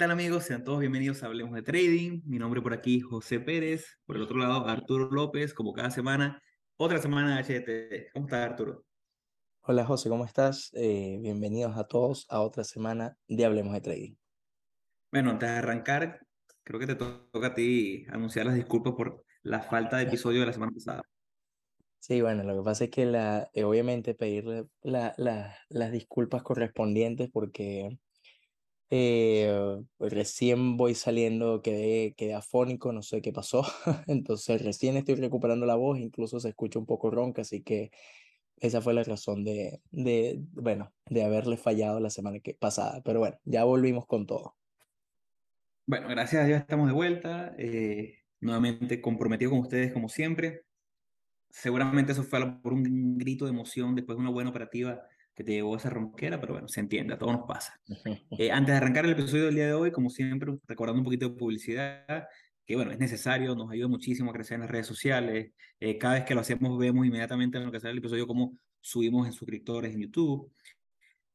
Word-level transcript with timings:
Hola, 0.00 0.14
hola, 0.14 0.16
¿qué 0.16 0.24
tal 0.24 0.32
amigos? 0.32 0.44
Sean 0.44 0.64
todos 0.64 0.80
bienvenidos 0.80 1.22
a 1.22 1.26
Hablemos 1.26 1.52
de 1.52 1.60
Trading. 1.60 2.22
Mi 2.24 2.38
nombre 2.38 2.62
por 2.62 2.72
aquí, 2.72 3.00
José 3.00 3.38
Pérez. 3.38 3.98
Por 4.06 4.16
el 4.16 4.22
otro 4.22 4.38
lado, 4.38 4.66
Arturo 4.66 5.10
López, 5.10 5.52
como 5.52 5.74
cada 5.74 5.90
semana. 5.90 6.42
Otra 6.78 6.96
semana 7.02 7.36
de 7.36 7.42
HT. 7.42 8.10
¿Cómo 8.14 8.24
estás, 8.24 8.50
Arturo? 8.50 8.86
Hola 9.60 9.84
José, 9.84 10.08
¿cómo 10.08 10.24
estás? 10.24 10.70
Eh, 10.72 11.18
bienvenidos 11.20 11.76
a 11.76 11.84
todos 11.84 12.24
a 12.30 12.40
otra 12.40 12.64
semana 12.64 13.14
de 13.28 13.44
Hablemos 13.44 13.74
de 13.74 13.80
Trading. 13.82 14.14
Bueno, 15.12 15.32
antes 15.32 15.50
de 15.50 15.56
arrancar, 15.56 16.20
creo 16.62 16.80
que 16.80 16.86
te 16.86 16.94
toca 16.94 17.48
a 17.48 17.54
ti 17.54 18.06
anunciar 18.08 18.46
las 18.46 18.54
disculpas 18.54 18.94
por 18.94 19.22
la 19.42 19.60
falta 19.60 19.98
de 19.98 20.04
episodio 20.08 20.40
de 20.40 20.46
la 20.46 20.52
semana 20.54 20.72
pasada. 20.72 21.02
Sí, 21.98 22.22
bueno, 22.22 22.42
lo 22.42 22.56
que 22.56 22.64
pasa 22.64 22.84
es 22.84 22.90
que 22.90 23.04
la, 23.04 23.50
eh, 23.52 23.64
obviamente 23.64 24.14
pedirle 24.14 24.64
la, 24.80 25.12
la, 25.18 25.54
las 25.68 25.92
disculpas 25.92 26.42
correspondientes 26.42 27.28
porque 27.30 27.98
eh, 28.90 29.80
recién 30.00 30.76
voy 30.76 30.94
saliendo, 30.94 31.62
quedé, 31.62 32.14
quedé 32.14 32.34
afónico, 32.34 32.92
no 32.92 33.02
sé 33.02 33.22
qué 33.22 33.32
pasó, 33.32 33.62
entonces 34.08 34.62
recién 34.64 34.96
estoy 34.96 35.14
recuperando 35.14 35.64
la 35.64 35.76
voz, 35.76 35.98
incluso 36.00 36.40
se 36.40 36.48
escucha 36.48 36.78
un 36.78 36.86
poco 36.86 37.10
ronca, 37.10 37.42
así 37.42 37.62
que 37.62 37.92
esa 38.56 38.80
fue 38.80 38.92
la 38.92 39.04
razón 39.04 39.44
de, 39.44 39.80
de, 39.90 40.40
bueno, 40.52 40.92
de 41.06 41.22
haberle 41.22 41.56
fallado 41.56 42.00
la 42.00 42.10
semana 42.10 42.40
que, 42.40 42.54
pasada, 42.54 43.00
pero 43.04 43.20
bueno, 43.20 43.38
ya 43.44 43.64
volvimos 43.64 44.06
con 44.06 44.26
todo. 44.26 44.56
Bueno, 45.86 46.08
gracias 46.08 46.42
a 46.42 46.46
Dios 46.46 46.60
estamos 46.60 46.88
de 46.88 46.92
vuelta, 46.92 47.54
eh, 47.58 48.18
nuevamente 48.40 49.00
comprometido 49.00 49.52
con 49.52 49.60
ustedes 49.60 49.92
como 49.92 50.08
siempre. 50.08 50.62
Seguramente 51.48 52.12
eso 52.12 52.22
fue 52.22 52.40
por 52.60 52.72
un 52.72 53.18
grito 53.18 53.44
de 53.44 53.52
emoción 53.52 53.94
después 53.94 54.16
de 54.16 54.20
una 54.20 54.30
buena 54.30 54.50
operativa 54.50 55.02
que 55.40 55.44
te 55.44 55.52
llevó 55.52 55.72
a 55.72 55.78
esa 55.78 55.88
ronquera, 55.88 56.38
pero 56.38 56.52
bueno, 56.52 56.68
se 56.68 56.80
entiende, 56.80 57.14
a 57.14 57.18
todos 57.18 57.32
nos 57.32 57.46
pasa. 57.46 57.80
Eh, 58.38 58.52
antes 58.52 58.74
de 58.74 58.76
arrancar 58.76 59.06
el 59.06 59.12
episodio 59.12 59.46
del 59.46 59.54
día 59.54 59.66
de 59.66 59.72
hoy, 59.72 59.90
como 59.90 60.10
siempre, 60.10 60.54
recordando 60.68 61.00
un 61.00 61.04
poquito 61.04 61.30
de 61.30 61.34
publicidad, 61.34 62.28
que 62.66 62.76
bueno, 62.76 62.90
es 62.90 62.98
necesario, 62.98 63.54
nos 63.54 63.70
ayuda 63.70 63.88
muchísimo 63.88 64.30
a 64.30 64.34
crecer 64.34 64.56
en 64.56 64.60
las 64.60 64.70
redes 64.70 64.86
sociales. 64.86 65.52
Eh, 65.80 65.96
cada 65.96 66.14
vez 66.14 66.24
que 66.24 66.34
lo 66.34 66.42
hacemos, 66.42 66.78
vemos 66.78 67.06
inmediatamente 67.06 67.56
en 67.56 67.64
lo 67.64 67.72
que 67.72 67.80
sale 67.80 67.92
el 67.92 67.98
episodio 67.98 68.26
cómo 68.26 68.54
subimos 68.80 69.26
en 69.26 69.32
suscriptores 69.32 69.94
en 69.94 70.02
YouTube. 70.02 70.52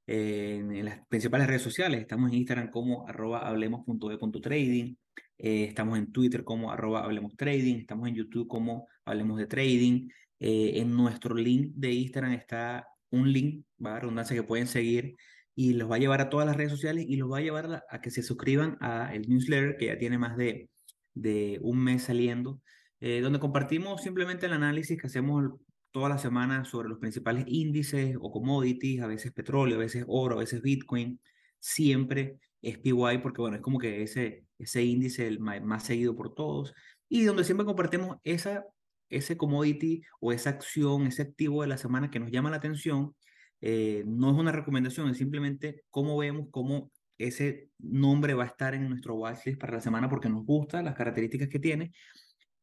Eh, 0.06 0.58
en 0.60 0.86
las 0.86 1.06
principales 1.08 1.48
redes 1.48 1.64
sociales, 1.64 2.02
estamos 2.02 2.30
en 2.30 2.38
Instagram 2.38 2.70
como 2.70 3.08
arroba 3.08 3.40
hablemos.de.trading, 3.40 4.96
estamos 5.38 5.98
en 5.98 6.12
Twitter 6.12 6.44
como 6.44 6.72
arroba 6.72 7.04
hablemos 7.04 7.36
trading, 7.36 7.78
estamos 7.78 8.08
en 8.08 8.16
YouTube 8.16 8.48
como 8.48 8.88
hablemos 9.04 9.40
de 9.40 9.48
trading. 9.48 10.10
en 10.40 10.96
nuestro 10.96 11.34
link 11.34 11.72
de 11.76 11.92
Instagram 11.92 12.34
está 12.34 12.88
un 13.16 13.32
link, 13.32 13.66
va 13.84 13.96
a 13.96 14.00
redundancia, 14.00 14.36
que 14.36 14.44
pueden 14.44 14.68
seguir 14.68 15.16
y 15.56 15.74
los 15.74 15.90
va 15.90 15.96
a 15.96 16.00
llevar 16.00 16.22
a 16.22 16.30
todas 16.30 16.46
las 16.46 16.58
redes 16.58 16.72
sociales 16.72 17.06
y 17.08 17.16
los 17.16 17.32
va 17.32 17.38
a 17.38 17.42
llevar 17.42 17.84
a, 17.90 18.02
que 18.02 18.12
se 18.12 18.24
suscriban 18.24 18.78
a 18.82 19.14
el 19.16 19.28
newsletter 19.30 19.78
que 19.78 19.88
ya 19.88 19.98
tiene 19.98 20.18
más 20.18 20.38
de, 20.38 20.70
de 21.14 21.60
un 21.62 21.84
mes 21.84 22.04
saliendo, 22.04 22.62
eh, 23.00 23.22
donde 23.22 23.40
compartimos 23.40 24.02
simplemente 24.04 24.46
el 24.46 24.54
análisis 24.54 25.00
que 25.00 25.08
hacemos 25.08 25.52
toda 25.92 26.10
la 26.10 26.18
semana 26.18 26.66
sobre 26.66 26.90
los 26.90 27.00
principales 27.00 27.46
índices 27.48 28.18
o 28.20 28.32
commodities, 28.32 29.02
a 29.02 29.08
veces 29.08 29.32
petróleo, 29.32 29.78
a 29.78 29.80
veces 29.80 30.04
oro, 30.08 30.36
a 30.36 30.40
veces 30.40 30.62
Bitcoin, 30.62 31.22
siempre 31.60 32.38
SPY 32.62 33.20
porque 33.22 33.42
bueno, 33.42 33.56
es 33.56 33.62
como 33.62 33.80
que 33.80 34.04
ese, 34.04 34.46
ese 34.60 34.84
índice 34.84 35.28
el 35.28 35.40
más, 35.40 35.62
más 35.64 35.84
seguido 35.84 36.16
por 36.16 36.34
todos 36.34 36.74
y 37.08 37.24
donde 37.24 37.44
siempre 37.44 37.66
compartimos 37.66 38.18
esa 38.24 38.66
ese 39.10 39.38
commodity 39.38 40.02
o 40.20 40.32
esa 40.32 40.52
acción, 40.52 41.08
ese 41.08 41.22
activo 41.24 41.62
de 41.62 41.68
la 41.68 41.78
semana 41.78 42.12
que 42.12 42.20
nos 42.20 42.32
llama 42.32 42.50
la 42.50 42.58
atención, 42.58 43.16
eh, 43.62 44.04
no 44.06 44.32
es 44.32 44.38
una 44.38 44.52
recomendación, 44.52 45.10
es 45.10 45.18
simplemente 45.18 45.84
cómo 45.90 46.18
vemos 46.18 46.48
cómo 46.52 46.92
ese 47.18 47.70
nombre 47.80 48.34
va 48.34 48.44
a 48.44 48.48
estar 48.48 48.76
en 48.76 48.90
nuestro 48.90 49.16
watchlist 49.16 49.60
para 49.60 49.76
la 49.76 49.82
semana 49.82 50.10
porque 50.10 50.30
nos 50.30 50.46
gusta 50.46 50.84
las 50.84 50.96
características 50.96 51.48
que 51.48 51.60
tiene 51.60 51.94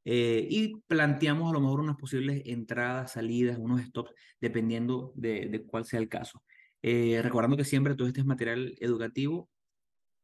eh, 0.04 0.47
y 0.50 0.76
planteamos 0.86 1.50
a 1.50 1.54
lo 1.54 1.60
mejor 1.60 1.81
unas 1.81 1.97
posibles 1.97 2.42
entradas, 2.44 3.12
salidas, 3.12 3.58
unos 3.58 3.81
stops, 3.82 4.12
dependiendo 4.41 5.12
de, 5.14 5.48
de 5.48 5.62
cuál 5.64 5.84
sea 5.84 6.00
el 6.00 6.08
caso. 6.08 6.42
Eh, 6.82 7.20
recordando 7.22 7.56
que 7.56 7.64
siempre 7.64 7.94
todo 7.94 8.08
este 8.08 8.20
es 8.20 8.26
material 8.26 8.75
educativo, 8.81 9.48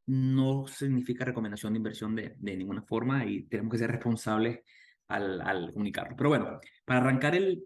no 0.06 0.66
significa 0.66 1.24
recomendación 1.24 1.72
de 1.72 1.76
inversión 1.76 2.16
de, 2.16 2.34
de 2.38 2.56
ninguna 2.56 2.82
forma 2.82 3.26
y 3.26 3.42
tenemos 3.44 3.72
que 3.72 3.78
ser 3.78 3.90
responsables 3.90 4.60
al, 5.08 5.41
al 5.41 5.72
comunicarlo. 5.72 6.14
Pero 6.16 6.28
bueno, 6.28 6.60
para 6.84 7.00
arrancar 7.00 7.34
el, 7.34 7.64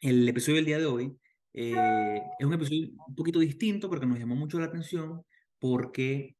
el 0.00 0.28
episodio 0.28 0.56
del 0.56 0.66
día 0.66 0.78
de 0.78 0.86
hoy, 0.86 1.16
eh, 1.52 2.20
es 2.38 2.46
un 2.46 2.54
episodio 2.54 2.88
un 3.08 3.14
poquito 3.14 3.38
distinto 3.40 3.88
porque 3.88 4.06
nos 4.06 4.18
llamó 4.18 4.36
mucho 4.36 4.58
la 4.58 4.66
atención 4.66 5.22
porque, 5.58 6.36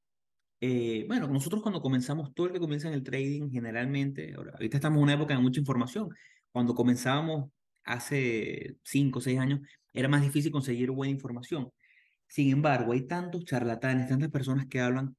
eh, 0.61 1.05
bueno, 1.09 1.29
nosotros 1.29 1.63
cuando 1.63 1.83
comenzamos, 1.83 2.35
todo 2.35 2.47
el 2.47 2.53
que 2.53 2.61
comienza 2.61 2.89
en 2.89 2.95
el 2.95 3.03
trading 3.03 3.51
generalmente, 3.51 4.35
ahorita 4.35 4.77
estamos 4.77 4.99
en 4.99 5.05
una 5.05 5.15
época 5.15 5.35
de 5.35 5.41
mucha 5.41 5.61
información, 5.61 6.11
cuando 6.53 6.75
comenzábamos 6.75 7.51
hace 7.85 8.77
5 8.85 9.19
o 9.19 9.23
6 9.23 9.39
años, 9.39 9.61
era 9.93 10.09
más 10.09 10.23
difícil 10.23 10.53
conseguir 10.53 10.91
buena 10.91 11.13
información. 11.13 11.71
Sin 12.29 12.51
embargo, 12.51 12.93
hay 12.93 13.07
tantos 13.07 13.45
charlatanes, 13.45 14.09
tantas 14.09 14.31
personas 14.31 14.67
que 14.67 14.81
hablan 14.81 15.17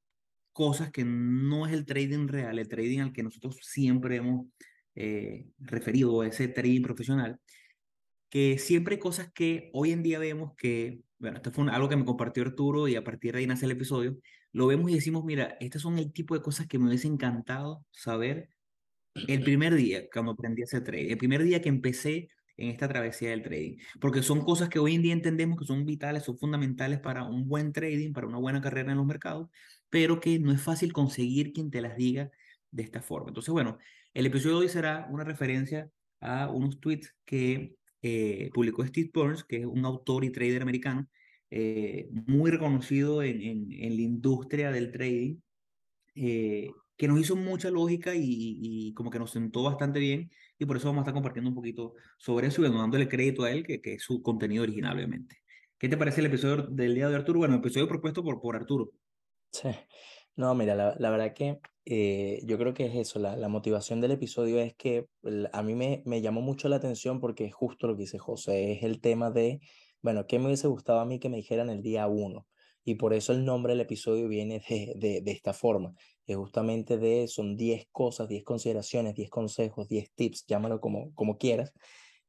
cosas 0.54 0.92
que 0.92 1.04
no 1.06 1.66
es 1.68 1.74
el 1.74 1.86
trading 1.86 2.28
real, 2.28 2.60
el 2.60 2.68
trading 2.68 3.00
al 3.00 3.14
que 3.14 3.24
nosotros 3.24 3.58
siempre 3.62 4.18
hemos 4.18 4.48
eh, 4.96 5.48
referido 5.60 6.22
a 6.22 6.28
ese 6.28 6.48
trading 6.48 6.82
profesional, 6.82 7.40
que 8.30 8.58
siempre 8.60 8.96
hay 8.96 9.00
cosas 9.00 9.32
que 9.34 9.70
hoy 9.74 9.92
en 9.92 10.04
día 10.04 10.20
vemos 10.20 10.54
que, 10.58 11.02
bueno, 11.20 11.38
esto 11.38 11.52
fue 11.52 11.70
algo 11.72 11.90
que 11.90 11.98
me 11.98 12.06
compartió 12.06 12.44
Arturo 12.44 12.88
y 12.88 12.96
a 12.96 13.04
partir 13.04 13.34
de 13.34 13.40
ahí 13.40 13.48
nace 13.48 13.66
el 13.66 13.72
episodio, 13.72 14.18
lo 14.54 14.68
vemos 14.68 14.92
y 14.92 14.96
decimos, 14.96 15.24
mira, 15.26 15.58
estas 15.60 15.82
son 15.82 15.98
el 15.98 16.12
tipo 16.14 16.36
de 16.36 16.42
cosas 16.42 16.68
que 16.68 16.80
me 16.80 16.88
hubiese 16.88 17.08
encantado 17.08 17.86
saber 17.92 18.50
el 19.28 19.42
primer 19.44 19.76
día 19.76 20.04
cuando 20.12 20.32
aprendí 20.32 20.64
ese 20.64 20.82
trading, 20.82 21.12
el 21.12 21.18
primer 21.18 21.44
día 21.44 21.62
que 21.62 21.70
empecé 21.70 22.30
en 22.58 22.70
esta 22.70 22.88
travesía 22.88 23.32
del 23.32 23.44
trading, 23.44 23.78
porque 24.00 24.22
son 24.24 24.42
cosas 24.42 24.70
que 24.70 24.80
hoy 24.80 24.96
en 24.96 25.02
día 25.02 25.14
entendemos 25.14 25.58
que 25.58 25.66
son 25.66 25.86
vitales, 25.86 26.24
son 26.24 26.38
fundamentales 26.38 27.00
para 27.00 27.24
un 27.24 27.48
buen 27.48 27.74
trading, 27.74 28.14
para 28.14 28.28
una 28.28 28.38
buena 28.38 28.62
carrera 28.62 28.92
en 28.92 28.98
los 28.98 29.06
mercados, 29.06 29.50
pero 29.90 30.20
que 30.20 30.40
no 30.40 30.52
es 30.52 30.62
fácil 30.62 30.94
conseguir 30.94 31.54
quien 31.54 31.72
te 31.72 31.82
las 31.82 31.96
diga 31.98 32.30
de 32.72 32.84
esta 32.84 33.02
forma. 33.02 33.30
Entonces, 33.30 33.52
bueno, 33.52 33.78
el 34.14 34.26
episodio 34.26 34.58
de 34.58 34.62
hoy 34.64 34.70
será 34.70 35.08
una 35.10 35.24
referencia 35.24 35.90
a 36.20 36.50
unos 36.50 36.80
tweets 36.80 37.16
que 37.26 37.76
eh, 38.02 38.50
publicó 38.54 38.86
Steve 38.86 39.12
Burns, 39.14 39.44
que 39.44 39.58
es 39.58 39.66
un 39.66 39.86
autor 39.86 40.24
y 40.26 40.32
trader 40.32 40.62
americano, 40.62 41.08
eh, 41.50 42.08
muy 42.12 42.52
reconocido 42.52 43.24
en, 43.24 43.42
en, 43.42 43.96
la 43.96 44.02
industria 44.02 44.72
del 44.72 44.92
trading, 44.92 45.38
eh, 46.16 46.70
que 46.98 47.08
nos 47.08 47.20
hizo 47.20 47.36
mucha 47.36 47.70
lógica 47.70 48.14
y, 48.16 48.22
y, 48.24 48.94
como 48.94 49.10
que 49.10 49.20
nos 49.20 49.32
sentó 49.32 49.64
bastante 49.64 50.00
bien, 50.00 50.32
y 50.60 50.66
por 50.66 50.78
eso 50.78 50.88
vamos 50.88 51.00
a 51.00 51.04
estar 51.04 51.14
compartiendo 51.14 51.50
un 51.50 51.56
poquito 51.56 51.94
sobre 52.18 52.48
eso 52.48 52.66
y 52.66 52.70
dándole 52.70 53.08
crédito 53.10 53.44
a 53.44 53.52
él, 53.52 53.66
que, 53.66 53.82
que 53.82 53.96
es 53.96 54.04
su 54.04 54.22
contenido 54.22 54.64
original, 54.64 54.96
obviamente. 54.96 55.38
¿Qué 55.78 55.90
te 55.90 55.98
parece 55.98 56.22
el 56.22 56.28
episodio 56.28 56.68
del 56.68 56.94
día 56.94 57.10
de 57.10 57.16
Arturo? 57.16 57.40
Bueno, 57.40 57.56
el 57.56 57.60
episodio 57.60 57.88
propuesto 57.88 58.24
por, 58.24 58.40
por 58.40 58.56
Arturo. 58.56 58.92
Sí. 59.52 59.70
No, 60.42 60.56
mira, 60.56 60.74
la, 60.74 60.96
la 60.98 61.12
verdad 61.12 61.36
que 61.36 61.60
eh, 61.86 62.42
yo 62.46 62.58
creo 62.58 62.74
que 62.74 62.88
es 62.88 62.96
eso, 62.96 63.20
la, 63.20 63.36
la, 63.36 63.48
motivación 63.48 64.02
del 64.02 64.10
episodio 64.10 64.58
es 64.58 64.74
que 64.74 65.06
a 65.54 65.62
mí 65.62 65.76
me, 65.76 66.02
me 66.08 66.20
llamó 66.20 66.42
mucho 66.42 66.68
la 66.68 66.78
atención 66.78 67.20
porque 67.20 67.46
es 67.46 67.54
justo 67.54 67.86
lo 67.86 67.96
que 67.96 68.02
dice 68.02 68.18
José, 68.18 68.72
es 68.72 68.82
el 68.82 69.02
tema 69.02 69.30
de, 69.30 69.60
bueno, 70.02 70.26
¿qué 70.26 70.40
me 70.40 70.48
hubiese 70.48 70.68
gustado 70.68 71.00
a 71.00 71.06
mí 71.06 71.20
que 71.20 71.30
me 71.30 71.38
dijeran 71.38 71.70
el 71.70 71.84
día 71.84 72.08
uno? 72.08 72.48
Y 72.84 72.96
por 72.96 73.14
eso 73.14 73.34
el 73.34 73.46
nombre 73.46 73.74
del 73.74 73.82
episodio 73.82 74.28
viene 74.28 74.64
de, 74.68 74.94
de, 74.96 75.22
de 75.22 75.32
esta 75.32 75.54
forma, 75.54 75.94
es 76.26 76.36
justamente 76.36 76.98
de, 76.98 77.28
son 77.28 77.56
10 77.56 77.86
cosas, 77.92 78.28
10 78.28 78.44
consideraciones, 78.44 79.14
10 79.14 79.30
consejos, 79.30 79.88
10 79.88 80.12
tips, 80.16 80.46
llámalo 80.48 80.82
como, 80.82 81.14
como 81.14 81.38
quieras, 81.38 81.72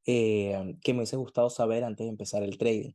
eh, 0.04 0.76
que 0.82 0.92
me 0.92 0.98
hubiese 0.98 1.16
gustado 1.16 1.48
saber 1.48 1.82
antes 1.82 2.04
de 2.04 2.10
empezar 2.10 2.42
el 2.42 2.58
trading. 2.58 2.92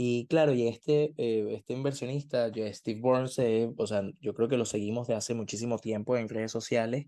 Y 0.00 0.28
claro, 0.28 0.54
y 0.54 0.68
este, 0.68 1.12
eh, 1.18 1.54
este 1.56 1.72
inversionista, 1.72 2.52
Steve 2.72 3.00
Burns, 3.00 3.36
eh, 3.40 3.68
o 3.76 3.86
sea, 3.88 4.02
yo 4.20 4.32
creo 4.32 4.48
que 4.48 4.56
lo 4.56 4.64
seguimos 4.64 5.08
de 5.08 5.14
hace 5.16 5.34
muchísimo 5.34 5.78
tiempo 5.80 6.16
en 6.16 6.28
redes 6.28 6.52
sociales. 6.52 7.06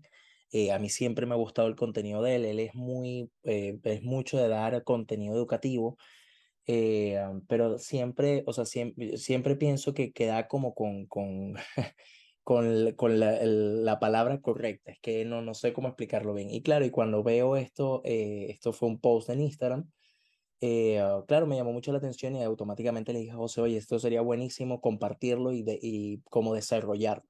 Eh, 0.51 0.73
a 0.73 0.79
mí 0.79 0.89
siempre 0.89 1.25
me 1.25 1.33
ha 1.33 1.37
gustado 1.37 1.69
el 1.69 1.77
contenido 1.77 2.21
de 2.21 2.35
él. 2.35 2.45
Él 2.45 2.59
es 2.59 2.75
muy, 2.75 3.31
es 3.43 4.03
mucho 4.03 4.37
de 4.37 4.49
dar 4.49 4.83
contenido 4.83 5.33
educativo, 5.35 5.97
pero 7.47 7.77
siempre, 7.79 8.43
o 8.45 8.53
sea, 8.53 8.65
siempre, 8.65 9.17
siempre 9.17 9.55
pienso 9.55 9.93
que 9.93 10.11
queda 10.11 10.47
como 10.49 10.73
con, 10.73 11.05
con, 11.07 11.55
con, 12.43 12.93
con 12.95 13.19
la, 13.21 13.39
la, 13.45 13.99
palabra 13.99 14.41
correcta. 14.41 14.91
Es 14.91 14.99
que 14.99 15.23
no, 15.25 15.41
no 15.41 15.53
sé 15.53 15.71
cómo 15.73 15.87
explicarlo 15.87 16.33
bien. 16.33 16.49
Y 16.51 16.61
claro, 16.61 16.85
y 16.85 16.91
cuando 16.91 17.23
veo 17.23 17.55
esto, 17.55 18.01
esto 18.03 18.73
fue 18.73 18.89
un 18.89 18.99
post 18.99 19.29
en 19.29 19.41
Instagram 19.41 19.89
eh, 20.61 20.99
ah, 20.99 21.23
claro, 21.27 21.47
me 21.47 21.55
llamó 21.57 21.73
mucho 21.73 21.91
la 21.91 21.97
atención 21.97 22.35
y 22.35 22.43
automáticamente 22.43 23.13
le 23.13 23.19
dije 23.19 23.31
a 23.31 23.35
José, 23.35 23.61
oye, 23.61 23.77
esto 23.77 23.99
sería 23.99 24.21
buenísimo 24.21 24.79
compartirlo 24.79 25.51
y, 25.51 25.63
de, 25.63 25.79
y 25.81 26.21
cómo 26.29 26.53
desarrollarlo. 26.53 27.25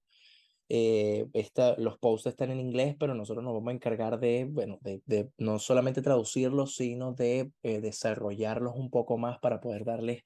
Eh, 0.69 1.27
esta, 1.33 1.75
los 1.77 1.97
posts 1.97 2.27
están 2.27 2.51
en 2.51 2.59
inglés, 2.59 2.95
pero 2.99 3.13
nosotros 3.13 3.43
nos 3.43 3.53
vamos 3.53 3.71
a 3.71 3.75
encargar 3.75 4.19
de, 4.19 4.45
bueno, 4.49 4.79
de, 4.81 5.01
de 5.05 5.29
no 5.37 5.59
solamente 5.59 6.01
traducirlos, 6.01 6.75
sino 6.75 7.13
de 7.13 7.51
eh, 7.63 7.81
desarrollarlos 7.81 8.75
un 8.75 8.89
poco 8.89 9.17
más 9.17 9.39
para 9.39 9.59
poder 9.59 9.83
darles 9.83 10.23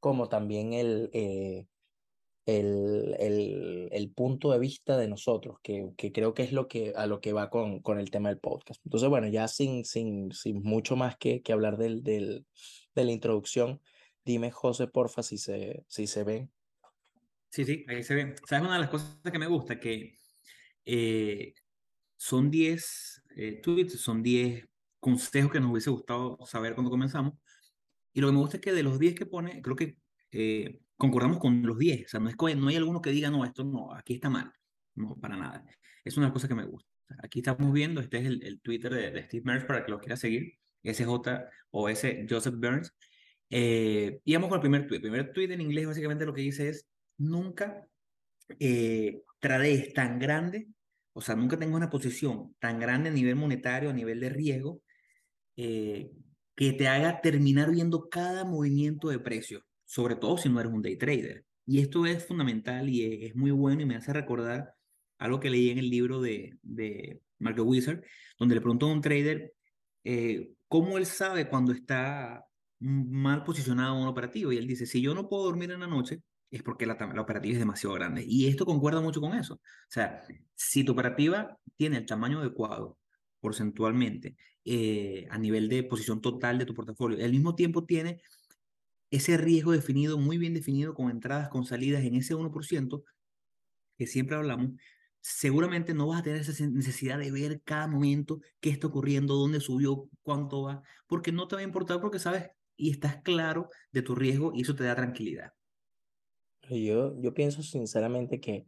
como 0.00 0.28
también 0.28 0.72
el, 0.74 1.10
el, 2.46 3.16
el, 3.18 3.88
el, 3.90 4.10
punto 4.12 4.52
de 4.52 4.60
vista 4.60 4.96
de 4.96 5.08
nosotros, 5.08 5.58
que, 5.62 5.90
que, 5.96 6.12
creo 6.12 6.32
que 6.32 6.44
es 6.44 6.52
lo 6.52 6.68
que, 6.68 6.92
a 6.94 7.06
lo 7.06 7.20
que 7.20 7.32
va 7.32 7.50
con, 7.50 7.80
con 7.80 7.98
el 7.98 8.10
tema 8.10 8.28
del 8.28 8.38
podcast. 8.38 8.80
Entonces, 8.84 9.08
bueno, 9.08 9.26
ya 9.26 9.48
sin, 9.48 9.84
sin, 9.84 10.30
sin 10.32 10.62
mucho 10.62 10.94
más 10.94 11.16
que, 11.16 11.42
que 11.42 11.52
hablar 11.52 11.76
del, 11.76 12.04
del, 12.04 12.46
de 12.94 13.04
la 13.04 13.10
introducción, 13.10 13.80
dime, 14.24 14.52
José, 14.52 14.86
porfa, 14.86 15.24
si 15.24 15.38
se, 15.38 15.84
si 15.88 16.06
se 16.06 16.22
ven. 16.22 16.50
Sí, 17.50 17.64
sí, 17.64 17.84
ahí 17.88 18.04
se 18.04 18.14
ve. 18.14 18.36
¿Sabes 18.46 18.64
una 18.64 18.74
de 18.74 18.80
las 18.80 18.90
cosas 18.90 19.18
que 19.30 19.38
me 19.38 19.48
gusta? 19.48 19.80
Que 19.80 20.16
eh, 20.84 21.52
son 22.16 22.50
10 22.50 23.22
eh, 23.36 23.60
tweets, 23.60 24.00
son 24.00 24.22
10 24.22 24.68
consejos 25.00 25.50
que 25.50 25.60
nos 25.60 25.72
hubiese 25.72 25.90
gustado 25.90 26.38
saber 26.46 26.74
cuando 26.74 26.90
comenzamos. 26.90 27.34
Y 28.12 28.20
lo 28.20 28.28
que 28.28 28.32
me 28.32 28.38
gusta 28.38 28.58
es 28.58 28.62
que 28.62 28.72
de 28.72 28.84
los 28.84 29.00
10 29.00 29.16
que 29.16 29.26
pone, 29.26 29.60
creo 29.62 29.74
que 29.74 29.96
eh, 30.30 30.80
concordamos 30.96 31.38
con 31.38 31.62
los 31.62 31.78
10. 31.78 32.06
O 32.06 32.08
sea, 32.08 32.20
no, 32.20 32.28
es, 32.28 32.56
no 32.56 32.68
hay 32.68 32.76
alguno 32.76 33.00
que 33.00 33.10
diga, 33.10 33.30
no, 33.30 33.44
esto 33.44 33.64
no, 33.64 33.94
aquí 33.94 34.14
está 34.14 34.30
mal. 34.30 34.52
No, 34.94 35.16
para 35.16 35.36
nada. 35.36 35.64
Es 36.04 36.16
una 36.16 36.32
cosa 36.32 36.48
que 36.48 36.54
me 36.54 36.64
gusta. 36.64 36.90
Aquí 37.22 37.40
estamos 37.40 37.72
viendo, 37.72 38.00
este 38.00 38.18
es 38.18 38.26
el, 38.26 38.60
Twitter 38.60 38.92
de, 39.12 39.22
Steve 39.24 39.44
Merch 39.44 39.66
para 39.66 39.84
que 39.84 39.90
lo 39.90 40.00
quiera 40.00 40.16
seguir. 40.16 40.54
SJ 40.82 41.08
o 41.70 41.88
S. 41.88 42.26
Joseph 42.28 42.54
Burns. 42.56 42.92
Eh, 43.50 44.20
y 44.24 44.34
vamos 44.34 44.48
con 44.48 44.56
el 44.56 44.60
primer 44.60 44.86
tweet. 44.86 44.96
El 44.96 45.02
primer 45.02 45.32
tweet 45.32 45.52
en 45.52 45.60
inglés 45.60 45.86
básicamente 45.86 46.26
lo 46.26 46.32
que 46.34 46.42
dice 46.42 46.68
es, 46.68 46.86
nunca 47.18 47.86
eh, 48.58 49.22
tan 49.94 50.18
grande, 50.18 50.68
o 51.12 51.20
sea, 51.20 51.36
nunca 51.36 51.58
tengo 51.58 51.76
una 51.76 51.90
posición 51.90 52.54
tan 52.58 52.78
grande 52.78 53.10
a 53.10 53.12
nivel 53.12 53.36
monetario, 53.36 53.90
a 53.90 53.92
nivel 53.92 54.20
de 54.20 54.28
riesgo, 54.28 54.82
eh, 55.56 56.10
que 56.54 56.72
te 56.72 56.88
haga 56.88 57.20
terminar 57.20 57.70
viendo 57.70 58.08
cada 58.08 58.44
movimiento 58.44 59.08
de 59.08 59.18
precio, 59.18 59.64
sobre 59.86 60.16
todo 60.16 60.36
si 60.36 60.48
no 60.50 60.60
eres 60.60 60.72
un 60.72 60.82
day 60.82 60.96
trader. 60.96 61.44
Y 61.64 61.80
esto 61.80 62.06
es 62.06 62.24
fundamental 62.26 62.88
y 62.88 63.24
es, 63.24 63.34
muy 63.34 63.50
bueno 63.50 63.82
y 63.82 63.86
me 63.86 63.96
hace 63.96 64.12
recordar 64.12 64.74
algo 65.18 65.40
que 65.40 65.50
leí 65.50 65.70
en 65.70 65.78
el 65.78 65.88
libro 65.88 66.20
de, 66.20 66.58
de 66.62 67.22
Marco 67.38 67.62
Wizard, 67.62 68.02
donde 68.38 68.54
le 68.54 68.60
preguntó 68.60 68.86
a 68.86 68.92
un 68.92 69.00
trader 69.00 69.54
eh, 70.04 70.52
cómo 70.68 70.98
él 70.98 71.06
sabe 71.06 71.48
cuando 71.48 71.72
está 71.72 72.44
mal 72.78 73.42
posicionado 73.44 73.96
un 73.96 74.06
operativo. 74.06 74.52
Y 74.52 74.58
él 74.58 74.66
dice, 74.66 74.86
si 74.86 75.00
yo 75.00 75.14
no 75.14 75.28
puedo 75.28 75.44
dormir 75.44 75.70
en 75.70 75.80
la 75.80 75.86
noche, 75.86 76.22
es 76.50 76.62
porque 76.62 76.86
la, 76.86 76.94
la, 76.94 77.20
operativa 77.20 77.54
es 77.54 77.58
demasiado 77.58 77.94
grande. 77.94 78.24
Y 78.26 78.46
esto 78.46 78.64
concuerda 78.64 79.00
mucho 79.00 79.20
con 79.20 79.34
eso. 79.34 79.54
O 79.54 79.60
sea, 79.88 80.22
si 80.54 80.84
tu 80.84 80.92
operativa 80.92 81.58
tiene 81.76 81.98
el 81.98 82.06
tamaño 82.06 82.40
adecuado 82.40 82.98
porcentualmente 83.40 84.36
eh, 84.64 85.26
a 85.30 85.38
nivel 85.38 85.68
de 85.68 85.84
posición 85.84 86.20
total 86.20 86.58
de 86.58 86.66
tu 86.66 86.74
portafolio, 86.74 87.24
al 87.24 87.32
mismo 87.32 87.54
tiempo 87.54 87.84
tiene 87.84 88.20
ese 89.10 89.36
riesgo 89.36 89.72
definido, 89.72 90.18
muy 90.18 90.38
bien 90.38 90.54
definido, 90.54 90.94
con 90.94 91.10
entradas, 91.10 91.48
con 91.48 91.64
salidas 91.64 92.04
en 92.04 92.14
ese 92.14 92.34
1%, 92.34 93.04
que 93.96 94.06
siempre 94.06 94.36
hablamos, 94.36 94.72
seguramente 95.20 95.94
no 95.94 96.06
vas 96.06 96.20
a 96.20 96.22
tener 96.22 96.40
esa 96.40 96.66
necesidad 96.68 97.18
de 97.18 97.32
ver 97.32 97.60
cada 97.64 97.88
momento 97.88 98.40
qué 98.60 98.70
está 98.70 98.86
ocurriendo, 98.86 99.34
dónde 99.34 99.60
subió, 99.60 100.08
cuánto 100.22 100.62
va, 100.62 100.82
porque 101.06 101.32
no 101.32 101.48
te 101.48 101.56
va 101.56 101.62
a 101.62 101.64
importar 101.64 102.00
porque 102.00 102.18
sabes 102.18 102.50
y 102.76 102.90
estás 102.90 103.22
claro 103.22 103.70
de 103.90 104.02
tu 104.02 104.14
riesgo 104.14 104.52
y 104.54 104.62
eso 104.62 104.76
te 104.76 104.84
da 104.84 104.94
tranquilidad. 104.94 105.52
Yo, 106.68 107.20
yo 107.20 107.34
pienso 107.34 107.62
sinceramente 107.62 108.40
que, 108.40 108.66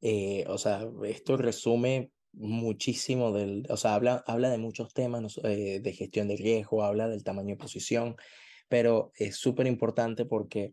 eh, 0.00 0.44
o 0.48 0.58
sea, 0.58 0.88
esto 1.04 1.36
resume 1.36 2.10
muchísimo 2.32 3.32
del, 3.32 3.66
o 3.68 3.76
sea, 3.76 3.94
habla, 3.94 4.24
habla 4.26 4.50
de 4.50 4.58
muchos 4.58 4.94
temas 4.94 5.38
eh, 5.44 5.80
de 5.80 5.92
gestión 5.92 6.28
de 6.28 6.36
riesgo, 6.36 6.82
habla 6.82 7.08
del 7.08 7.24
tamaño 7.24 7.50
de 7.50 7.56
posición, 7.56 8.16
pero 8.72 9.12
es 9.18 9.36
súper 9.36 9.66
importante 9.66 10.24
porque 10.24 10.72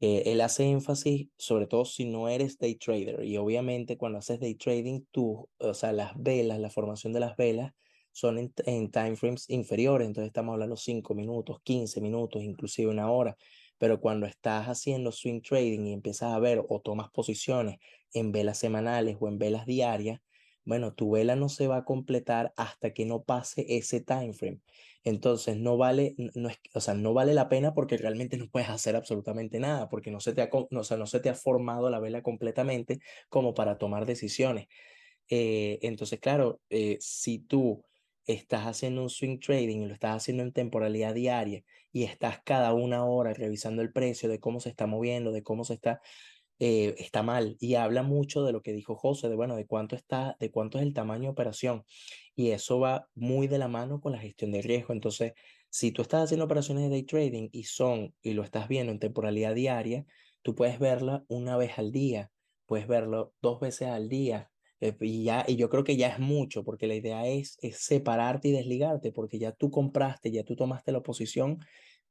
eh, 0.00 0.24
él 0.26 0.40
hace 0.40 0.64
énfasis, 0.68 1.28
sobre 1.38 1.68
todo 1.68 1.84
si 1.84 2.04
no 2.04 2.28
eres 2.28 2.58
day 2.58 2.74
trader, 2.74 3.24
y 3.24 3.36
obviamente 3.36 3.96
cuando 3.96 4.18
haces 4.18 4.40
day 4.40 4.56
trading, 4.56 5.02
tú, 5.12 5.48
o 5.58 5.72
sea, 5.72 5.92
las 5.92 6.10
velas, 6.16 6.58
la 6.58 6.70
formación 6.70 7.12
de 7.12 7.20
las 7.20 7.36
velas 7.36 7.72
son 8.10 8.52
en, 8.64 8.90
time 8.90 9.14
frames 9.14 9.48
inferiores, 9.48 10.08
entonces 10.08 10.30
estamos 10.30 10.54
hablando 10.54 10.76
5 10.76 11.14
minutos, 11.14 11.60
15 11.62 12.00
minutos, 12.00 12.42
inclusive 12.42 12.90
una 12.90 13.12
hora. 13.12 13.36
Pero 13.78 14.00
cuando 14.00 14.26
estás 14.26 14.66
haciendo 14.66 15.12
swing 15.12 15.40
trading 15.40 15.86
y 15.86 15.92
empiezas 15.92 16.32
a 16.32 16.40
ver 16.40 16.64
o 16.68 16.80
tomas 16.80 17.10
posiciones 17.10 17.78
en 18.12 18.32
velas 18.32 18.58
semanales 18.58 19.18
o 19.20 19.28
en 19.28 19.38
velas 19.38 19.66
diarias, 19.66 20.20
bueno, 20.66 20.92
tu 20.94 21.12
vela 21.12 21.36
no 21.36 21.48
se 21.48 21.68
va 21.68 21.78
a 21.78 21.84
completar 21.84 22.52
hasta 22.56 22.92
que 22.92 23.06
no 23.06 23.22
pase 23.24 23.64
ese 23.68 24.00
time 24.02 24.34
frame. 24.34 24.60
Entonces 25.04 25.56
no 25.56 25.76
vale, 25.76 26.14
no 26.34 26.48
es, 26.48 26.58
o 26.74 26.80
sea, 26.80 26.94
no 26.94 27.14
vale 27.14 27.32
la 27.32 27.48
pena 27.48 27.72
porque 27.74 27.96
realmente 27.96 28.36
no 28.36 28.48
puedes 28.50 28.68
hacer 28.68 28.96
absolutamente 28.96 29.60
nada, 29.60 29.88
porque 29.88 30.10
no 30.10 30.20
se 30.20 30.34
te 30.34 30.42
ha, 30.42 30.50
o 30.52 30.84
sea, 30.84 30.96
no 30.96 31.06
se 31.06 31.20
te 31.20 31.30
ha 31.30 31.34
formado 31.34 31.88
la 31.90 32.00
vela 32.00 32.22
completamente 32.22 32.98
como 33.28 33.54
para 33.54 33.78
tomar 33.78 34.04
decisiones. 34.06 34.66
Eh, 35.28 35.78
entonces, 35.82 36.20
claro, 36.20 36.60
eh, 36.70 36.98
si 37.00 37.38
tú 37.38 37.84
estás 38.26 38.66
haciendo 38.66 39.02
un 39.02 39.10
swing 39.10 39.38
trading 39.38 39.82
y 39.82 39.86
lo 39.86 39.94
estás 39.94 40.16
haciendo 40.16 40.42
en 40.42 40.52
temporalidad 40.52 41.14
diaria 41.14 41.62
y 41.92 42.04
estás 42.04 42.40
cada 42.44 42.74
una 42.74 43.04
hora 43.04 43.32
revisando 43.34 43.82
el 43.82 43.92
precio 43.92 44.28
de 44.28 44.40
cómo 44.40 44.60
se 44.60 44.70
está 44.70 44.86
moviendo, 44.86 45.32
de 45.32 45.42
cómo 45.42 45.64
se 45.64 45.74
está, 45.74 46.00
eh, 46.58 46.94
está 46.98 47.22
mal. 47.22 47.56
Y 47.60 47.74
habla 47.74 48.02
mucho 48.02 48.44
de 48.44 48.52
lo 48.52 48.62
que 48.62 48.72
dijo 48.72 48.96
José, 48.96 49.28
de 49.28 49.36
bueno, 49.36 49.56
de 49.56 49.66
cuánto 49.66 49.96
está, 49.96 50.36
de 50.40 50.50
cuánto 50.50 50.78
es 50.78 50.84
el 50.84 50.94
tamaño 50.94 51.24
de 51.24 51.28
operación. 51.28 51.84
Y 52.34 52.50
eso 52.50 52.78
va 52.78 53.08
muy 53.14 53.46
de 53.46 53.58
la 53.58 53.68
mano 53.68 54.00
con 54.00 54.12
la 54.12 54.18
gestión 54.18 54.52
de 54.52 54.62
riesgo. 54.62 54.92
Entonces, 54.92 55.32
si 55.70 55.92
tú 55.92 56.02
estás 56.02 56.24
haciendo 56.24 56.44
operaciones 56.46 56.84
de 56.84 56.90
day 56.90 57.02
trading 57.02 57.48
y 57.52 57.64
son, 57.64 58.14
y 58.22 58.32
lo 58.32 58.42
estás 58.42 58.68
viendo 58.68 58.92
en 58.92 58.98
temporalidad 58.98 59.54
diaria, 59.54 60.06
tú 60.42 60.54
puedes 60.54 60.78
verla 60.78 61.24
una 61.28 61.56
vez 61.56 61.78
al 61.78 61.92
día, 61.92 62.30
puedes 62.66 62.86
verlo 62.86 63.34
dos 63.42 63.60
veces 63.60 63.88
al 63.88 64.08
día, 64.08 64.50
eh, 64.80 64.94
y, 65.00 65.24
ya, 65.24 65.44
y 65.46 65.56
yo 65.56 65.68
creo 65.70 65.84
que 65.84 65.96
ya 65.96 66.08
es 66.08 66.18
mucho, 66.18 66.64
porque 66.64 66.86
la 66.86 66.94
idea 66.94 67.26
es, 67.26 67.58
separarte 67.72 68.48
y 68.48 68.52
desligarte, 68.52 69.12
porque 69.12 69.38
ya 69.38 69.52
tú 69.52 69.70
compraste, 69.70 70.30
ya 70.30 70.44
tú 70.44 70.56
tomaste 70.56 70.92
la 70.92 71.02
posición, 71.02 71.58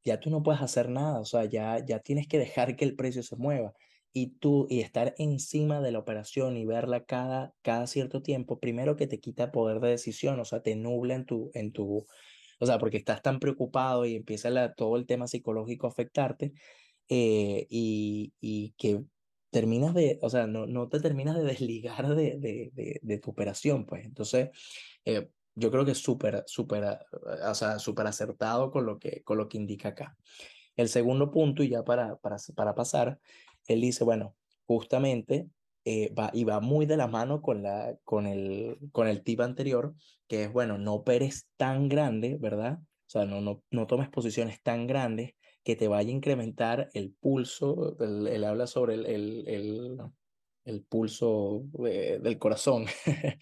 ya 0.03 0.19
tú 0.19 0.29
no 0.29 0.43
puedes 0.43 0.61
hacer 0.61 0.89
nada, 0.89 1.19
o 1.19 1.25
sea, 1.25 1.45
ya, 1.45 1.83
ya 1.85 1.99
tienes 1.99 2.27
que 2.27 2.37
dejar 2.39 2.75
que 2.75 2.85
el 2.85 2.95
precio 2.95 3.23
se 3.23 3.35
mueva 3.35 3.73
y 4.17 4.27
tú 4.27 4.65
y 4.69 4.79
estar 4.79 5.13
encima 5.17 5.81
de 5.81 5.91
la 5.91 5.99
operación 5.99 6.55
y 6.55 6.65
verla 6.65 7.03
cada, 7.03 7.53
cada 7.61 7.85
cierto 7.85 8.21
tiempo, 8.21 8.61
primero 8.61 8.95
que 8.95 9.07
te 9.07 9.19
quita 9.19 9.51
poder 9.51 9.81
de 9.81 9.89
decisión, 9.89 10.39
o 10.39 10.45
sea, 10.45 10.61
te 10.61 10.73
nubla 10.77 11.15
en 11.15 11.25
tu, 11.25 11.51
en 11.53 11.73
tu, 11.73 12.07
o 12.61 12.65
sea, 12.65 12.79
porque 12.79 12.95
estás 12.95 13.21
tan 13.21 13.41
preocupado 13.41 14.05
y 14.05 14.15
empieza 14.15 14.49
la, 14.49 14.73
todo 14.73 14.95
el 14.95 15.05
tema 15.05 15.27
psicológico 15.27 15.87
a 15.87 15.89
afectarte 15.89 16.53
eh, 17.09 17.67
y, 17.69 18.31
y 18.39 18.73
que 18.77 19.03
terminas 19.49 19.93
de, 19.93 20.17
o 20.21 20.29
sea, 20.29 20.47
no, 20.47 20.65
no 20.65 20.87
te 20.87 21.01
terminas 21.01 21.35
de 21.35 21.43
desligar 21.59 22.15
de, 22.15 22.37
de, 22.39 22.99
de, 23.01 23.19
tu 23.19 23.31
operación, 23.31 23.85
pues. 23.85 24.05
Entonces, 24.05 24.49
eh, 25.03 25.27
yo 25.55 25.71
creo 25.71 25.83
que 25.83 25.91
es 25.91 26.01
súper, 26.01 26.45
súper, 26.47 26.99
o 27.49 27.53
sea, 27.53 27.79
súper 27.79 28.07
acertado 28.07 28.71
con 28.71 28.85
lo, 28.85 28.97
que, 28.97 29.23
con 29.23 29.37
lo 29.37 29.49
que 29.49 29.57
indica 29.57 29.89
acá. 29.89 30.15
El 30.77 30.87
segundo 30.87 31.31
punto, 31.31 31.63
y 31.63 31.69
ya 31.69 31.83
para, 31.83 32.15
para, 32.15 32.37
para 32.55 32.75
pasar, 32.75 33.19
él 33.67 33.81
dice, 33.81 34.03
bueno, 34.03 34.35
justamente 34.65 35.49
eh, 35.87 36.11
va, 36.17 36.31
y 36.33 36.43
va 36.45 36.59
muy 36.61 36.87
de 36.87 36.97
la 36.97 37.07
mano 37.07 37.41
con, 37.41 37.61
la, 37.61 37.95
con, 38.03 38.25
el, 38.25 38.77
con 38.91 39.07
el 39.07 39.23
tip 39.23 39.41
anterior, 39.41 39.93
que 40.27 40.45
es, 40.45 40.51
bueno, 40.51 40.79
no 40.79 40.95
operes 40.95 41.47
tan 41.57 41.89
grande, 41.89 42.37
¿verdad? 42.39 42.79
O 42.81 43.09
sea, 43.09 43.25
no, 43.25 43.39
no, 43.39 43.63
no 43.69 43.85
tomes 43.85 44.09
posiciones 44.09 44.61
tan 44.63 44.87
grandes 44.87 45.35
que 45.63 45.75
te 45.75 45.87
vaya 45.87 46.09
a 46.09 46.15
incrementar 46.15 46.89
el 46.93 47.13
pulso, 47.13 47.97
él, 47.99 48.43
habla 48.43 48.65
sobre 48.65 48.95
el, 48.95 49.05
el, 49.05 49.99
el, 50.65 50.83
pulso 50.83 51.63
del 51.73 52.39
corazón, 52.39 52.85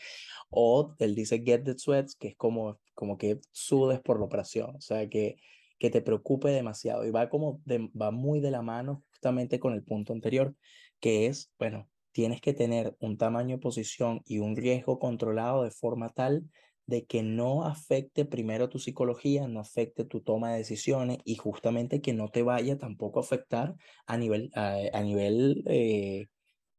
o 0.50 0.96
él 1.00 1.16
dice 1.16 1.42
get 1.46 1.64
the 1.64 1.78
sweats, 1.78 2.16
que 2.16 2.30
es 2.30 2.36
como, 2.36 2.80
como 2.94 3.18
que 3.18 3.40
sudes 3.52 4.02
por 4.02 4.20
la 4.20 4.26
operación, 4.26 4.76
o 4.76 4.82
sea, 4.82 5.08
que, 5.08 5.38
que 5.80 5.90
te 5.90 6.02
preocupe 6.02 6.50
demasiado 6.50 7.06
y 7.06 7.12
va, 7.12 7.30
como 7.30 7.62
va 7.70 8.12
muy 8.12 8.42
de 8.42 8.52
la 8.52 8.62
mano 8.62 9.04
justamente 9.24 9.58
con 9.58 9.74
el 9.74 9.84
punto 9.84 10.12
anterior, 10.12 10.54
que 11.00 11.28
es, 11.28 11.50
bueno, 11.58 11.90
tienes 12.12 12.42
que 12.42 12.54
tener 12.54 12.94
un 13.00 13.18
tamaño 13.18 13.56
de 13.56 13.62
posición 13.62 14.22
y 14.26 14.40
un 14.40 14.58
riesgo 14.58 15.00
controlado 15.00 15.64
de 15.64 15.72
forma 15.72 16.10
tal 16.10 16.44
de 16.88 17.06
que 17.06 17.24
no 17.24 17.64
afecte 17.64 18.26
primero 18.26 18.68
tu 18.68 18.80
psicología, 18.80 19.48
no 19.48 19.62
afecte 19.62 20.04
tu 20.04 20.20
toma 20.20 20.52
de 20.52 20.58
decisiones 20.58 21.20
y 21.24 21.36
justamente 21.38 22.02
que 22.02 22.12
no 22.12 22.28
te 22.28 22.44
vaya 22.44 22.78
tampoco 22.78 23.20
a 23.20 23.24
afectar 23.24 23.76
a 24.08 24.18
nivel, 24.18 24.52
a, 24.56 25.02
nivel 25.02 25.64
eh, 25.68 26.28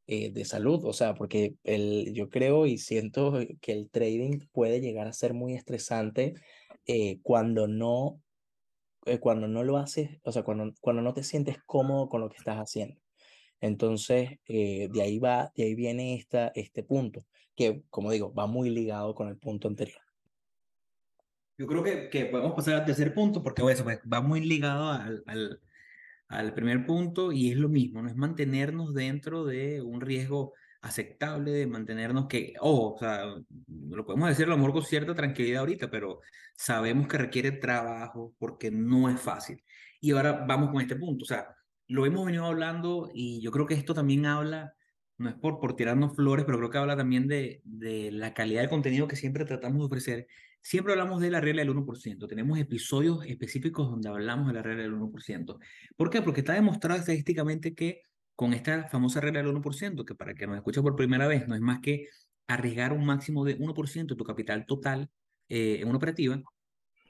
eh, 0.06 0.30
de 0.30 0.44
salud. 0.44 0.84
O 0.84 0.92
sea, 0.92 1.14
porque 1.14 1.54
el, 1.64 2.12
yo 2.12 2.28
creo 2.28 2.66
y 2.66 2.76
siento 2.76 3.38
que 3.62 3.72
el 3.72 3.88
trading 3.88 4.40
puede 4.52 4.82
llegar 4.82 5.06
a 5.06 5.14
ser 5.14 5.32
muy 5.32 5.54
estresante 5.54 6.34
eh, 6.86 7.20
cuando 7.22 7.66
no 7.68 8.20
cuando 9.20 9.48
no 9.48 9.64
lo 9.64 9.76
haces, 9.76 10.18
o 10.22 10.32
sea, 10.32 10.42
cuando, 10.42 10.72
cuando 10.80 11.02
no 11.02 11.14
te 11.14 11.22
sientes 11.22 11.58
cómodo 11.66 12.08
con 12.08 12.20
lo 12.20 12.28
que 12.28 12.38
estás 12.38 12.56
haciendo. 12.56 13.00
Entonces, 13.60 14.38
de 14.46 15.00
ahí 15.02 15.18
va, 15.18 15.52
de 15.56 15.64
ahí 15.64 15.74
viene 15.74 16.14
esta, 16.14 16.48
este 16.54 16.82
punto 16.82 17.24
que, 17.56 17.82
como 17.90 18.10
digo, 18.10 18.32
va 18.34 18.46
muy 18.46 18.70
ligado 18.70 19.14
con 19.14 19.28
el 19.28 19.38
punto 19.38 19.68
anterior. 19.68 20.00
Yo 21.56 21.66
creo 21.66 21.82
que, 21.82 22.08
que 22.08 22.26
podemos 22.26 22.52
pasar 22.54 22.74
al 22.74 22.84
tercer 22.84 23.14
punto 23.14 23.42
porque 23.42 23.62
eso 23.70 23.84
pues, 23.84 24.00
va 24.12 24.20
muy 24.20 24.40
ligado 24.40 24.90
al, 24.90 25.22
al, 25.26 25.60
al 26.28 26.52
primer 26.54 26.84
punto 26.84 27.32
y 27.32 27.52
es 27.52 27.56
lo 27.56 27.68
mismo, 27.68 28.02
no 28.02 28.08
es 28.08 28.16
mantenernos 28.16 28.92
dentro 28.92 29.44
de 29.44 29.80
un 29.80 30.00
riesgo 30.00 30.52
aceptable, 30.84 31.50
de 31.50 31.66
mantenernos 31.66 32.26
que, 32.26 32.52
oh, 32.60 32.94
o 32.94 32.98
sea, 32.98 33.24
lo 33.90 34.04
podemos 34.04 34.28
decir 34.28 34.46
lo 34.46 34.56
mejor 34.56 34.74
con 34.74 34.84
cierta 34.84 35.14
tranquilidad 35.14 35.60
ahorita, 35.60 35.90
pero 35.90 36.20
sabemos 36.56 37.08
que 37.08 37.16
requiere 37.18 37.52
trabajo 37.52 38.34
porque 38.38 38.70
no 38.70 39.08
es 39.08 39.18
fácil. 39.18 39.64
Y 40.00 40.12
ahora 40.12 40.44
vamos 40.46 40.70
con 40.70 40.82
este 40.82 40.96
punto, 40.96 41.24
o 41.24 41.26
sea, 41.26 41.56
lo 41.88 42.04
hemos 42.04 42.26
venido 42.26 42.44
hablando 42.44 43.10
y 43.14 43.40
yo 43.40 43.50
creo 43.50 43.66
que 43.66 43.74
esto 43.74 43.94
también 43.94 44.26
habla, 44.26 44.74
no 45.16 45.30
es 45.30 45.34
por, 45.36 45.58
por 45.58 45.74
tirarnos 45.74 46.14
flores, 46.14 46.44
pero 46.44 46.58
creo 46.58 46.70
que 46.70 46.78
habla 46.78 46.96
también 46.96 47.28
de, 47.28 47.62
de 47.64 48.10
la 48.12 48.34
calidad 48.34 48.60
de 48.60 48.68
contenido 48.68 49.08
que 49.08 49.16
siempre 49.16 49.46
tratamos 49.46 49.78
de 49.78 49.86
ofrecer. 49.86 50.26
Siempre 50.60 50.92
hablamos 50.92 51.20
de 51.20 51.30
la 51.30 51.40
regla 51.40 51.62
del 51.62 51.74
1%. 51.74 52.28
Tenemos 52.28 52.58
episodios 52.58 53.24
específicos 53.26 53.90
donde 53.90 54.08
hablamos 54.08 54.48
de 54.48 54.54
la 54.54 54.62
regla 54.62 54.82
del 54.82 54.94
1%. 54.94 55.58
¿Por 55.96 56.10
qué? 56.10 56.22
Porque 56.22 56.40
está 56.40 56.54
demostrado 56.54 57.00
estadísticamente 57.00 57.74
que 57.74 58.02
con 58.34 58.52
esta 58.52 58.88
famosa 58.88 59.20
regla 59.20 59.42
del 59.42 59.54
1%, 59.54 60.04
que 60.04 60.14
para 60.14 60.34
que 60.34 60.46
nos 60.46 60.56
escuche 60.56 60.82
por 60.82 60.96
primera 60.96 61.26
vez 61.26 61.46
no 61.48 61.54
es 61.54 61.60
más 61.60 61.80
que 61.80 62.08
arriesgar 62.46 62.92
un 62.92 63.04
máximo 63.06 63.44
de 63.44 63.58
1% 63.58 64.14
de 64.14 64.16
tu 64.16 64.24
capital 64.24 64.66
total 64.66 65.10
eh, 65.48 65.78
en 65.80 65.88
una 65.88 65.98
operativa, 65.98 66.42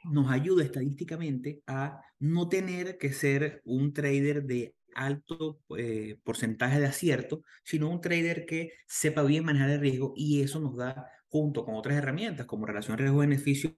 nos 0.05 0.31
ayuda 0.31 0.65
estadísticamente 0.65 1.63
a 1.67 2.01
no 2.19 2.49
tener 2.49 2.99
que 2.99 3.13
ser 3.13 3.63
un 3.65 3.93
trader 3.93 4.45
de 4.45 4.75
alto 4.95 5.61
eh, 5.77 6.19
porcentaje 6.23 6.79
de 6.79 6.87
acierto, 6.87 7.43
sino 7.65 7.89
un 7.89 8.01
trader 8.01 8.47
que 8.47 8.73
sepa 8.87 9.23
bien 9.23 9.45
manejar 9.45 9.71
el 9.71 9.81
riesgo 9.81 10.13
y 10.17 10.43
eso 10.43 10.61
nos 10.61 10.77
da, 10.77 11.07
junto 11.29 11.65
con 11.65 11.75
otras 11.75 11.97
herramientas 11.97 12.47
como 12.47 12.67
relación 12.67 12.99
riesgo-beneficio 12.99 13.75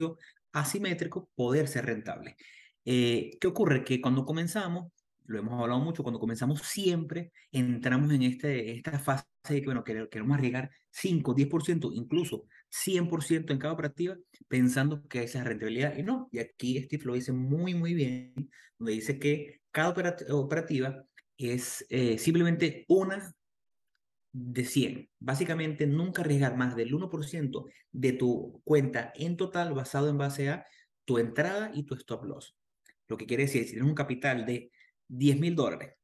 asimétrico, 0.52 1.30
poder 1.34 1.68
ser 1.68 1.86
rentable. 1.86 2.36
Eh, 2.84 3.36
¿Qué 3.40 3.46
ocurre? 3.48 3.84
Que 3.84 4.00
cuando 4.00 4.24
comenzamos, 4.24 4.92
lo 5.26 5.38
hemos 5.38 5.60
hablado 5.60 5.80
mucho, 5.80 6.02
cuando 6.02 6.20
comenzamos 6.20 6.60
siempre 6.62 7.32
entramos 7.52 8.12
en 8.12 8.22
este, 8.22 8.72
esta 8.72 8.98
fase 8.98 9.26
de 9.48 9.60
que, 9.60 9.66
bueno, 9.66 9.84
queremos 9.84 10.36
arriesgar 10.36 10.70
5, 10.90 11.34
10%, 11.34 11.90
incluso 11.94 12.44
100% 12.70 13.52
en 13.52 13.58
cada 13.58 13.74
operativa, 13.74 14.16
pensando 14.48 15.06
que 15.08 15.22
esa 15.22 15.40
es 15.40 15.44
rentabilidad. 15.44 15.96
Y 15.96 16.02
no, 16.02 16.28
y 16.32 16.38
aquí 16.38 16.80
Steve 16.82 17.04
lo 17.04 17.14
dice 17.14 17.32
muy, 17.32 17.74
muy 17.74 17.94
bien, 17.94 18.50
donde 18.78 18.92
dice 18.92 19.18
que 19.18 19.60
cada 19.70 19.94
operativa 20.30 21.04
es 21.36 21.84
eh, 21.90 22.18
simplemente 22.18 22.84
una 22.88 23.34
de 24.32 24.64
100. 24.64 25.10
Básicamente, 25.18 25.86
nunca 25.86 26.22
arriesgar 26.22 26.56
más 26.56 26.76
del 26.76 26.92
1% 26.92 27.64
de 27.92 28.12
tu 28.12 28.60
cuenta 28.64 29.12
en 29.14 29.36
total 29.36 29.74
basado 29.74 30.08
en 30.08 30.18
base 30.18 30.50
a 30.50 30.66
tu 31.04 31.18
entrada 31.18 31.70
y 31.74 31.84
tu 31.84 31.94
stop 31.94 32.24
loss. 32.24 32.56
Lo 33.08 33.16
que 33.16 33.26
quiere 33.26 33.44
decir, 33.44 33.64
si 33.64 33.70
tienes 33.70 33.88
un 33.88 33.94
capital 33.94 34.44
de 34.44 34.70
10 35.08 35.40
mil 35.40 35.54
dólares, 35.54 35.94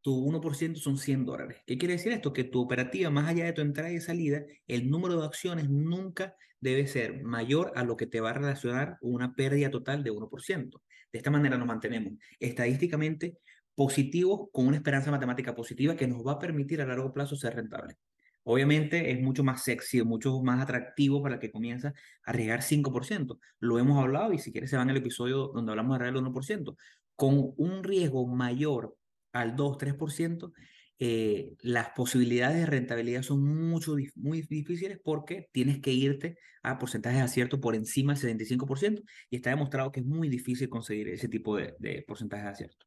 tu 0.00 0.26
1% 0.26 0.76
son 0.76 0.98
100 0.98 1.24
dólares. 1.24 1.58
¿Qué 1.66 1.78
quiere 1.78 1.94
decir 1.94 2.12
esto? 2.12 2.32
Que 2.32 2.44
tu 2.44 2.60
operativa, 2.60 3.10
más 3.10 3.28
allá 3.28 3.46
de 3.46 3.52
tu 3.54 3.62
entrada 3.62 3.90
y 3.90 4.00
salida, 4.00 4.44
el 4.66 4.90
número 4.90 5.18
de 5.18 5.26
acciones 5.26 5.70
nunca 5.70 6.36
debe 6.60 6.86
ser 6.86 7.22
mayor 7.22 7.72
a 7.74 7.84
lo 7.84 7.96
que 7.96 8.06
te 8.06 8.20
va 8.20 8.30
a 8.30 8.34
relacionar 8.34 8.98
una 9.00 9.34
pérdida 9.34 9.70
total 9.70 10.04
de 10.04 10.12
1%. 10.12 10.82
De 11.12 11.18
esta 11.18 11.30
manera 11.30 11.56
nos 11.56 11.66
mantenemos 11.66 12.14
estadísticamente 12.38 13.38
positivos 13.74 14.48
con 14.52 14.66
una 14.66 14.76
esperanza 14.76 15.10
matemática 15.10 15.54
positiva 15.54 15.96
que 15.96 16.06
nos 16.06 16.26
va 16.26 16.32
a 16.32 16.38
permitir 16.38 16.80
a 16.80 16.86
largo 16.86 17.12
plazo 17.12 17.36
ser 17.36 17.54
rentable. 17.54 17.96
Obviamente 18.44 19.10
es 19.10 19.20
mucho 19.20 19.42
más 19.42 19.64
sexy, 19.64 20.02
mucho 20.02 20.40
más 20.42 20.62
atractivo 20.62 21.22
para 21.22 21.38
que 21.38 21.50
comienza 21.50 21.88
a 21.88 22.30
arriesgar 22.30 22.62
5%. 22.62 23.38
Lo 23.58 23.78
hemos 23.78 24.02
hablado 24.02 24.32
y 24.32 24.38
si 24.38 24.52
quieres 24.52 24.70
se 24.70 24.76
van 24.76 24.90
al 24.90 24.96
episodio 24.96 25.48
donde 25.48 25.72
hablamos 25.72 25.98
de 25.98 26.04
arriesgar 26.04 26.24
el 26.24 26.32
1% 26.32 26.76
con 27.16 27.54
un 27.56 27.84
riesgo 27.84 28.26
mayor 28.26 28.96
al 29.32 29.56
2-3%, 29.56 30.52
eh, 30.98 31.54
las 31.60 31.90
posibilidades 31.90 32.58
de 32.58 32.66
rentabilidad 32.66 33.22
son 33.22 33.42
mucho, 33.42 33.96
muy 34.14 34.42
difíciles 34.42 34.98
porque 35.02 35.48
tienes 35.52 35.80
que 35.80 35.92
irte 35.92 36.38
a 36.62 36.78
porcentajes 36.78 37.18
de 37.18 37.24
acierto 37.24 37.60
por 37.60 37.74
encima 37.74 38.14
del 38.14 38.38
75% 38.38 39.02
y 39.30 39.36
está 39.36 39.50
demostrado 39.50 39.90
que 39.90 40.00
es 40.00 40.06
muy 40.06 40.28
difícil 40.28 40.68
conseguir 40.68 41.08
ese 41.08 41.28
tipo 41.28 41.56
de, 41.56 41.74
de 41.78 42.04
porcentajes 42.06 42.44
de 42.44 42.50
acierto. 42.50 42.86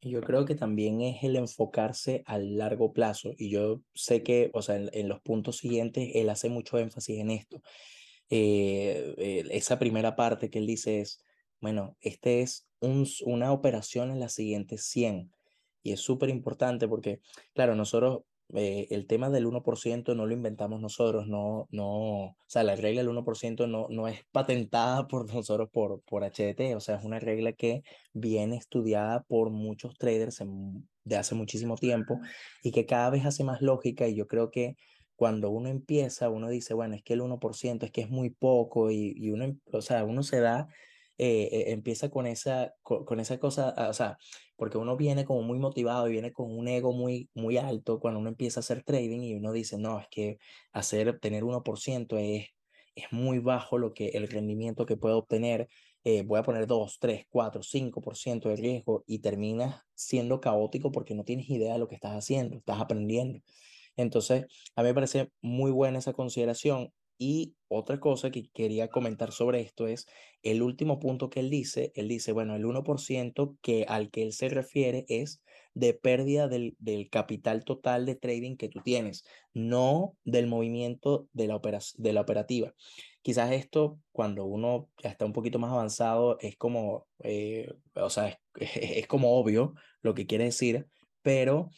Yo 0.00 0.20
creo 0.20 0.44
que 0.44 0.54
también 0.54 1.00
es 1.00 1.24
el 1.24 1.34
enfocarse 1.36 2.22
al 2.26 2.56
largo 2.56 2.92
plazo 2.92 3.32
y 3.36 3.50
yo 3.50 3.82
sé 3.94 4.22
que, 4.22 4.50
o 4.54 4.62
sea, 4.62 4.76
en, 4.76 5.08
los 5.08 5.20
puntos 5.20 5.56
siguientes 5.56 6.10
él 6.14 6.30
hace 6.30 6.48
mucho 6.48 6.78
énfasis 6.78 7.18
en 7.18 7.30
esto. 7.30 7.62
Eh, 8.30 9.14
eh, 9.18 9.44
esa 9.50 9.78
primera 9.78 10.14
parte 10.14 10.50
que 10.50 10.60
él 10.60 10.66
dice 10.66 11.00
es, 11.00 11.24
bueno, 11.60 11.96
este 12.00 12.42
es 12.42 12.68
una 12.80 13.52
operación 13.52 14.12
en 14.12 14.20
las 14.20 14.34
siguientes 14.34 14.84
100. 14.84 15.32
Y 15.82 15.92
es 15.92 16.00
súper 16.00 16.28
importante 16.28 16.86
porque, 16.86 17.20
claro, 17.52 17.74
nosotros, 17.74 18.22
eh, 18.54 18.86
el 18.90 19.06
tema 19.06 19.30
del 19.30 19.46
1% 19.46 20.14
no 20.14 20.26
lo 20.26 20.32
inventamos 20.32 20.80
nosotros, 20.80 21.26
no, 21.26 21.68
no, 21.70 21.88
o 21.88 22.36
sea, 22.46 22.62
la 22.62 22.76
regla 22.76 23.02
del 23.02 23.10
1% 23.10 23.66
no, 23.68 23.86
no 23.90 24.08
es 24.08 24.20
patentada 24.32 25.06
por 25.08 25.32
nosotros 25.32 25.68
por, 25.70 26.00
por 26.02 26.22
HDT, 26.24 26.74
o 26.74 26.80
sea, 26.80 26.96
es 26.96 27.04
una 27.04 27.20
regla 27.20 27.52
que 27.52 27.82
viene 28.12 28.56
estudiada 28.56 29.22
por 29.24 29.50
muchos 29.50 29.96
traders 29.98 30.42
de 31.04 31.16
hace 31.16 31.34
muchísimo 31.34 31.76
tiempo 31.76 32.20
y 32.62 32.72
que 32.72 32.86
cada 32.86 33.10
vez 33.10 33.26
hace 33.26 33.44
más 33.44 33.60
lógica 33.62 34.08
y 34.08 34.14
yo 34.14 34.26
creo 34.26 34.50
que 34.50 34.76
cuando 35.16 35.50
uno 35.50 35.68
empieza, 35.68 36.30
uno 36.30 36.48
dice, 36.48 36.74
bueno, 36.74 36.94
es 36.94 37.02
que 37.02 37.14
el 37.14 37.22
1% 37.22 37.84
es 37.84 37.90
que 37.90 38.02
es 38.02 38.10
muy 38.10 38.30
poco 38.30 38.90
y, 38.90 39.14
y 39.16 39.30
uno, 39.30 39.56
o 39.72 39.82
sea, 39.82 40.04
uno 40.04 40.22
se 40.22 40.40
da 40.40 40.68
eh, 41.20 41.48
eh, 41.50 41.72
empieza 41.72 42.10
con 42.10 42.28
esa, 42.28 42.74
con, 42.82 43.18
esa 43.18 43.38
cosa, 43.40 43.74
ah, 43.76 43.88
o 43.88 43.92
sea, 43.92 44.18
porque 44.58 44.76
uno 44.76 44.96
viene 44.96 45.24
como 45.24 45.42
muy 45.42 45.58
motivado 45.60 46.08
y 46.08 46.12
viene 46.12 46.32
con 46.32 46.50
un 46.50 46.66
ego 46.68 46.92
muy, 46.92 47.30
muy 47.32 47.56
alto 47.58 48.00
cuando 48.00 48.18
uno 48.20 48.28
empieza 48.28 48.58
a 48.58 48.62
hacer 48.62 48.82
trading 48.82 49.20
y 49.22 49.34
uno 49.36 49.52
dice, 49.52 49.78
no, 49.78 50.00
es 50.00 50.08
que 50.10 50.38
hacer, 50.72 51.20
tener 51.20 51.44
1% 51.44 52.18
es, 52.18 52.48
es 52.96 53.04
muy 53.12 53.38
bajo 53.38 53.78
lo 53.78 53.94
que 53.94 54.08
el 54.08 54.28
rendimiento 54.28 54.84
que 54.84 54.96
puedo 54.96 55.18
obtener. 55.18 55.68
Eh, 56.02 56.22
voy 56.22 56.40
a 56.40 56.42
poner 56.42 56.66
2, 56.66 56.98
3, 56.98 57.26
4, 57.30 57.62
5% 57.62 58.48
de 58.48 58.56
riesgo 58.56 59.04
y 59.06 59.20
terminas 59.20 59.82
siendo 59.94 60.40
caótico 60.40 60.90
porque 60.90 61.14
no 61.14 61.24
tienes 61.24 61.48
idea 61.50 61.74
de 61.74 61.78
lo 61.78 61.86
que 61.88 61.94
estás 61.94 62.16
haciendo, 62.16 62.56
estás 62.56 62.80
aprendiendo. 62.80 63.40
Entonces, 63.96 64.46
a 64.74 64.82
mí 64.82 64.88
me 64.88 64.94
parece 64.94 65.30
muy 65.40 65.70
buena 65.70 65.98
esa 65.98 66.14
consideración 66.14 66.92
y 67.18 67.56
otra 67.66 68.00
cosa 68.00 68.30
que 68.30 68.48
quería 68.50 68.88
comentar 68.88 69.32
sobre 69.32 69.60
esto 69.60 69.86
es 69.88 70.06
el 70.42 70.62
último 70.62 71.00
punto 71.00 71.28
que 71.28 71.40
él 71.40 71.50
dice. 71.50 71.92
Él 71.96 72.08
dice, 72.08 72.32
bueno, 72.32 72.54
el 72.56 72.64
1% 72.64 73.56
que, 73.60 73.84
al 73.88 74.10
que 74.10 74.22
él 74.22 74.32
se 74.32 74.48
refiere 74.48 75.04
es 75.08 75.42
de 75.74 75.94
pérdida 75.94 76.48
del, 76.48 76.76
del 76.78 77.10
capital 77.10 77.64
total 77.64 78.06
de 78.06 78.14
trading 78.14 78.56
que 78.56 78.68
tú 78.68 78.80
tienes, 78.82 79.24
no 79.52 80.16
del 80.24 80.46
movimiento 80.46 81.28
de 81.32 81.48
la, 81.48 81.60
de 81.96 82.12
la 82.12 82.20
operativa. 82.20 82.74
Quizás 83.22 83.52
esto, 83.52 83.98
cuando 84.12 84.46
uno 84.46 84.88
ya 85.02 85.10
está 85.10 85.26
un 85.26 85.32
poquito 85.32 85.58
más 85.58 85.72
avanzado, 85.72 86.38
es 86.40 86.56
como, 86.56 87.06
eh, 87.22 87.70
o 87.94 88.10
sea, 88.10 88.28
es, 88.28 88.38
es 88.76 89.06
como 89.06 89.38
obvio 89.38 89.74
lo 90.02 90.14
que 90.14 90.26
quiere 90.26 90.44
decir, 90.44 90.86
pero 91.22 91.70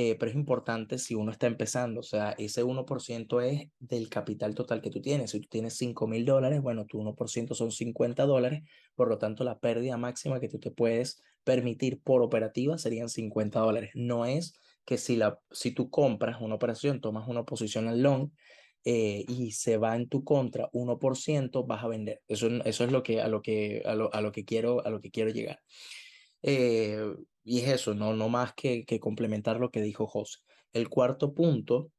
eh, 0.00 0.14
pero 0.16 0.30
es 0.30 0.36
importante 0.36 0.96
si 0.96 1.16
uno 1.16 1.32
está 1.32 1.48
empezando, 1.48 1.98
o 1.98 2.04
sea, 2.04 2.30
ese 2.38 2.62
1% 2.62 3.40
es 3.40 3.68
del 3.80 4.08
capital 4.08 4.54
total 4.54 4.80
que 4.80 4.90
tú 4.90 5.02
tienes. 5.02 5.32
Si 5.32 5.40
tú 5.40 5.48
tienes 5.48 5.76
5 5.76 6.06
mil 6.06 6.24
dólares, 6.24 6.62
bueno, 6.62 6.86
tu 6.86 7.00
1% 7.00 7.54
son 7.56 7.72
50 7.72 8.24
dólares, 8.24 8.62
por 8.94 9.08
lo 9.08 9.18
tanto 9.18 9.42
la 9.42 9.58
pérdida 9.58 9.96
máxima 9.96 10.38
que 10.38 10.48
tú 10.48 10.60
te 10.60 10.70
puedes 10.70 11.20
permitir 11.42 12.00
por 12.00 12.22
operativa 12.22 12.78
serían 12.78 13.08
50 13.08 13.58
dólares. 13.58 13.90
No 13.94 14.24
es 14.24 14.54
que 14.84 14.98
si, 14.98 15.16
la, 15.16 15.40
si 15.50 15.72
tú 15.72 15.90
compras 15.90 16.40
una 16.40 16.54
operación, 16.54 17.00
tomas 17.00 17.26
una 17.26 17.42
posición 17.42 17.88
al 17.88 18.00
long, 18.00 18.30
eh, 18.84 19.24
y 19.26 19.50
se 19.50 19.78
va 19.78 19.96
en 19.96 20.08
tu 20.08 20.22
contra 20.22 20.70
1%, 20.70 21.66
vas 21.66 21.82
a 21.82 21.88
vender. 21.88 22.22
Eso, 22.28 22.46
eso 22.64 22.84
es 22.84 22.92
lo 22.92 23.02
que, 23.02 23.20
a, 23.20 23.26
lo 23.26 23.42
que, 23.42 23.82
a, 23.84 23.96
lo, 23.96 24.14
a, 24.14 24.20
lo 24.20 24.30
que 24.30 24.44
quiero, 24.44 24.86
a 24.86 24.90
lo 24.90 25.00
que 25.00 25.10
quiero 25.10 25.30
llegar. 25.30 25.58
Eh, 26.42 27.14
y 27.44 27.60
es 27.60 27.68
eso, 27.68 27.94
no, 27.94 28.14
no 28.14 28.28
más 28.28 28.52
que, 28.54 28.84
complementar 29.00 29.58
lo 29.58 29.70
que 29.70 29.80
dijo 29.80 30.06
José. 30.06 30.40
El 30.72 30.88
cuarto 30.88 31.34
punto, 31.34 31.90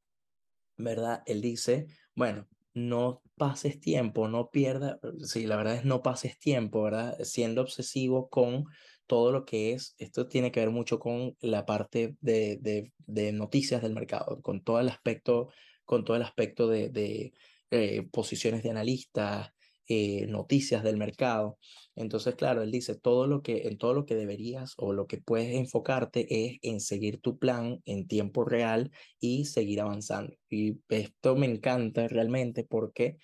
¿verdad? 0.77 1.23
Él 1.25 1.41
dice, 1.41 1.87
bueno, 2.15 2.47
no 2.73 3.23
pases 3.35 3.79
tiempo, 3.79 4.27
no 4.27 4.51
pierdas, 4.51 4.97
sí, 5.23 5.47
la 5.47 5.55
verdad 5.55 5.75
es 5.75 5.85
no 5.85 6.03
pases 6.03 6.37
tiempo, 6.37 6.83
¿verdad? 6.83 7.17
Siendo 7.23 7.61
obsesivo 7.61 8.29
con 8.29 8.65
todo 9.07 9.31
lo 9.31 9.43
que 9.43 9.73
es, 9.73 9.95
esto 9.97 10.27
tiene 10.27 10.51
que 10.51 10.59
ver 10.59 10.69
mucho 10.69 10.99
con 10.99 11.35
la 11.41 11.65
parte 11.65 12.15
de, 12.21 12.91
de, 13.07 13.31
noticias 13.31 13.81
del 13.81 13.93
mercado, 13.93 14.39
con 14.41 14.63
todo 14.63 14.79
el 14.79 14.87
aspecto, 14.87 15.49
con 15.83 16.05
todo 16.05 16.15
el 16.15 16.21
aspecto 16.21 16.67
de, 16.67 16.89
de 16.89 17.33
eh, 17.71 18.07
posiciones 18.11 18.61
de 18.61 18.69
analistas, 18.69 19.51
eh, 19.89 20.27
noticias 20.27 20.83
del 20.83 20.97
mercado. 20.97 21.57
Entonces, 21.95 22.35
claro, 22.35 22.61
él 22.61 22.71
dice, 22.71 22.95
todo 22.95 23.27
lo 23.27 23.41
que, 23.41 23.67
en 23.67 23.77
todo 23.77 23.93
lo 23.93 24.05
que 24.05 24.15
deberías 24.15 24.75
o 24.77 24.93
lo 24.93 25.07
que 25.07 25.19
puedes 25.19 25.53
enfocarte 25.55 26.27
es 26.29 26.59
en 26.61 26.79
seguir 26.79 27.19
tu 27.19 27.39
plan 27.39 27.81
en 27.85 28.07
tiempo 28.07 28.45
real 28.45 28.91
y 29.19 29.45
seguir 29.45 29.81
avanzando. 29.81 30.35
Y 30.49 30.79
esto 30.89 31.35
me 31.35 31.47
encanta 31.47 32.07
realmente 32.07 32.63
porque 32.63 33.17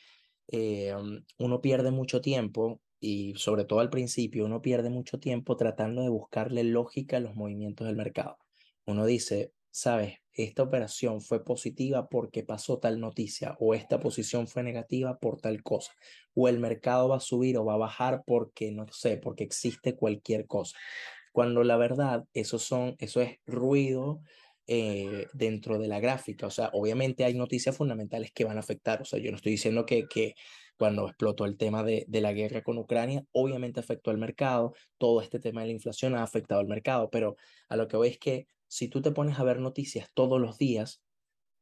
eh, 0.48 0.94
uno 1.38 1.62
pierde 1.62 1.92
mucho 1.92 2.20
tiempo 2.22 2.82
y 3.00 3.36
sobre 3.36 3.66
todo 3.66 3.80
al 3.80 3.90
principio, 3.92 4.46
uno 4.46 4.62
pierde 4.62 4.90
mucho 4.90 5.20
tiempo 5.20 5.58
tratando 5.58 6.02
de 6.02 6.10
buscarle 6.10 6.64
lógica 6.64 7.18
a 7.18 7.20
los 7.20 7.36
movimientos 7.36 7.86
del 7.88 7.96
mercado. 7.96 8.38
Uno 8.86 9.06
dice, 9.06 9.54
sabes, 9.76 10.20
esta 10.32 10.64
operación 10.64 11.20
fue 11.20 11.44
positiva 11.44 12.08
porque 12.08 12.44
pasó 12.44 12.80
tal 12.80 13.02
noticia 13.02 13.58
o 13.60 13.74
esta 13.74 14.00
posición 14.00 14.48
fue 14.48 14.64
negativa 14.64 15.20
por 15.20 15.42
tal 15.42 15.64
cosa 15.64 15.92
o 16.34 16.48
el 16.48 16.60
mercado 16.60 17.10
va 17.10 17.18
a 17.18 17.20
subir 17.20 17.58
o 17.58 17.66
va 17.66 17.74
a 17.74 17.78
bajar 17.78 18.24
porque 18.26 18.72
no 18.72 18.86
sé, 18.90 19.18
porque 19.18 19.44
existe 19.44 19.98
cualquier 19.98 20.48
cosa. 20.48 20.78
Cuando 21.34 21.66
la 21.66 21.76
verdad 21.76 22.24
eso 22.34 22.58
son 22.58 22.96
eso 23.00 23.20
es 23.20 23.40
ruido 23.46 24.22
eh, 24.66 25.28
dentro 25.34 25.78
de 25.78 25.90
la 25.90 26.00
gráfica, 26.00 26.48
o 26.48 26.52
sea, 26.52 26.70
obviamente 26.72 27.26
hay 27.26 27.34
noticias 27.34 27.76
fundamentales 27.76 28.32
que 28.32 28.46
van 28.46 28.56
a 28.56 28.62
afectar, 28.62 29.02
o 29.02 29.06
sea, 29.06 29.20
yo 29.20 29.30
no 29.30 29.36
estoy 29.36 29.52
diciendo 29.52 29.86
que 29.86 30.08
que 30.08 30.36
cuando 30.78 31.06
explotó 31.08 31.44
el 31.46 31.58
tema 31.58 31.84
de, 31.84 32.06
de 32.08 32.22
la 32.22 32.32
guerra 32.32 32.64
con 32.64 32.78
Ucrania, 32.78 33.26
obviamente 33.34 33.82
afectó 33.82 34.12
al 34.12 34.18
mercado, 34.18 34.74
todo 34.98 35.22
este 35.22 35.40
tema 35.40 35.62
de 35.62 35.68
la 35.68 35.74
inflación 35.74 36.16
ha 36.16 36.24
afectado 36.24 36.62
al 36.62 36.68
mercado, 36.68 37.10
pero 37.10 37.36
a 37.70 37.76
lo 37.76 37.88
que 37.90 37.98
voy 37.98 38.10
es 38.10 38.20
que 38.20 38.48
si 38.76 38.90
tú 38.90 39.02
te 39.02 39.12
pones 39.12 39.40
a 39.40 39.44
ver 39.46 39.62
noticias 39.62 40.10
todos 40.14 40.42
los 40.42 40.58
días, 40.58 41.02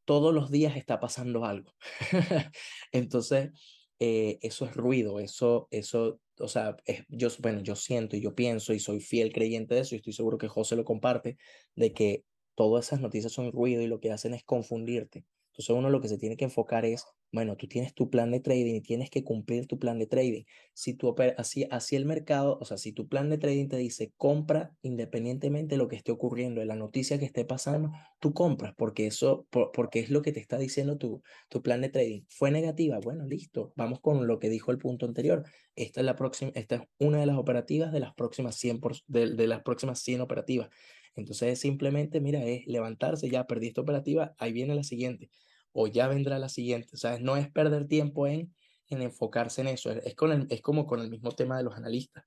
todos 0.03 0.33
los 0.33 0.49
días 0.49 0.75
está 0.75 0.99
pasando 0.99 1.45
algo. 1.45 1.71
Entonces, 2.91 3.51
eh, 3.99 4.39
eso 4.41 4.65
es 4.65 4.75
ruido, 4.75 5.19
eso, 5.19 5.67
eso, 5.69 6.19
o 6.39 6.47
sea, 6.47 6.75
yo, 7.09 7.27
bueno, 7.37 7.61
yo 7.61 7.75
siento 7.75 8.15
y 8.17 8.21
yo 8.21 8.33
pienso 8.33 8.73
y 8.73 8.79
soy 8.79 8.99
fiel 8.99 9.31
creyente 9.31 9.75
de 9.75 9.81
eso 9.81 9.93
y 9.93 9.99
estoy 9.99 10.13
seguro 10.13 10.39
que 10.39 10.47
José 10.47 10.75
lo 10.75 10.85
comparte, 10.85 11.37
de 11.75 11.93
que 11.93 12.23
todas 12.55 12.87
esas 12.87 12.99
noticias 12.99 13.31
son 13.31 13.51
ruido 13.51 13.83
y 13.83 13.87
lo 13.87 13.99
que 13.99 14.11
hacen 14.11 14.33
es 14.33 14.43
confundirte. 14.43 15.23
Entonces 15.51 15.75
uno 15.75 15.91
lo 15.91 16.01
que 16.01 16.07
se 16.07 16.17
tiene 16.17 16.35
que 16.35 16.45
enfocar 16.45 16.83
es, 16.83 17.05
bueno, 17.33 17.57
tú 17.57 17.67
tienes 17.67 17.95
tu 17.95 18.09
plan 18.11 18.31
de 18.31 18.39
trading 18.39 18.75
y 18.75 18.81
tienes 18.81 19.09
que 19.09 19.23
cumplir 19.23 19.67
tu 19.67 19.79
plan 19.79 19.97
de 19.99 20.05
trading. 20.07 20.43
Si 20.73 20.93
tú 20.93 21.15
así, 21.37 21.65
así 21.71 21.95
el 21.95 22.05
mercado, 22.05 22.59
o 22.61 22.65
sea, 22.65 22.77
si 22.77 22.93
tu 22.93 23.07
plan 23.09 23.29
de 23.29 23.39
trading 23.39 23.67
te 23.67 23.77
dice 23.77 24.13
compra 24.17 24.77
independientemente 24.83 25.73
de 25.73 25.77
lo 25.79 25.87
que 25.87 25.95
esté 25.95 26.11
ocurriendo, 26.11 26.61
de 26.61 26.67
la 26.67 26.75
noticia 26.75 27.17
que 27.19 27.25
esté 27.25 27.43
pasando, 27.43 27.91
tú 28.19 28.33
compras 28.33 28.75
porque 28.77 29.07
eso, 29.07 29.47
porque 29.49 29.99
es 29.99 30.11
lo 30.11 30.21
que 30.21 30.31
te 30.31 30.39
está 30.39 30.57
diciendo 30.59 30.97
tu, 30.99 31.23
tu 31.49 31.63
plan 31.63 31.81
de 31.81 31.89
trading. 31.89 32.23
¿Fue 32.29 32.51
negativa? 32.51 32.99
Bueno, 32.99 33.25
listo. 33.25 33.73
Vamos 33.75 33.99
con 33.99 34.27
lo 34.27 34.39
que 34.39 34.49
dijo 34.49 34.71
el 34.71 34.77
punto 34.77 35.05
anterior. 35.07 35.43
Esta 35.75 36.01
es 36.01 36.05
la 36.05 36.15
próxima, 36.15 36.51
esta 36.55 36.75
es 36.75 36.81
una 36.99 37.19
de 37.19 37.25
las 37.25 37.37
operativas 37.37 37.91
de 37.91 37.99
las 37.99 38.13
próximas 38.13 38.55
100, 38.55 38.79
de, 39.07 39.35
de 39.35 39.47
las 39.47 39.63
próximas 39.63 39.99
100 39.99 40.21
operativas. 40.21 40.69
Entonces 41.15 41.59
simplemente, 41.59 42.21
mira, 42.21 42.43
es 42.45 42.65
levantarse, 42.67 43.29
ya 43.29 43.45
perdí 43.45 43.67
esta 43.67 43.81
operativa, 43.81 44.35
ahí 44.37 44.51
viene 44.53 44.75
la 44.75 44.83
siguiente, 44.83 45.29
o 45.73 45.87
ya 45.87 46.07
vendrá 46.07 46.39
la 46.39 46.49
siguiente, 46.49 46.95
¿sabes? 46.95 47.19
No 47.21 47.35
es 47.35 47.51
perder 47.51 47.87
tiempo 47.87 48.25
en, 48.27 48.53
en 48.87 49.01
enfocarse 49.01 49.61
en 49.61 49.67
eso, 49.67 49.91
es, 49.91 50.15
con 50.15 50.47
es 50.49 50.61
como 50.61 50.85
con 50.85 51.01
el 51.01 51.09
mismo 51.09 51.31
tema 51.31 51.57
de 51.57 51.63
los 51.63 51.75
analistas. 51.75 52.23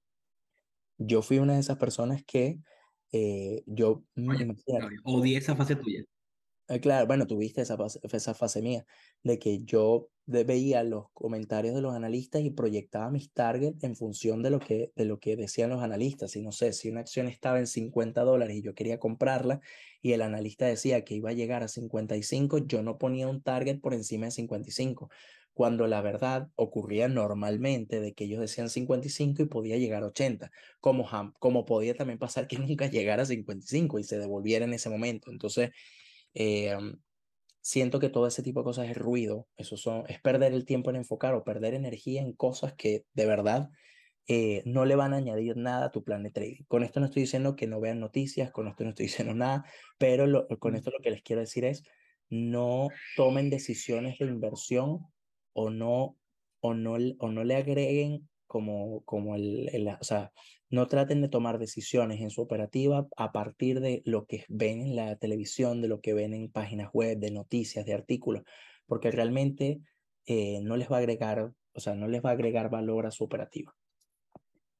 Yo 0.98 1.22
fui 1.22 1.38
una 1.38 1.54
de 1.54 1.60
esas 1.60 1.78
personas 1.78 2.22
que 2.24 2.58
eh, 3.12 3.62
yo... 3.66 4.04
Odié 5.04 5.38
esa 5.38 5.56
fase 5.56 5.76
tuya. 5.76 6.04
Eh, 6.68 6.80
claro, 6.80 7.06
bueno, 7.06 7.26
tuviste 7.26 7.62
esa 7.62 7.76
fase, 7.76 8.00
esa 8.02 8.34
fase 8.34 8.60
mía, 8.60 8.84
de 9.22 9.38
que 9.38 9.60
yo 9.62 10.10
veía 10.26 10.82
los 10.82 11.08
comentarios 11.12 11.74
de 11.74 11.80
los 11.80 11.94
analistas 11.94 12.42
y 12.42 12.50
proyectaba 12.50 13.10
mis 13.10 13.32
targets 13.32 13.84
en 13.84 13.94
función 13.94 14.42
de 14.42 14.50
lo, 14.50 14.58
que, 14.58 14.92
de 14.96 15.04
lo 15.04 15.20
que 15.20 15.36
decían 15.36 15.70
los 15.70 15.82
analistas. 15.82 16.34
Y 16.36 16.42
no 16.42 16.52
sé, 16.52 16.72
si 16.72 16.88
una 16.90 17.00
acción 17.00 17.28
estaba 17.28 17.58
en 17.58 17.66
50 17.66 18.22
dólares 18.22 18.56
y 18.56 18.62
yo 18.62 18.74
quería 18.74 18.98
comprarla 18.98 19.60
y 20.02 20.12
el 20.12 20.22
analista 20.22 20.66
decía 20.66 21.04
que 21.04 21.14
iba 21.14 21.30
a 21.30 21.34
llegar 21.34 21.62
a 21.62 21.68
55, 21.68 22.66
yo 22.66 22.82
no 22.82 22.98
ponía 22.98 23.28
un 23.28 23.40
target 23.40 23.80
por 23.80 23.94
encima 23.94 24.26
de 24.26 24.32
55, 24.32 25.10
cuando 25.54 25.86
la 25.86 26.02
verdad 26.02 26.48
ocurría 26.56 27.08
normalmente 27.08 28.00
de 28.00 28.12
que 28.12 28.24
ellos 28.24 28.40
decían 28.40 28.68
55 28.68 29.42
y 29.42 29.46
podía 29.46 29.76
llegar 29.78 30.02
a 30.02 30.06
80, 30.06 30.50
como, 30.80 31.08
como 31.38 31.64
podía 31.64 31.94
también 31.94 32.18
pasar 32.18 32.48
que 32.48 32.58
nunca 32.58 32.88
llegara 32.88 33.22
a 33.22 33.26
55 33.26 33.98
y 33.98 34.04
se 34.04 34.18
devolviera 34.18 34.64
en 34.64 34.74
ese 34.74 34.90
momento. 34.90 35.30
Entonces, 35.30 35.70
eh, 36.34 36.76
siento 37.66 37.98
que 37.98 38.10
todo 38.10 38.28
ese 38.28 38.44
tipo 38.44 38.60
de 38.60 38.64
cosas 38.64 38.88
es 38.88 38.96
ruido, 38.96 39.48
eso 39.56 39.76
son, 39.76 40.04
es 40.06 40.20
perder 40.20 40.52
el 40.52 40.64
tiempo 40.64 40.90
en 40.90 40.96
enfocar 40.96 41.34
o 41.34 41.42
perder 41.42 41.74
energía 41.74 42.22
en 42.22 42.32
cosas 42.32 42.74
que 42.74 43.06
de 43.12 43.26
verdad 43.26 43.70
eh, 44.28 44.62
no 44.66 44.84
le 44.84 44.94
van 44.94 45.12
a 45.12 45.16
añadir 45.16 45.56
nada 45.56 45.86
a 45.86 45.90
tu 45.90 46.04
plan 46.04 46.22
de 46.22 46.30
trading. 46.30 46.62
Con 46.68 46.84
esto 46.84 47.00
no 47.00 47.06
estoy 47.06 47.22
diciendo 47.22 47.56
que 47.56 47.66
no 47.66 47.80
vean 47.80 47.98
noticias, 47.98 48.52
con 48.52 48.68
esto 48.68 48.84
no 48.84 48.90
estoy 48.90 49.06
diciendo 49.06 49.34
nada, 49.34 49.64
pero 49.98 50.46
con 50.60 50.76
esto 50.76 50.92
lo 50.92 51.00
que 51.02 51.10
les 51.10 51.22
quiero 51.22 51.40
decir 51.40 51.64
es 51.64 51.82
no 52.28 52.86
tomen 53.16 53.50
decisiones 53.50 54.16
de 54.20 54.26
inversión 54.26 55.00
o 55.52 55.68
no, 55.68 56.16
o 56.60 56.72
no, 56.72 56.94
o 57.18 57.32
no 57.32 57.42
le 57.42 57.56
agreguen 57.56 58.28
como, 58.46 59.02
como 59.04 59.34
el, 59.34 59.68
el, 59.72 59.88
o 59.88 60.04
sea, 60.04 60.32
no 60.70 60.86
traten 60.86 61.20
de 61.22 61.28
tomar 61.28 61.58
decisiones 61.58 62.20
en 62.20 62.30
su 62.30 62.42
operativa 62.42 63.06
a 63.16 63.32
partir 63.32 63.80
de 63.80 64.02
lo 64.04 64.26
que 64.26 64.44
ven 64.48 64.80
en 64.80 64.96
la 64.96 65.16
televisión, 65.16 65.80
de 65.80 65.88
lo 65.88 66.00
que 66.00 66.14
ven 66.14 66.34
en 66.34 66.50
páginas 66.50 66.90
web, 66.92 67.18
de 67.18 67.30
noticias, 67.30 67.86
de 67.86 67.94
artículos, 67.94 68.42
porque 68.86 69.10
realmente 69.10 69.80
eh, 70.26 70.60
no 70.62 70.76
les 70.76 70.90
va 70.90 70.96
a 70.96 71.00
agregar, 71.00 71.52
o 71.72 71.80
sea, 71.80 71.94
no 71.94 72.08
les 72.08 72.24
va 72.24 72.30
a 72.30 72.32
agregar 72.32 72.68
valor 72.70 73.06
a 73.06 73.10
su 73.10 73.24
operativa. 73.24 73.74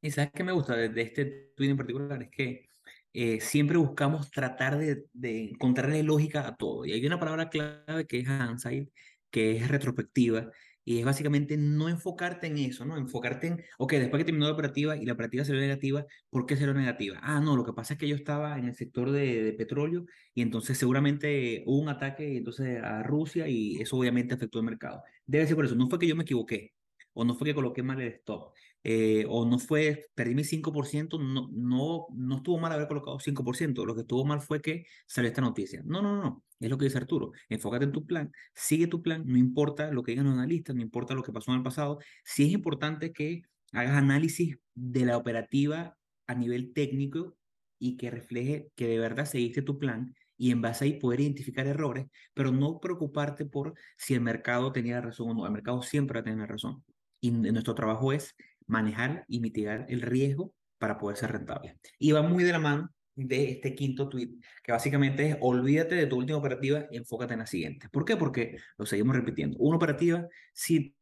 Y 0.03 0.11
sabes 0.11 0.31
qué 0.35 0.45
me 0.45 0.53
gusta 0.53 0.77
de, 0.77 1.01
este 1.01 1.53
tweet 1.57 1.71
en 1.71 1.77
particular 1.77 2.23
es 2.23 2.31
que 2.31 2.69
eh, 3.13 3.41
siempre 3.41 3.79
buscamos 3.79 4.31
tratar 4.31 4.77
de, 4.79 5.05
de, 5.13 5.51
encontrarle 5.51 6.03
lógica 6.03 6.47
a 6.47 6.57
todo. 6.57 6.85
Y 6.85 6.93
hay 6.93 7.07
una 7.07 7.19
palabra 7.19 7.49
clave 7.49 8.07
que 8.07 8.21
es 8.21 8.29
hindsight, 8.29 8.91
que 9.31 9.57
es 9.57 9.69
retrospectiva, 9.69 10.51
y 10.87 11.01
es 11.01 11.05
básicamente 11.05 11.57
no 11.57 11.89
enfocarte 11.89 12.47
en 12.47 12.59
eso, 12.59 12.85
¿no? 12.85 12.97
Enfocarte 12.97 13.49
en, 13.49 13.65
ok, 13.79 13.95
después 13.95 14.21
que 14.21 14.25
terminó 14.25 14.47
la 14.47 14.53
operativa 14.53 14.97
y 14.97 15.05
la 15.05 15.15
operativa 15.15 15.45
salió 15.45 15.61
negativa, 15.61 16.07
¿por 16.31 16.47
qué 16.47 16.57
salió 16.57 16.73
negativa? 16.75 17.19
Ah, 17.23 17.41
no, 17.41 17.57
lo 17.57 17.65
que 17.65 17.73
pasa 17.73 17.95
es 17.95 17.99
que 18.01 18.09
yo 18.09 18.15
estaba 18.15 18.57
en 18.57 18.67
el 18.67 18.75
sector 18.77 19.11
de, 19.11 19.43
de 19.43 19.53
petróleo 19.53 20.07
y 20.33 20.43
entonces 20.43 20.79
seguramente 20.79 21.65
hubo 21.67 21.81
un 21.81 21.89
ataque 21.89 22.37
entonces 22.37 22.81
a 22.83 23.03
Rusia 23.03 23.49
y 23.49 23.81
eso 23.83 23.97
obviamente 23.97 24.35
afectó 24.35 24.61
el 24.61 24.65
mercado. 24.65 25.03
Debe 25.27 25.47
ser 25.47 25.57
por 25.57 25.65
eso, 25.65 25.75
no 25.75 25.89
fue 25.89 25.99
que 25.99 26.07
yo 26.07 26.15
me 26.15 26.23
equivoqué 26.23 26.73
o 27.15 27.25
no 27.25 27.35
fue 27.35 27.49
que 27.49 27.55
coloqué 27.55 27.83
mal 27.83 28.01
el 28.01 28.13
stop. 28.13 28.55
Eh, 28.89 29.27
o 29.29 29.45
no 29.45 29.59
fue, 29.59 30.07
perdí 30.15 30.37
mi 30.37 30.45
5%, 30.45 31.19
no, 31.19 31.49
no, 31.53 32.07
no 32.15 32.37
estuvo 32.37 32.59
mal 32.61 32.71
haber 32.71 32.87
colocado 32.87 33.19
5%, 33.19 33.85
lo 33.85 33.97
que 33.97 34.03
estuvo 34.03 34.25
mal 34.25 34.41
fue 34.41 34.61
que 34.63 34.87
salió 35.09 35.29
esta 35.29 35.41
noticia. 35.41 35.83
No, 35.85 36.03
no, 36.03 36.23
no, 36.23 36.45
es 36.61 36.71
lo 36.71 36.79
que 36.79 36.85
dice 36.85 36.99
Arturo, 36.99 37.33
enfócate 37.49 37.85
en 37.85 37.91
tu 37.91 38.07
plan, 38.07 38.31
sigue 38.55 38.87
tu 38.87 39.03
plan, 39.03 39.25
no 39.27 39.39
importa 39.39 39.91
lo 39.91 40.05
que 40.05 40.13
digan 40.13 40.27
los 40.27 40.35
analistas, 40.35 40.77
no 40.77 40.83
importa 40.83 41.15
lo 41.15 41.25
que 41.25 41.33
pasó 41.33 41.51
en 41.51 41.57
el 41.57 41.63
pasado, 41.65 41.99
sí 42.23 42.45
es 42.45 42.53
importante 42.53 43.13
que 43.13 43.43
hagas 43.73 43.97
análisis 43.97 44.57
de 44.77 45.05
la 45.05 45.17
operativa 45.17 45.99
a 46.29 46.35
nivel 46.37 46.73
técnico 46.73 47.37
y 47.81 47.97
que 47.97 48.13
refleje 48.13 48.71
que 48.77 48.87
de 48.87 49.01
verdad 49.01 49.25
seguiste 49.25 49.63
tu 49.63 49.81
plan 49.81 50.15
y 50.37 50.53
en 50.53 50.63
base 50.63 50.85
a 50.85 50.87
ahí 50.87 51.01
poder 51.01 51.23
identificar 51.23 51.67
errores, 51.67 52.07
pero 52.35 52.53
no 52.53 52.79
preocuparte 52.79 53.47
por 53.47 53.75
si 53.97 54.15
el 54.15 54.21
mercado 54.21 54.71
tenía 54.71 55.01
razón 55.01 55.31
o 55.31 55.35
no, 55.35 55.45
el 55.45 55.53
mercado 55.53 55.83
siempre 55.83 56.19
va 56.19 56.21
a 56.21 56.25
tener 56.25 56.49
razón. 56.49 56.85
Y 57.21 57.33
nuestro 57.33 57.75
trabajo 57.75 58.13
es 58.13 58.37
manejar 58.67 59.25
y 59.29 59.41
mitigar 59.41 59.87
el 59.89 60.03
riesgo 60.03 60.53
para 60.79 60.99
poder 60.99 61.17
ser 61.17 61.33
rentable. 61.33 61.79
Y 61.99 62.13
va 62.13 62.23
muy 62.23 62.45
de 62.45 62.53
la 62.53 62.59
mano 62.59 62.91
de 63.15 63.51
este 63.51 63.75
quinto 63.75 64.09
tweet, 64.09 64.37
que 64.63 64.73
básicamente 64.73 65.31
es 65.31 65.37
olvídate 65.41 65.95
de 65.95 66.07
tu 66.07 66.17
última 66.17 66.39
operativa 66.39 66.87
y 66.91 66.99
enfócate 66.99 67.33
en 67.33 67.41
la 67.41 67.47
siguiente. 67.47 67.89
¿Por 67.89 68.05
qué? 68.05 68.17
Porque 68.17 68.59
lo 68.77 68.85
seguimos 68.85 69.17
repitiendo. 69.17 69.57
Una 69.59 69.77
operativa, 69.77 70.29
si 70.53 70.95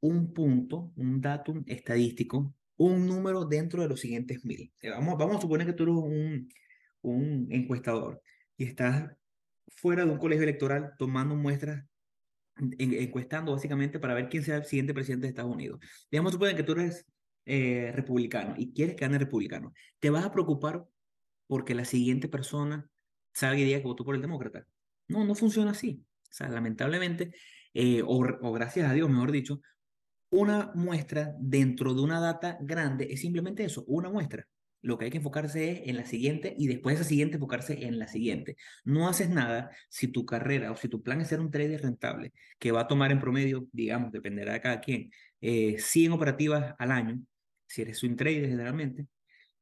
un 0.00 0.32
punto, 0.32 0.92
un 0.96 1.20
datum 1.20 1.62
estadístico, 1.66 2.54
un 2.76 3.06
número 3.06 3.44
dentro 3.44 3.82
de 3.82 3.88
los 3.88 4.00
siguientes 4.00 4.44
mil. 4.44 4.72
Eh, 4.80 4.90
vamos, 4.90 5.16
vamos 5.18 5.36
a 5.36 5.40
suponer 5.40 5.66
que 5.66 5.74
tú 5.74 5.84
eres 5.84 5.94
un, 5.94 6.48
un 7.02 7.46
encuestador 7.50 8.20
y 8.56 8.64
estás 8.64 9.10
fuera 9.68 10.04
de 10.04 10.10
un 10.10 10.18
colegio 10.18 10.42
electoral 10.42 10.94
tomando 10.98 11.36
muestras 11.36 11.84
encuestando 12.78 13.52
básicamente 13.52 13.98
para 13.98 14.14
ver 14.14 14.28
quién 14.28 14.42
será 14.42 14.58
el 14.58 14.64
siguiente 14.64 14.94
presidente 14.94 15.26
de 15.26 15.30
Estados 15.30 15.52
Unidos. 15.52 15.80
Digamos, 16.10 16.32
suponen 16.32 16.56
que 16.56 16.62
tú 16.62 16.72
eres 16.72 17.06
eh, 17.46 17.92
republicano 17.94 18.54
y 18.56 18.72
quieres 18.72 18.94
que 18.94 19.04
gane 19.04 19.18
republicano. 19.18 19.72
¿Te 19.98 20.10
vas 20.10 20.24
a 20.24 20.32
preocupar 20.32 20.84
porque 21.46 21.74
la 21.74 21.84
siguiente 21.84 22.28
persona 22.28 22.88
sabe 23.32 23.56
que 23.56 23.64
diga 23.64 23.78
que 23.78 23.84
votó 23.84 24.04
por 24.04 24.14
el 24.14 24.22
demócrata? 24.22 24.66
No, 25.08 25.24
no 25.24 25.34
funciona 25.34 25.72
así. 25.72 26.04
O 26.30 26.32
sea, 26.32 26.48
lamentablemente, 26.48 27.32
eh, 27.74 28.02
o 28.06 28.52
gracias 28.52 28.88
a 28.88 28.92
Dios, 28.92 29.10
mejor 29.10 29.32
dicho, 29.32 29.60
una 30.30 30.70
muestra 30.74 31.34
dentro 31.40 31.92
de 31.94 32.00
una 32.02 32.20
data 32.20 32.56
grande 32.60 33.08
es 33.10 33.20
simplemente 33.20 33.64
eso, 33.64 33.84
una 33.88 34.10
muestra 34.10 34.46
lo 34.82 34.98
que 34.98 35.06
hay 35.06 35.10
que 35.10 35.18
enfocarse 35.18 35.70
es 35.70 35.88
en 35.88 35.96
la 35.96 36.04
siguiente 36.04 36.54
y 36.58 36.66
después 36.66 36.96
de 36.96 37.02
esa 37.02 37.08
siguiente 37.08 37.36
enfocarse 37.36 37.86
en 37.86 37.98
la 37.98 38.08
siguiente. 38.08 38.56
No 38.84 39.08
haces 39.08 39.30
nada 39.30 39.70
si 39.88 40.08
tu 40.08 40.24
carrera 40.26 40.72
o 40.72 40.76
si 40.76 40.88
tu 40.88 41.02
plan 41.02 41.20
es 41.20 41.28
ser 41.28 41.40
un 41.40 41.50
trader 41.50 41.82
rentable, 41.82 42.32
que 42.58 42.72
va 42.72 42.82
a 42.82 42.88
tomar 42.88 43.12
en 43.12 43.20
promedio, 43.20 43.68
digamos, 43.72 44.12
dependerá 44.12 44.54
de 44.54 44.60
cada 44.60 44.80
quien, 44.80 45.10
eh, 45.40 45.76
100 45.78 46.12
operativas 46.12 46.74
al 46.78 46.90
año, 46.92 47.20
si 47.66 47.82
eres 47.82 48.02
un 48.02 48.16
trader 48.16 48.48
generalmente, 48.48 49.06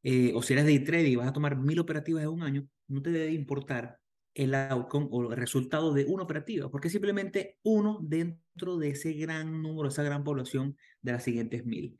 eh, 0.03 0.33
o 0.35 0.43
si 0.43 0.53
eres 0.55 0.65
day 0.65 0.79
trader 0.81 1.07
y 1.07 1.17
vas 1.17 1.29
a 1.29 1.33
tomar 1.33 1.57
1000 1.57 1.81
operativas 1.81 2.23
en 2.23 2.29
un 2.31 2.43
año, 2.43 2.69
no 2.89 3.03
te 3.03 3.11
debe 3.11 3.33
importar 3.33 3.99
el 4.35 4.55
outcome 4.55 5.09
o 5.11 5.33
el 5.33 5.37
resultado 5.37 5.93
de 5.93 6.05
una 6.05 6.23
operativa, 6.23 6.71
porque 6.71 6.91
simplemente 6.91 7.59
uno 7.63 7.99
dentro 8.01 8.79
de 8.79 8.91
ese 8.91 9.13
gran 9.15 9.63
número, 9.63 9.89
esa 9.89 10.05
gran 10.05 10.23
población 10.23 10.77
de 11.03 11.13
las 11.13 11.25
siguientes 11.25 11.67
1000. 11.67 11.99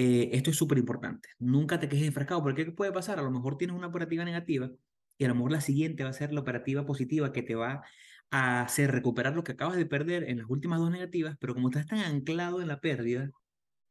Eh, 0.00 0.30
esto 0.32 0.50
es 0.50 0.56
súper 0.56 0.78
importante. 0.78 1.30
Nunca 1.40 1.80
te 1.80 1.88
quejes 1.88 2.06
enfrascado, 2.06 2.40
porque 2.40 2.64
¿qué 2.64 2.70
puede 2.70 2.92
pasar? 2.92 3.18
A 3.18 3.22
lo 3.22 3.32
mejor 3.32 3.58
tienes 3.58 3.76
una 3.76 3.88
operativa 3.88 4.24
negativa 4.24 4.70
y 5.18 5.24
a 5.24 5.28
lo 5.28 5.34
mejor 5.34 5.50
la 5.50 5.60
siguiente 5.60 6.04
va 6.04 6.10
a 6.10 6.12
ser 6.12 6.32
la 6.32 6.40
operativa 6.40 6.86
positiva 6.86 7.32
que 7.32 7.42
te 7.42 7.56
va 7.56 7.82
a 8.30 8.62
hacer 8.62 8.92
recuperar 8.92 9.34
lo 9.34 9.42
que 9.42 9.52
acabas 9.52 9.76
de 9.76 9.86
perder 9.86 10.22
en 10.30 10.38
las 10.38 10.48
últimas 10.48 10.78
dos 10.78 10.92
negativas, 10.92 11.36
pero 11.40 11.52
como 11.52 11.68
estás 11.68 11.88
tan 11.88 11.98
anclado 11.98 12.62
en 12.62 12.68
la 12.68 12.78
pérdida, 12.80 13.28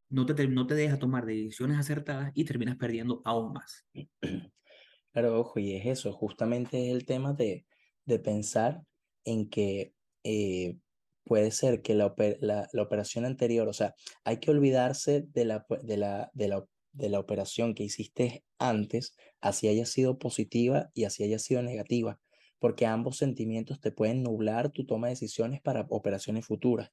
no 0.08 0.26
te, 0.26 0.48
no 0.48 0.66
te 0.66 0.76
deja 0.76 0.98
tomar 0.98 1.26
decisiones 1.26 1.78
acertadas 1.78 2.32
y 2.34 2.46
terminas 2.46 2.78
perdiendo 2.78 3.22
aún 3.26 3.52
más. 3.52 3.86
Claro, 5.12 5.40
ojo, 5.40 5.58
y 5.58 5.74
es 5.76 5.88
eso, 5.88 6.14
justamente 6.14 6.90
es 6.90 6.96
el 6.96 7.04
tema 7.04 7.34
de, 7.34 7.66
de 8.06 8.20
pensar 8.20 8.84
en 9.26 9.50
que 9.50 9.96
eh, 10.24 10.78
puede 11.28 11.52
ser 11.52 11.82
que 11.82 11.94
la, 11.94 12.14
la, 12.40 12.82
operación 12.82 13.26
anterior, 13.26 13.68
o 13.68 13.74
sea, 13.74 13.94
hay 14.24 14.38
que 14.38 14.52
olvidarse 14.52 15.26
de 15.34 15.46
la, 15.46 15.66
de 15.84 15.98
la, 15.98 16.32
de 16.34 16.48
la, 16.48 16.66
de 16.94 17.10
la 17.10 17.20
operación 17.20 17.76
que 17.76 17.84
hiciste 17.84 18.44
antes, 18.58 19.16
así 19.42 19.68
haya 19.68 19.86
sido 19.86 20.18
positiva 20.18 20.90
y 20.94 21.04
así 21.04 21.24
haya 21.24 21.40
sido 21.40 21.62
negativa, 21.62 22.20
porque 22.60 22.86
ambos 22.86 23.18
sentimientos 23.18 23.80
te 23.80 23.92
pueden 23.92 24.24
nublar 24.24 24.72
tu 24.72 24.86
toma 24.86 25.08
de 25.08 25.14
decisiones 25.14 25.62
para 25.62 25.86
operaciones 25.90 26.46
futuras. 26.46 26.90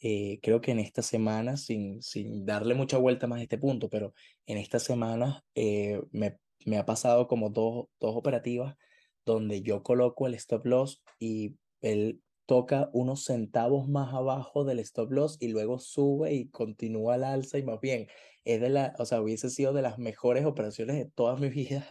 Eh, 0.00 0.40
creo 0.42 0.60
que 0.60 0.72
en 0.72 0.80
esta 0.80 1.02
semana, 1.02 1.56
sin, 1.56 2.02
sin 2.02 2.44
darle 2.44 2.74
mucha 2.74 2.98
vuelta 2.98 3.26
más 3.26 3.40
a 3.40 3.42
este 3.42 3.58
punto, 3.58 3.88
pero 3.88 4.12
en 4.46 4.58
esta 4.58 4.78
semana 4.78 5.44
eh, 5.54 6.00
me, 6.10 6.38
me 6.66 6.78
ha 6.78 6.84
pasado 6.84 7.28
como 7.28 7.50
dos, 7.50 7.86
dos 8.00 8.16
operativas 8.16 8.76
donde 9.24 9.62
yo 9.62 9.82
coloco 9.82 10.26
el 10.26 10.34
stop 10.34 10.66
loss 10.66 11.02
y 11.18 11.56
él 11.80 12.20
toca 12.46 12.90
unos 12.92 13.24
centavos 13.24 13.88
más 13.88 14.12
abajo 14.14 14.64
del 14.64 14.78
stop 14.80 15.12
loss 15.12 15.36
y 15.40 15.48
luego 15.48 15.78
sube 15.78 16.34
y 16.34 16.48
continúa 16.50 17.14
al 17.14 17.24
alza 17.24 17.58
y 17.58 17.62
más 17.62 17.80
bien 17.80 18.08
es 18.44 18.60
de 18.60 18.68
la, 18.70 18.94
o 18.98 19.06
sea, 19.06 19.20
hubiese 19.20 19.50
sido 19.50 19.72
de 19.72 19.82
las 19.82 19.98
mejores 19.98 20.44
operaciones 20.44 20.96
de 20.96 21.06
toda 21.06 21.36
mi 21.36 21.48
vida. 21.50 21.86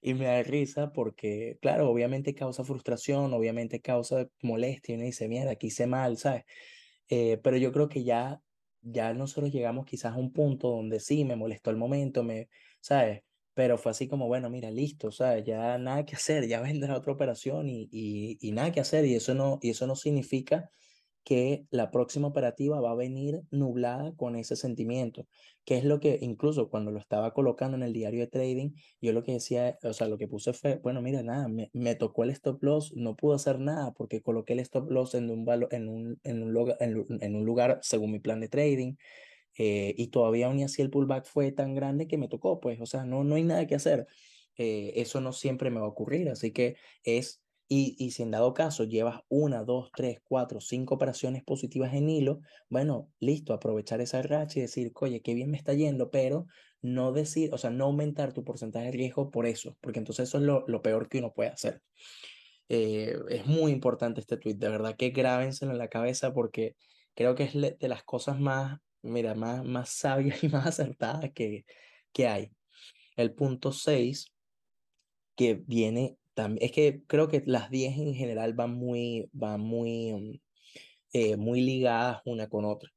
y 0.00 0.14
me 0.14 0.26
da 0.26 0.42
risa 0.42 0.92
porque, 0.92 1.58
claro, 1.60 1.90
obviamente 1.90 2.34
causa 2.34 2.64
frustración, 2.64 3.32
obviamente 3.34 3.80
causa 3.80 4.28
molestia 4.42 4.94
y 4.94 4.96
uno 4.96 5.04
dice, 5.06 5.28
mierda, 5.28 5.52
aquí 5.52 5.68
hice 5.68 5.86
mal, 5.86 6.16
¿sabes? 6.18 6.44
Eh, 7.08 7.38
pero 7.42 7.56
yo 7.56 7.72
creo 7.72 7.88
que 7.88 8.04
ya, 8.04 8.42
ya 8.82 9.14
nosotros 9.14 9.52
llegamos 9.52 9.86
quizás 9.86 10.14
a 10.14 10.18
un 10.18 10.32
punto 10.32 10.70
donde 10.70 11.00
sí, 11.00 11.24
me 11.24 11.36
molestó 11.36 11.70
el 11.70 11.76
momento, 11.76 12.22
me, 12.24 12.48
¿sabes? 12.80 13.22
Pero 13.58 13.76
fue 13.76 13.90
así 13.90 14.06
como, 14.06 14.28
bueno, 14.28 14.48
mira, 14.50 14.70
listo, 14.70 15.10
¿sabes? 15.10 15.42
Ya 15.44 15.78
nada 15.78 16.04
que 16.06 16.14
hacer, 16.14 16.46
ya 16.46 16.60
vendrá 16.62 16.96
otra 16.96 17.12
operación 17.12 17.68
y, 17.68 17.88
y, 17.90 18.38
y 18.40 18.52
nada 18.52 18.70
que 18.70 18.78
hacer. 18.78 19.04
Y 19.04 19.16
eso 19.16 19.34
no, 19.34 19.58
y 19.62 19.70
eso 19.70 19.88
no 19.88 19.96
significa 19.96 20.70
que 21.24 21.66
la 21.70 21.90
próxima 21.90 22.28
operativa 22.28 22.80
va 22.80 22.92
a 22.92 22.94
venir 22.94 23.42
nublada 23.50 24.14
con 24.16 24.36
ese 24.36 24.54
sentimiento, 24.54 25.26
que 25.64 25.76
es 25.76 25.84
lo 25.84 25.98
que 25.98 26.18
incluso 26.22 26.68
cuando 26.70 26.92
lo 26.92 27.00
estaba 27.00 27.34
colocando 27.34 27.76
en 27.76 27.82
el 27.82 27.92
diario 27.92 28.20
de 28.20 28.28
trading, 28.28 28.70
yo 29.00 29.12
lo 29.12 29.24
que 29.24 29.32
decía, 29.32 29.76
o 29.82 29.92
sea, 29.92 30.06
lo 30.06 30.18
que 30.18 30.28
puse 30.28 30.52
fue, 30.52 30.76
bueno, 30.78 31.02
mira, 31.02 31.24
nada, 31.24 31.48
me, 31.48 31.68
me 31.72 31.96
tocó 31.96 32.22
el 32.22 32.30
stop 32.30 32.62
loss, 32.62 32.92
no 32.94 33.16
pude 33.16 33.34
hacer 33.34 33.58
nada 33.58 33.92
porque 33.92 34.22
coloqué 34.22 34.52
el 34.52 34.60
stop 34.60 34.88
loss 34.90 35.16
en 35.16 35.30
un, 35.30 35.44
en 35.72 35.88
un, 35.88 36.20
en 36.22 36.42
un, 36.44 36.52
lugar, 36.52 36.76
en, 36.80 37.34
un 37.36 37.44
lugar 37.44 37.80
según 37.82 38.12
mi 38.12 38.20
plan 38.20 38.40
de 38.40 38.48
trading. 38.48 38.94
Eh, 39.58 39.94
y 39.96 40.08
todavía 40.08 40.46
aún 40.46 40.62
así 40.62 40.82
el 40.82 40.90
pullback 40.90 41.26
fue 41.26 41.52
tan 41.52 41.74
grande 41.74 42.06
que 42.06 42.18
me 42.18 42.28
tocó, 42.28 42.60
pues, 42.60 42.80
o 42.80 42.86
sea, 42.86 43.04
no, 43.04 43.24
no 43.24 43.34
hay 43.34 43.44
nada 43.44 43.66
que 43.66 43.74
hacer. 43.74 44.06
Eh, 44.56 44.92
eso 44.96 45.20
no 45.20 45.32
siempre 45.32 45.70
me 45.70 45.80
va 45.80 45.86
a 45.86 45.90
ocurrir, 45.90 46.28
así 46.30 46.52
que 46.52 46.76
es 47.04 47.42
y, 47.68 47.96
y 47.98 48.12
si 48.12 48.22
en 48.22 48.30
dado 48.30 48.54
caso 48.54 48.84
llevas 48.84 49.20
una, 49.28 49.62
dos, 49.62 49.90
tres, 49.94 50.20
cuatro, 50.24 50.60
cinco 50.60 50.94
operaciones 50.94 51.44
positivas 51.44 51.92
en 51.92 52.08
hilo, 52.08 52.40
bueno, 52.70 53.12
listo, 53.20 53.52
aprovechar 53.52 54.00
esa 54.00 54.22
racha 54.22 54.58
y 54.58 54.62
decir, 54.62 54.90
oye, 54.94 55.20
qué 55.20 55.34
bien 55.34 55.50
me 55.50 55.58
está 55.58 55.74
yendo, 55.74 56.10
pero 56.10 56.46
no 56.80 57.12
decir, 57.12 57.52
o 57.52 57.58
sea, 57.58 57.70
no 57.70 57.84
aumentar 57.84 58.32
tu 58.32 58.42
porcentaje 58.42 58.86
de 58.86 58.92
riesgo 58.92 59.30
por 59.30 59.46
eso, 59.46 59.76
porque 59.82 59.98
entonces 59.98 60.28
eso 60.28 60.38
es 60.38 60.44
lo, 60.44 60.64
lo 60.66 60.80
peor 60.80 61.08
que 61.08 61.18
uno 61.18 61.34
puede 61.34 61.50
hacer. 61.50 61.82
Eh, 62.70 63.16
es 63.28 63.46
muy 63.46 63.72
importante 63.72 64.20
este 64.20 64.38
tweet, 64.38 64.54
de 64.54 64.68
verdad 64.68 64.96
que 64.96 65.10
grábenselo 65.10 65.72
en 65.72 65.78
la 65.78 65.88
cabeza 65.88 66.32
porque 66.32 66.76
creo 67.14 67.34
que 67.34 67.44
es 67.44 67.52
de 67.54 67.88
las 67.88 68.02
cosas 68.04 68.40
más, 68.40 68.78
mira, 69.02 69.34
más, 69.34 69.64
más 69.64 69.90
sabias 69.90 70.42
y 70.42 70.48
más 70.48 70.66
acertadas 70.66 71.32
que, 71.32 71.64
que 72.12 72.28
hay. 72.28 72.50
El 73.16 73.34
punto 73.34 73.72
6, 73.72 74.26
que 75.36 75.54
viene 75.54 76.18
es 76.60 76.72
que 76.72 77.02
creo 77.06 77.28
que 77.28 77.42
las 77.46 77.70
10 77.70 77.98
en 77.98 78.14
general 78.14 78.54
van 78.54 78.74
muy, 78.74 79.28
van 79.32 79.60
muy, 79.60 80.12
mm, 80.12 80.40
eh, 81.12 81.36
muy 81.36 81.60
ligadas 81.62 82.20
una 82.24 82.48
con 82.48 82.64
otra. 82.64 82.90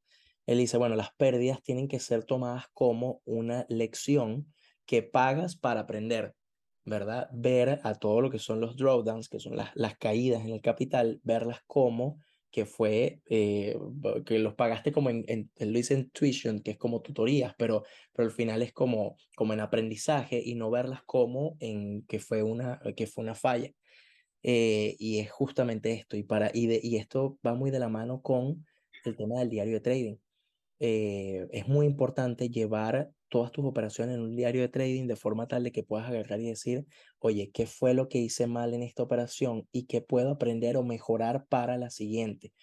Él 0.45 0.57
dice, 0.57 0.77
bueno, 0.77 0.95
las 0.95 1.13
pérdidas 1.15 1.61
tienen 1.61 1.87
que 1.87 1.99
ser 1.99 2.23
tomadas 2.23 2.65
como 2.73 3.21
una 3.25 3.65
lección 3.69 4.53
que 4.85 5.01
pagas 5.03 5.55
para 5.55 5.81
aprender, 5.81 6.35
¿verdad? 6.83 7.29
Ver 7.31 7.79
a 7.83 7.95
todo 7.95 8.21
lo 8.21 8.29
que 8.29 8.39
son 8.39 8.59
los 8.59 8.75
drawdowns, 8.75 9.29
que 9.29 9.39
son 9.39 9.55
las, 9.55 9.71
las 9.75 9.97
caídas 9.97 10.41
en 10.43 10.49
el 10.49 10.61
capital, 10.61 11.19
verlas 11.23 11.61
como 11.67 12.19
que 12.51 12.65
fue, 12.65 13.21
eh, 13.25 13.77
que 14.25 14.39
los 14.39 14.55
pagaste 14.55 14.91
como 14.91 15.09
en, 15.09 15.23
en, 15.27 15.49
él 15.55 15.73
lo 15.73 16.05
tuition, 16.11 16.59
que 16.61 16.71
es 16.71 16.77
como 16.77 17.01
tutorías, 17.01 17.55
pero, 17.57 17.83
pero 18.13 18.27
al 18.27 18.33
final 18.33 18.61
es 18.61 18.73
como, 18.73 19.15
como 19.35 19.53
en 19.53 19.61
aprendizaje 19.61 20.41
y 20.43 20.55
no 20.55 20.69
verlas 20.69 21.01
como 21.03 21.55
en 21.59 22.03
que 22.07 22.19
fue 22.19 22.43
una, 22.43 22.81
que 22.95 23.07
fue 23.07 23.23
una 23.23 23.35
falla. 23.35 23.71
Eh, 24.43 24.95
y 24.99 25.19
es 25.19 25.31
justamente 25.31 25.93
esto, 25.93 26.17
y, 26.17 26.23
para, 26.23 26.51
y, 26.53 26.67
de, 26.67 26.79
y 26.83 26.97
esto 26.97 27.39
va 27.45 27.53
muy 27.53 27.71
de 27.71 27.79
la 27.79 27.89
mano 27.89 28.21
con 28.21 28.65
el 29.05 29.15
tema 29.15 29.39
del 29.39 29.49
diario 29.49 29.75
de 29.75 29.81
trading. 29.81 30.15
Eh, 30.79 31.47
es 31.51 31.67
muy 31.67 31.85
importante 31.85 32.49
llevar 32.49 33.11
todas 33.31 33.51
tus 33.53 33.65
operaciones 33.65 34.15
en 34.15 34.21
un 34.21 34.35
diario 34.35 34.61
de 34.61 34.67
trading 34.67 35.07
de 35.07 35.15
forma 35.15 35.47
tal 35.47 35.63
de 35.63 35.71
que 35.71 35.83
puedas 35.83 36.09
agarrar 36.09 36.41
y 36.41 36.49
decir, 36.49 36.85
oye, 37.19 37.49
¿qué 37.53 37.65
fue 37.65 37.93
lo 37.93 38.09
que 38.09 38.19
hice 38.19 38.45
mal 38.45 38.73
en 38.73 38.83
esta 38.83 39.03
operación 39.03 39.67
y 39.71 39.85
qué 39.87 40.01
puedo 40.01 40.31
aprender 40.31 40.75
o 40.75 40.83
mejorar 40.83 41.47
para 41.47 41.77
la 41.77 41.89
siguiente? 41.89 42.53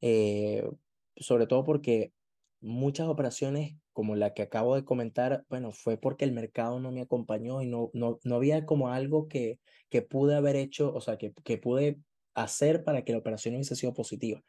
Eh, 0.00 0.68
sobre 1.16 1.46
todo 1.46 1.64
porque 1.64 2.12
muchas 2.60 3.06
operaciones 3.06 3.76
como 3.92 4.16
la 4.16 4.34
que 4.34 4.42
acabo 4.42 4.74
de 4.74 4.84
comentar, 4.84 5.44
bueno, 5.48 5.70
fue 5.72 5.98
porque 5.98 6.24
el 6.24 6.32
mercado 6.32 6.80
no 6.80 6.90
me 6.90 7.02
acompañó 7.02 7.62
y 7.62 7.66
no, 7.66 7.90
no, 7.94 8.18
no 8.24 8.34
había 8.36 8.66
como 8.66 8.88
algo 8.88 9.28
que, 9.28 9.60
que 9.88 10.02
pude 10.02 10.34
haber 10.34 10.56
hecho, 10.56 10.92
o 10.92 11.00
sea, 11.00 11.16
que, 11.16 11.32
que 11.44 11.58
pude 11.58 12.00
hacer 12.34 12.82
para 12.82 13.04
que 13.04 13.12
la 13.12 13.18
operación 13.18 13.54
hubiese 13.54 13.76
sido 13.76 13.94
positiva 13.94 14.42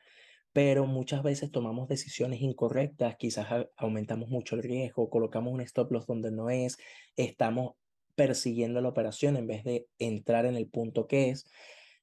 pero 0.53 0.85
muchas 0.85 1.23
veces 1.23 1.51
tomamos 1.51 1.87
decisiones 1.87 2.41
incorrectas, 2.41 3.15
quizás 3.17 3.67
aumentamos 3.77 4.29
mucho 4.29 4.55
el 4.55 4.63
riesgo, 4.63 5.09
colocamos 5.09 5.53
un 5.53 5.61
stop 5.61 5.91
loss 5.91 6.07
donde 6.07 6.31
no 6.31 6.49
es, 6.49 6.77
estamos 7.15 7.75
persiguiendo 8.15 8.81
la 8.81 8.89
operación 8.89 9.37
en 9.37 9.47
vez 9.47 9.63
de 9.63 9.87
entrar 9.97 10.45
en 10.45 10.55
el 10.55 10.67
punto 10.67 11.07
que 11.07 11.29
es. 11.29 11.45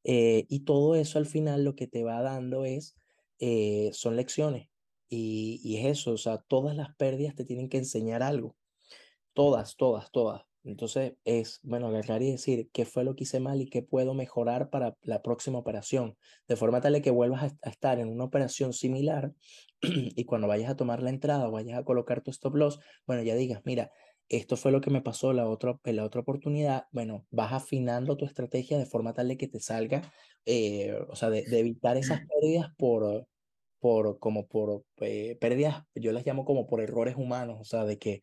Eh, 0.05 0.47
y 0.49 0.61
todo 0.61 0.95
eso 0.95 1.19
al 1.19 1.27
final 1.27 1.65
lo 1.65 1.75
que 1.75 1.89
te 1.89 2.05
va 2.05 2.23
dando 2.23 2.65
es, 2.65 2.97
eh, 3.39 3.91
son 3.93 4.17
lecciones. 4.17 4.69
Y, 5.09 5.61
y 5.63 5.79
es 5.79 5.99
eso, 5.99 6.13
o 6.13 6.17
sea, 6.17 6.39
todas 6.39 6.75
las 6.75 6.95
pérdidas 6.97 7.35
te 7.35 7.45
tienen 7.45 7.69
que 7.69 7.79
enseñar 7.79 8.23
algo. 8.23 8.57
Todas, 9.35 9.77
todas, 9.77 10.11
todas. 10.11 10.43
Entonces 10.67 11.15
es, 11.25 11.61
bueno, 11.63 11.87
agarrar 11.87 12.23
y 12.23 12.33
decir 12.33 12.69
qué 12.73 12.85
fue 12.85 13.05
lo 13.05 13.15
que 13.15 13.23
hice 13.25 13.39
mal 13.39 13.61
y 13.61 13.71
qué 13.71 13.83
puedo 13.83 14.15
mejorar 14.15 14.69
para 14.69 14.97
la 15.03 15.23
próxima 15.23 15.59
operación, 15.59 16.17
de 16.49 16.57
forma 16.57 16.81
tal 16.81 16.95
de 16.95 17.03
que 17.03 17.11
vuelvas 17.11 17.55
a, 17.63 17.71
estar 17.71 18.01
en 18.01 18.09
una 18.09 18.25
operación 18.25 18.73
similar 18.73 19.33
y 19.81 20.25
cuando 20.25 20.49
vayas 20.49 20.71
a 20.71 20.77
tomar 20.77 21.03
la 21.03 21.11
entrada 21.11 21.49
o 21.49 21.53
vayas 21.53 21.79
a 21.79 21.85
colocar 21.85 22.21
tu 22.21 22.33
stop 22.33 22.57
loss, 22.57 22.81
bueno, 23.07 23.23
ya 23.23 23.37
digas, 23.37 23.63
mira, 23.65 23.93
esto 24.29 24.57
fue 24.57 24.73
lo 24.73 24.81
que 24.81 24.91
me 24.91 25.03
pasó 25.03 25.33
la 25.33 25.49
otra, 25.49 25.79
en 25.85 25.97
la 25.97 26.05
otra 26.05 26.23
oportunidad, 26.23 26.87
bueno, 26.91 27.25
vas 27.31 27.53
afinando 27.53 28.17
tu 28.17 28.25
estrategia 28.25 28.77
de 28.77 28.87
forma 28.87 29.15
tal 29.15 29.29
de 29.29 29.37
que 29.37 29.47
te 29.47 29.61
salga, 29.61 30.03
eh, 30.47 30.99
o 31.09 31.15
sea, 31.15 31.31
de, 31.31 31.45
evitar 31.59 31.97
esas 31.97 32.21
pérdidas 32.29 32.73
por, 32.77 33.29
por 33.79 34.19
como 34.19 34.49
por 34.49 34.85
eh, 35.01 35.37
pérdidas, 35.41 35.85
yo 35.95 36.11
las 36.11 36.27
llamo 36.27 36.45
como 36.45 36.67
por 36.67 36.81
errores 36.81 37.15
humanos, 37.17 37.59
o 37.61 37.65
sea, 37.65 37.85
de 37.85 37.99
que 37.99 38.23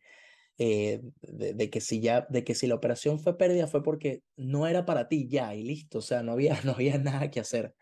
eh, 0.58 1.00
de, 1.22 1.70
que 1.70 1.80
si 1.80 2.00
ya, 2.00 2.26
de 2.30 2.44
que 2.44 2.54
si 2.54 2.66
la 2.66 2.76
operación 2.76 3.18
fue 3.18 3.36
pérdida 3.36 3.66
fue 3.66 3.82
porque 3.82 4.22
no 4.36 4.66
era 4.66 4.84
para 4.84 5.08
ti 5.08 5.26
ya 5.28 5.54
y 5.54 5.62
listo, 5.62 5.98
o 5.98 6.02
sea, 6.02 6.22
no 6.22 6.32
había, 6.32 6.56
no 6.64 6.72
había 6.72 6.98
nada 6.98 7.30
que 7.30 7.40
hacer. 7.40 7.74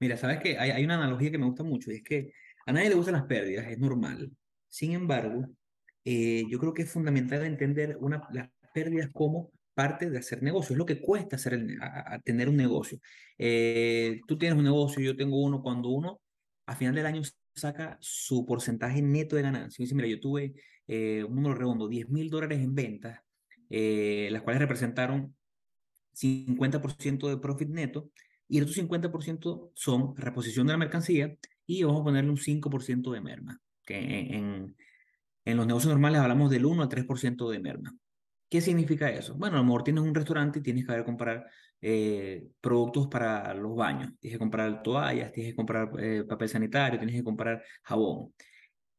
Mira, 0.00 0.16
sabes 0.16 0.40
que 0.40 0.58
hay, 0.58 0.70
hay 0.70 0.84
una 0.84 0.96
analogía 0.96 1.30
que 1.30 1.38
me 1.38 1.46
gusta 1.46 1.62
mucho 1.62 1.92
y 1.92 1.96
es 1.96 2.02
que 2.02 2.32
a 2.66 2.72
nadie 2.72 2.88
le 2.88 2.94
gustan 2.94 3.14
las 3.14 3.24
pérdidas, 3.24 3.66
es 3.66 3.78
normal. 3.78 4.30
Sin 4.68 4.92
embargo, 4.92 5.46
eh, 6.04 6.44
yo 6.48 6.58
creo 6.58 6.74
que 6.74 6.82
es 6.82 6.90
fundamental 6.90 7.44
entender 7.44 7.96
una, 8.00 8.26
las 8.32 8.48
pérdidas 8.72 9.10
como 9.12 9.52
parte 9.74 10.10
de 10.10 10.18
hacer 10.18 10.42
negocio, 10.42 10.74
es 10.74 10.78
lo 10.78 10.86
que 10.86 11.00
cuesta 11.00 11.36
hacer 11.36 11.60
a, 11.80 12.18
tener 12.20 12.48
un 12.48 12.56
negocio. 12.56 12.98
Eh, 13.38 14.20
tú 14.26 14.36
tienes 14.38 14.58
un 14.58 14.64
negocio, 14.64 15.02
yo 15.02 15.16
tengo 15.16 15.40
uno, 15.40 15.62
cuando 15.62 15.88
uno 15.90 16.20
a 16.66 16.76
final 16.76 16.94
del 16.94 17.06
año 17.06 17.22
saca 17.54 17.98
su 18.00 18.44
porcentaje 18.46 19.02
neto 19.02 19.36
de 19.36 19.42
ganancia. 19.42 19.82
Dice, 19.82 19.94
mira, 19.94 20.08
yo 20.08 20.20
tuve 20.20 20.54
eh, 20.86 21.24
un 21.24 21.36
número 21.36 21.54
redondo, 21.54 21.88
10 21.88 22.08
mil 22.10 22.30
dólares 22.30 22.60
en 22.60 22.74
ventas, 22.74 23.20
eh, 23.70 24.28
las 24.30 24.42
cuales 24.42 24.60
representaron 24.60 25.34
50% 26.12 27.28
de 27.28 27.38
profit 27.38 27.68
neto, 27.68 28.10
y 28.48 28.58
el 28.58 28.64
otro 28.64 28.74
50% 28.74 29.72
son 29.74 30.16
reposición 30.16 30.66
de 30.66 30.74
la 30.74 30.78
mercancía, 30.78 31.34
y 31.66 31.82
vamos 31.84 32.02
a 32.02 32.04
ponerle 32.04 32.30
un 32.30 32.36
5% 32.36 33.12
de 33.12 33.20
merma, 33.20 33.60
que 33.84 33.98
en, 33.98 34.76
En 35.44 35.56
los 35.56 35.66
negocios 35.66 35.92
normales 35.92 36.20
hablamos 36.20 36.50
del 36.50 36.66
1 36.66 36.82
al 36.82 36.88
3% 36.88 37.50
de 37.50 37.60
merma. 37.60 37.96
¿Qué 38.48 38.60
significa 38.60 39.10
eso? 39.10 39.34
Bueno, 39.34 39.56
a 39.56 39.60
lo 39.60 39.64
mejor 39.64 39.82
tienes 39.84 40.04
un 40.04 40.14
restaurante 40.14 40.58
y 40.58 40.62
tienes 40.62 40.84
que 40.84 40.92
haber 40.92 41.04
comprar 41.04 41.46
eh, 41.80 42.48
productos 42.60 43.08
para 43.08 43.54
los 43.54 43.74
baños. 43.74 44.10
Tienes 44.20 44.36
que 44.36 44.38
comprar 44.38 44.82
toallas, 44.82 45.32
tienes 45.32 45.52
que 45.52 45.56
comprar 45.56 45.90
eh, 45.98 46.24
papel 46.28 46.48
sanitario, 46.48 46.98
tienes 46.98 47.16
que 47.16 47.24
comprar 47.24 47.62
jabón. 47.82 48.34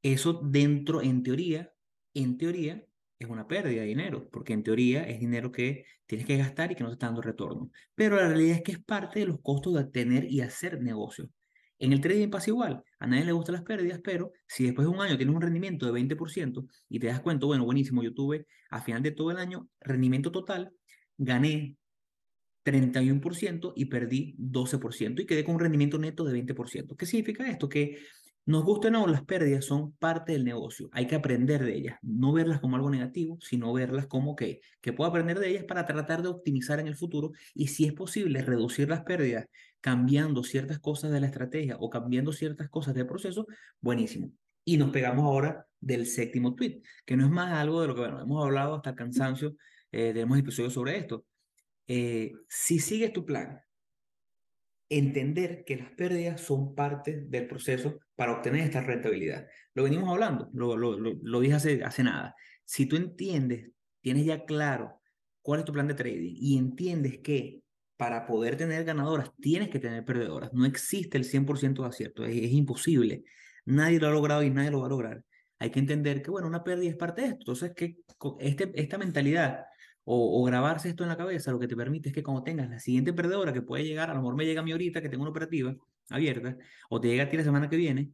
Eso 0.02 0.34
dentro, 0.44 1.02
en 1.02 1.24
teoría, 1.24 1.72
en 2.14 2.38
teoría, 2.38 2.84
es 3.20 3.30
una 3.30 3.48
pérdida 3.48 3.82
de 3.82 3.88
dinero, 3.88 4.30
porque 4.32 4.54
en 4.54 4.64
teoría 4.64 5.04
es 5.04 5.20
dinero 5.20 5.52
que 5.52 5.86
tienes 6.06 6.28
que 6.28 6.38
gastar 6.38 6.72
y 6.72 6.76
que 6.76 6.84
no 6.84 6.90
te 6.90 6.94
está 6.94 7.08
dando 7.08 7.22
retorno. 7.22 7.72
Pero 7.96 8.18
la 8.18 8.28
realidad 8.28 8.58
es 8.58 8.64
que 8.64 8.74
es 8.74 8.84
parte 8.84 9.20
de 9.20 9.28
los 9.28 9.42
costos 9.42 9.74
de 9.74 9.86
tener 9.86 10.26
y 10.26 10.42
hacer 10.42 10.82
negocio. 10.82 11.30
En 11.80 11.92
el 11.92 12.02
trading 12.02 12.30
pasa 12.30 12.50
igual, 12.50 12.84
a 13.00 13.08
nadie 13.08 13.26
le 13.26 13.32
gustan 13.32 13.54
las 13.54 13.64
pérdidas, 13.64 14.00
pero 14.04 14.32
si 14.48 14.64
después 14.64 14.88
de 14.88 14.94
un 14.94 15.02
año 15.02 15.18
tienes 15.18 15.36
un 15.36 15.42
rendimiento 15.42 15.86
de 15.86 15.92
20% 15.92 16.66
y 16.88 17.00
te 17.00 17.08
das 17.08 17.20
cuenta, 17.20 17.46
bueno, 17.46 17.66
buenísimo, 17.66 18.04
yo 18.04 18.14
tuve 18.14 18.46
a 18.70 18.82
final 18.82 19.04
de 19.04 19.12
todo 19.12 19.32
el 19.32 19.38
año 19.38 19.68
rendimiento 19.82 20.32
total, 20.32 20.72
gané 21.18 21.76
31% 22.64 23.74
y 23.76 23.86
perdí 23.86 24.36
12% 24.38 25.22
y 25.22 25.26
quedé 25.26 25.44
con 25.44 25.56
un 25.56 25.62
rendimiento 25.62 25.98
neto 25.98 26.24
de 26.24 26.32
20%. 26.34 26.96
¿Qué 26.96 27.06
significa 27.06 27.50
esto? 27.50 27.68
Que 27.68 27.98
nos 28.46 28.66
gusta 28.66 28.90
o 28.90 28.92
no, 28.92 29.08
las 29.08 29.24
pérdidas 29.24 29.64
son 29.64 29.94
parte 29.94 30.34
del 30.34 30.44
negocio. 30.44 30.90
Hay 30.92 31.08
que 31.08 31.16
aprender 31.16 31.64
de 31.64 31.76
ellas, 31.76 31.98
no 32.02 32.34
verlas 32.34 32.60
como 32.60 32.76
algo 32.76 32.90
negativo, 32.90 33.38
sino 33.42 33.72
verlas 33.72 34.08
como 34.08 34.36
que, 34.36 34.60
que 34.82 34.92
puedo 34.92 35.10
aprender 35.10 35.40
de 35.40 35.50
ellas 35.50 35.64
para 35.64 35.86
tratar 35.86 36.22
de 36.22 36.28
optimizar 36.28 36.80
en 36.80 36.88
el 36.88 36.96
futuro 36.98 37.32
y 37.54 37.68
si 37.68 37.86
es 37.86 37.94
posible 37.94 38.42
reducir 38.42 38.90
las 38.90 39.04
pérdidas 39.04 39.46
cambiando 39.80 40.44
ciertas 40.44 40.80
cosas 40.80 41.12
de 41.12 41.22
la 41.22 41.28
estrategia 41.28 41.78
o 41.80 41.90
cambiando 41.90 42.32
ciertas 42.34 42.70
cosas 42.70 42.94
del 42.94 43.08
proceso, 43.08 43.48
buenísimo. 43.80 44.32
Y 44.66 44.78
nos 44.78 44.92
pegamos 44.92 45.26
ahora 45.26 45.66
del 45.80 46.06
séptimo 46.06 46.56
tweet, 46.56 46.82
que 47.06 47.18
no 47.18 47.26
es 47.26 47.32
más 47.32 47.52
algo 47.54 47.82
de 47.82 47.88
lo 47.88 47.96
que 47.96 48.02
bueno, 48.02 48.22
hemos 48.22 48.44
hablado 48.44 48.76
hasta 48.76 48.96
cansancio, 48.96 49.56
eh, 49.92 50.12
tenemos 50.14 50.40
episodios 50.40 50.74
sobre 50.74 50.98
esto. 50.98 51.26
Eh, 51.88 52.32
si 52.48 52.80
sigues 52.80 53.12
tu 53.12 53.26
plan, 53.26 53.62
entender 54.90 55.64
que 55.66 55.78
las 55.78 55.92
pérdidas 55.92 56.42
son 56.42 56.76
parte 56.76 57.22
del 57.22 57.48
proceso 57.48 58.00
para 58.16 58.34
obtener 58.34 58.62
esta 58.62 58.82
rentabilidad. 58.82 59.48
Lo 59.74 59.84
venimos 59.84 60.10
hablando, 60.10 60.50
lo, 60.54 61.40
dije 61.40 61.54
hace, 61.54 61.84
hace 61.84 62.04
nada. 62.04 62.36
Si 62.64 62.86
tú 62.86 62.96
entiendes, 62.96 63.72
tienes 64.02 64.26
ya 64.26 64.46
claro 64.46 65.02
cuál 65.42 65.62
es 65.62 65.66
tu 65.66 65.74
plan 65.74 65.88
de 65.88 65.96
trading 65.96 66.36
y 66.36 66.58
entiendes 66.58 67.20
que 67.20 67.62
para 67.98 68.26
poder 68.26 68.58
tener 68.58 68.84
ganadoras 68.84 69.32
tienes 69.40 69.70
que 69.70 69.80
tener 69.80 70.04
perdedoras, 70.04 70.52
no 70.54 70.66
existe 70.66 71.18
el 71.18 71.24
100% 71.24 71.82
de 71.82 71.88
acierto, 71.88 72.26
es, 72.26 72.52
imposible. 72.52 73.24
Nadie 73.66 74.00
lo 74.00 74.08
ha 74.08 74.12
logrado 74.12 74.44
y 74.44 74.50
nadie 74.50 74.72
lo 74.72 74.82
va 74.82 74.88
a 74.88 74.90
lograr. 74.90 75.24
Hay 75.60 75.72
que 75.72 75.80
entender 75.80 76.22
que, 76.22 76.30
bueno, 76.30 76.48
una 76.48 76.64
pérdida 76.64 76.90
es 76.90 76.98
parte 76.98 77.22
de 77.22 77.28
esto. 77.28 77.40
Entonces, 77.40 77.72
que 77.74 77.98
este, 78.40 78.72
esta 78.76 78.98
mentalidad 78.98 79.66
o, 80.06 80.44
grabarse 80.44 80.90
esto 80.90 81.04
en 81.04 81.10
la 81.10 81.18
cabeza, 81.18 81.52
lo 81.52 81.60
que 81.60 81.68
te 81.68 81.78
permite 81.78 82.10
es 82.10 82.16
que 82.16 82.24
cuando 82.24 82.44
tengas 82.44 82.70
la 82.70 82.80
siguiente 82.80 83.14
perdedora 83.14 83.54
que 83.54 83.62
puede 83.62 83.86
llegar, 83.86 84.10
a 84.10 84.14
lo 84.14 84.20
mejor 84.20 84.36
me 84.36 84.46
llega 84.46 84.62
a 84.62 84.64
mí 84.64 84.72
ahorita 84.72 85.02
que 85.02 85.10
tengo 85.10 85.24
una 85.24 85.32
operativa 85.32 85.74
abierta, 86.10 86.58
o 86.90 87.00
te 87.00 87.08
llega 87.08 87.24
a 87.24 87.30
ti 87.30 87.38
la 87.38 87.44
semana 87.44 87.70
que 87.70 87.78
viene, 87.78 88.12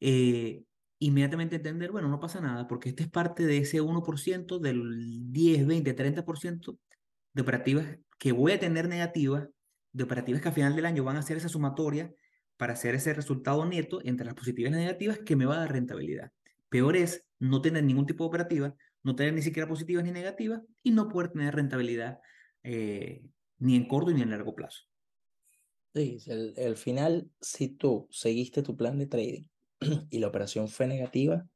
eh, 0.00 0.62
inmediatamente 0.98 1.56
entender, 1.56 1.92
bueno, 1.92 2.08
no 2.08 2.20
pasa 2.20 2.40
nada, 2.40 2.68
porque 2.68 2.90
este 2.90 3.04
es 3.04 3.10
parte 3.10 3.46
de 3.46 3.58
ese 3.58 3.80
1% 3.80 4.58
del 4.58 5.32
10, 5.32 5.66
20, 5.66 5.94
30% 5.94 6.78
de 7.32 7.42
operativas 7.42 7.98
que 8.18 8.32
voy 8.32 8.52
a 8.52 8.60
tener 8.60 8.88
negativas, 8.88 9.48
de 9.92 10.04
operativas 10.04 10.42
que 10.42 10.48
a 10.48 10.52
final 10.52 10.76
del 10.76 10.86
año 10.86 11.04
van 11.04 11.16
a 11.16 11.20
hacer 11.20 11.36
esa 11.36 11.48
sumatoria 11.48 12.12
para 12.56 12.74
hacer 12.74 12.94
ese 12.94 13.14
resultado 13.14 13.64
neto 13.64 14.00
entre 14.04 14.26
las 14.26 14.34
positivas 14.34 14.70
y 14.70 14.74
las 14.74 14.82
negativas 14.82 15.18
que 15.20 15.36
me 15.36 15.46
va 15.46 15.56
a 15.56 15.60
dar 15.60 15.72
rentabilidad. 15.72 16.30
Peor 16.68 16.96
es 16.96 17.24
no 17.38 17.62
tener 17.62 17.82
ningún 17.82 18.06
tipo 18.06 18.24
de 18.24 18.28
operativa 18.28 18.76
no 19.02 19.16
tener 19.16 19.32
ni 19.32 19.42
siquiera 19.42 19.68
positivas 19.68 20.04
ni 20.04 20.12
negativas 20.12 20.60
y 20.82 20.90
no 20.90 21.08
poder 21.08 21.30
tener 21.30 21.54
rentabilidad 21.54 22.20
eh, 22.62 23.22
ni 23.58 23.76
en 23.76 23.88
corto 23.88 24.10
ni 24.10 24.22
en 24.22 24.30
largo 24.30 24.54
plazo. 24.54 24.84
Sí, 25.92 26.18
el, 26.26 26.76
final, 26.76 27.28
si 27.40 27.68
tú 27.68 28.06
seguiste 28.10 28.62
tu 28.62 28.76
plan 28.76 28.98
de 28.98 29.06
trading 29.06 29.44
y 30.10 30.18
la 30.18 30.28
operación 30.28 30.68
fue 30.68 30.86
negativa, 30.86 31.46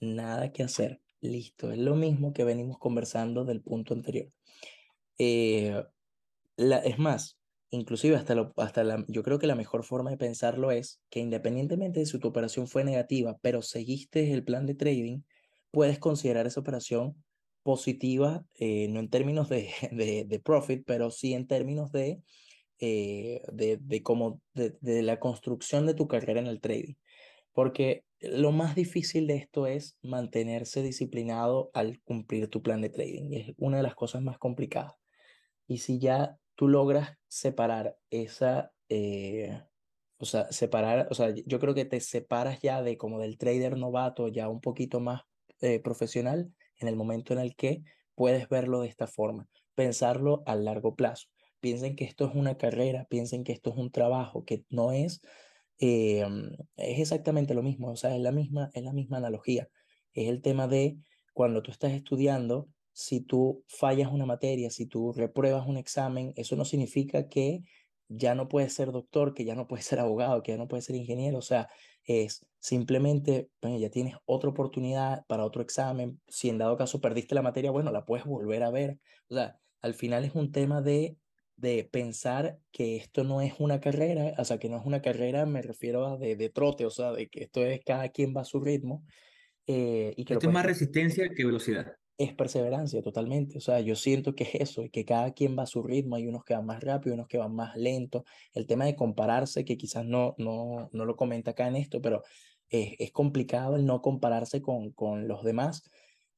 nada 0.00 0.52
que 0.52 0.62
hacer. 0.62 1.00
Listo, 1.20 1.72
es 1.72 1.78
lo 1.78 1.96
mismo 1.96 2.32
que 2.32 2.44
venimos 2.44 2.78
conversando 2.78 3.44
del 3.44 3.62
punto 3.62 3.94
anterior. 3.94 4.30
Eh, 5.18 5.82
la, 6.56 6.78
es 6.78 6.98
más, 6.98 7.38
inclusive 7.70 8.16
hasta, 8.16 8.34
lo, 8.34 8.52
hasta 8.56 8.84
la, 8.84 9.04
yo 9.08 9.22
creo 9.22 9.38
que 9.38 9.46
la 9.46 9.54
mejor 9.54 9.82
forma 9.82 10.10
de 10.10 10.16
pensarlo 10.16 10.70
es 10.70 11.00
que 11.10 11.20
independientemente 11.20 12.00
de 12.00 12.06
si 12.06 12.18
tu 12.18 12.28
operación 12.28 12.68
fue 12.68 12.84
negativa, 12.84 13.36
pero 13.42 13.62
seguiste 13.62 14.32
el 14.32 14.44
plan 14.44 14.66
de 14.66 14.74
trading, 14.74 15.22
puedes 15.70 15.98
considerar 15.98 16.46
esa 16.46 16.60
operación 16.60 17.22
positiva, 17.62 18.46
eh, 18.54 18.86
no 18.88 19.00
en 19.00 19.10
términos 19.10 19.48
de, 19.48 19.70
de, 20.28 20.40
profit, 20.40 20.84
pero 20.86 21.10
sí 21.10 21.34
en 21.34 21.46
términos 21.46 21.90
de, 21.90 22.22
eh, 22.80 23.42
de, 23.52 23.78
de, 23.80 24.02
como 24.02 24.40
de, 24.54 24.76
de 24.80 25.02
la 25.02 25.18
construcción 25.18 25.86
de 25.86 25.94
tu 25.94 26.08
carrera 26.08 26.40
en 26.40 26.46
el 26.46 26.60
trading. 26.60 26.94
Porque 27.52 28.04
lo 28.20 28.52
más 28.52 28.74
difícil 28.74 29.26
de 29.26 29.36
esto 29.36 29.66
es 29.66 29.96
mantenerse 30.02 30.82
disciplinado 30.82 31.70
al 31.74 32.00
cumplir 32.02 32.48
tu 32.48 32.62
plan 32.62 32.80
de 32.80 32.90
trading. 32.90 33.32
Es 33.32 33.54
una 33.58 33.78
de 33.78 33.82
las 33.82 33.94
cosas 33.94 34.22
más 34.22 34.38
complicadas. 34.38 34.94
Y 35.66 35.78
si 35.78 35.98
ya 35.98 36.36
tú 36.54 36.68
logras 36.68 37.16
separar 37.28 37.96
esa, 38.10 38.72
eh, 38.88 39.62
o 40.18 40.24
sea, 40.24 40.50
separar, 40.52 41.08
o 41.10 41.14
sea, 41.14 41.34
yo 41.46 41.58
creo 41.58 41.74
que 41.74 41.84
te 41.84 42.00
separas 42.00 42.60
ya 42.60 42.82
de 42.82 42.96
como 42.96 43.20
del 43.20 43.38
trader 43.38 43.76
novato, 43.76 44.28
ya 44.28 44.48
un 44.48 44.60
poquito 44.60 45.00
más 45.00 45.22
eh, 45.60 45.80
profesional 45.80 46.52
en 46.78 46.88
el 46.88 46.96
momento 46.96 47.32
en 47.32 47.40
el 47.40 47.56
que 47.56 47.82
puedes 48.14 48.48
verlo 48.48 48.80
de 48.80 48.88
esta 48.88 49.06
forma, 49.06 49.48
pensarlo 49.74 50.42
a 50.46 50.54
largo 50.54 50.94
plazo. 50.94 51.28
Piensen 51.60 51.96
que 51.96 52.04
esto 52.04 52.26
es 52.26 52.34
una 52.34 52.56
carrera, 52.56 53.06
piensen 53.08 53.44
que 53.44 53.52
esto 53.52 53.70
es 53.70 53.76
un 53.76 53.90
trabajo, 53.90 54.44
que 54.44 54.64
no 54.70 54.92
es, 54.92 55.20
eh, 55.78 56.26
es 56.76 57.00
exactamente 57.00 57.54
lo 57.54 57.62
mismo, 57.62 57.90
o 57.90 57.96
sea, 57.96 58.14
es 58.14 58.22
la 58.22 58.32
misma, 58.32 58.70
es 58.74 58.82
la 58.82 58.92
misma 58.92 59.18
analogía. 59.18 59.68
Es 60.14 60.28
el 60.28 60.42
tema 60.42 60.68
de 60.68 60.98
cuando 61.32 61.62
tú 61.62 61.70
estás 61.70 61.92
estudiando, 61.92 62.68
si 62.92 63.20
tú 63.20 63.64
fallas 63.68 64.10
una 64.10 64.24
materia, 64.24 64.70
si 64.70 64.86
tú 64.86 65.12
repruebas 65.12 65.66
un 65.66 65.76
examen, 65.76 66.32
eso 66.36 66.56
no 66.56 66.64
significa 66.64 67.28
que 67.28 67.62
ya 68.08 68.34
no 68.34 68.48
puedes 68.48 68.72
ser 68.72 68.92
doctor, 68.92 69.34
que 69.34 69.44
ya 69.44 69.54
no 69.54 69.66
puedes 69.66 69.84
ser 69.86 69.98
abogado, 69.98 70.42
que 70.42 70.52
ya 70.52 70.58
no 70.58 70.68
puedes 70.68 70.86
ser 70.86 70.96
ingeniero, 70.96 71.38
o 71.38 71.42
sea, 71.42 71.68
es 72.04 72.46
simplemente, 72.58 73.50
bueno, 73.60 73.78
ya 73.78 73.90
tienes 73.90 74.14
otra 74.24 74.50
oportunidad 74.50 75.26
para 75.26 75.44
otro 75.44 75.60
examen, 75.62 76.20
si 76.28 76.48
en 76.48 76.58
dado 76.58 76.76
caso 76.76 77.00
perdiste 77.00 77.34
la 77.34 77.42
materia, 77.42 77.70
bueno, 77.70 77.90
la 77.92 78.04
puedes 78.06 78.24
volver 78.24 78.62
a 78.62 78.70
ver, 78.70 78.98
o 79.28 79.34
sea, 79.34 79.58
al 79.82 79.94
final 79.94 80.24
es 80.24 80.34
un 80.34 80.52
tema 80.52 80.80
de, 80.80 81.16
de 81.56 81.84
pensar 81.84 82.58
que 82.70 82.96
esto 82.96 83.24
no 83.24 83.40
es 83.40 83.54
una 83.58 83.80
carrera, 83.80 84.34
o 84.38 84.44
sea, 84.44 84.58
que 84.58 84.68
no 84.68 84.76
es 84.76 84.84
una 84.84 85.02
carrera, 85.02 85.46
me 85.46 85.62
refiero 85.62 86.06
a 86.06 86.16
de, 86.16 86.36
de 86.36 86.50
trote, 86.50 86.86
o 86.86 86.90
sea, 86.90 87.12
de 87.12 87.28
que 87.28 87.44
esto 87.44 87.64
es 87.64 87.80
cada 87.84 88.08
quien 88.10 88.34
va 88.36 88.42
a 88.42 88.44
su 88.44 88.60
ritmo. 88.60 89.04
Eh, 89.66 90.14
y 90.16 90.24
que 90.24 90.34
esto 90.34 90.46
es 90.46 90.52
más 90.52 90.66
resistencia 90.66 91.28
que 91.34 91.44
velocidad 91.44 91.96
es 92.18 92.34
perseverancia 92.34 93.02
totalmente. 93.02 93.58
O 93.58 93.60
sea, 93.60 93.80
yo 93.80 93.94
siento 93.94 94.34
que 94.34 94.44
es 94.44 94.54
eso, 94.54 94.84
y 94.84 94.90
que 94.90 95.04
cada 95.04 95.32
quien 95.32 95.56
va 95.58 95.64
a 95.64 95.66
su 95.66 95.82
ritmo, 95.82 96.16
hay 96.16 96.26
unos 96.26 96.44
que 96.44 96.54
van 96.54 96.66
más 96.66 96.82
rápido, 96.82 97.14
unos 97.14 97.28
que 97.28 97.38
van 97.38 97.54
más 97.54 97.76
lento. 97.76 98.24
El 98.54 98.66
tema 98.66 98.84
de 98.86 98.96
compararse, 98.96 99.64
que 99.64 99.76
quizás 99.76 100.04
no, 100.04 100.34
no, 100.38 100.88
no 100.92 101.04
lo 101.04 101.16
comenta 101.16 101.52
acá 101.52 101.68
en 101.68 101.76
esto, 101.76 102.00
pero 102.00 102.22
es, 102.68 102.94
es 102.98 103.12
complicado 103.12 103.76
el 103.76 103.84
no 103.86 104.00
compararse 104.00 104.62
con, 104.62 104.92
con 104.92 105.28
los 105.28 105.44
demás. 105.44 105.82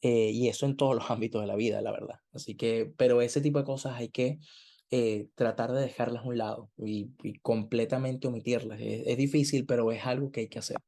Eh, 0.01 0.31
y 0.31 0.49
eso 0.49 0.67
en 0.67 0.77
todos 0.77 0.95
los 0.95 1.11
ámbitos 1.11 1.41
de 1.41 1.47
la 1.47 1.57
vida, 1.57 1.81
la 1.81 1.93
verdad. 1.93 2.17
Así 2.33 2.57
que, 2.57 2.93
pero 2.97 3.23
ese 3.23 3.41
tipo 3.41 3.59
de 3.59 3.65
cosas 3.65 3.95
hay 3.97 4.09
que 4.09 4.39
eh, 4.91 5.29
tratar 5.35 5.73
de 5.73 5.83
dejarlas 5.83 6.25
a 6.25 6.29
un 6.29 6.39
lado 6.39 6.71
y, 6.79 7.11
completamente 7.43 8.29
omitirlas. 8.29 8.81
Es, 8.81 9.07
es, 9.07 9.17
difícil, 9.17 9.67
pero 9.67 9.93
es 9.93 10.05
algo 10.07 10.31
que 10.33 10.41
hay 10.41 10.49
que 10.49 10.59
hacer. 10.59 10.79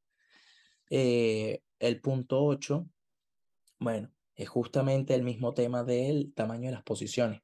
Eh, 0.90 1.62
el 1.78 2.00
punto 2.00 2.42
8, 2.44 2.86
bueno, 3.78 4.10
es 4.34 4.48
justamente 4.48 5.14
el 5.14 5.22
mismo 5.22 5.54
tema 5.54 5.84
del 5.84 6.32
tamaño 6.34 6.66
de 6.68 6.72
las 6.72 6.82
posiciones. 6.82 7.42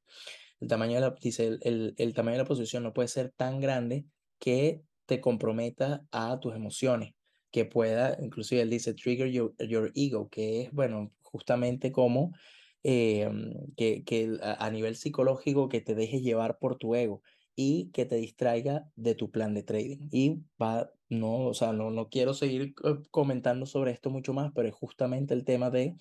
El 0.61 0.69
tamaño 0.69 0.95
de 0.95 1.01
la, 1.01 1.15
dice, 1.21 1.59
el, 1.61 1.95
el, 1.97 2.15
tamaño 2.15 2.39
de 2.39 2.43
la 2.45 2.49
posición 2.49 2.83
no 2.83 2.95
puede 2.95 3.09
ser 3.09 3.33
tan 3.37 3.61
grande 3.61 4.07
que 4.39 4.83
te 5.05 5.21
comprometa 5.21 6.07
a 6.11 6.41
tus 6.41 6.55
emociones, 6.55 7.15
que 7.51 7.67
pueda, 7.67 8.17
inclusive 8.21 8.63
él 8.63 8.71
dice, 8.71 8.95
trigger 8.95 9.31
your, 9.31 9.55
your 9.59 9.93
ego, 9.95 10.29
que 10.31 10.63
es, 10.63 10.73
bueno, 10.73 11.13
justamente 11.23 11.93
como 11.93 12.33
eh, 12.89 13.29
que, 13.77 14.05
que 14.05 14.39
a, 14.41 14.71
nivel 14.71 14.95
psicológico 14.95 15.69
que 15.69 15.81
te 15.81 15.97
dejes 15.97 16.23
llevar 16.23 16.57
por 16.61 16.79
tu 16.79 16.95
ego 16.95 17.21
y 17.57 17.91
que 17.91 18.07
te 18.07 18.15
distraiga 18.15 18.89
de 18.95 19.17
tu 19.17 19.33
plan 19.33 19.55
de 19.55 19.65
trading. 19.65 20.09
Y 20.13 20.45
va, 20.63 20.93
no, 21.09 21.49
o 21.49 21.55
sea, 21.55 21.73
no, 21.73 21.91
no 21.91 22.09
quiero 22.11 22.33
seguir 22.33 22.77
comentando 23.11 23.67
sobre 23.67 23.91
esto 23.91 24.11
mucho 24.11 24.33
más, 24.35 24.53
pero 24.55 24.69
es 24.69 24.75
justamente 24.77 25.35
el 25.35 25.45
tema 25.45 25.69
de 25.71 25.97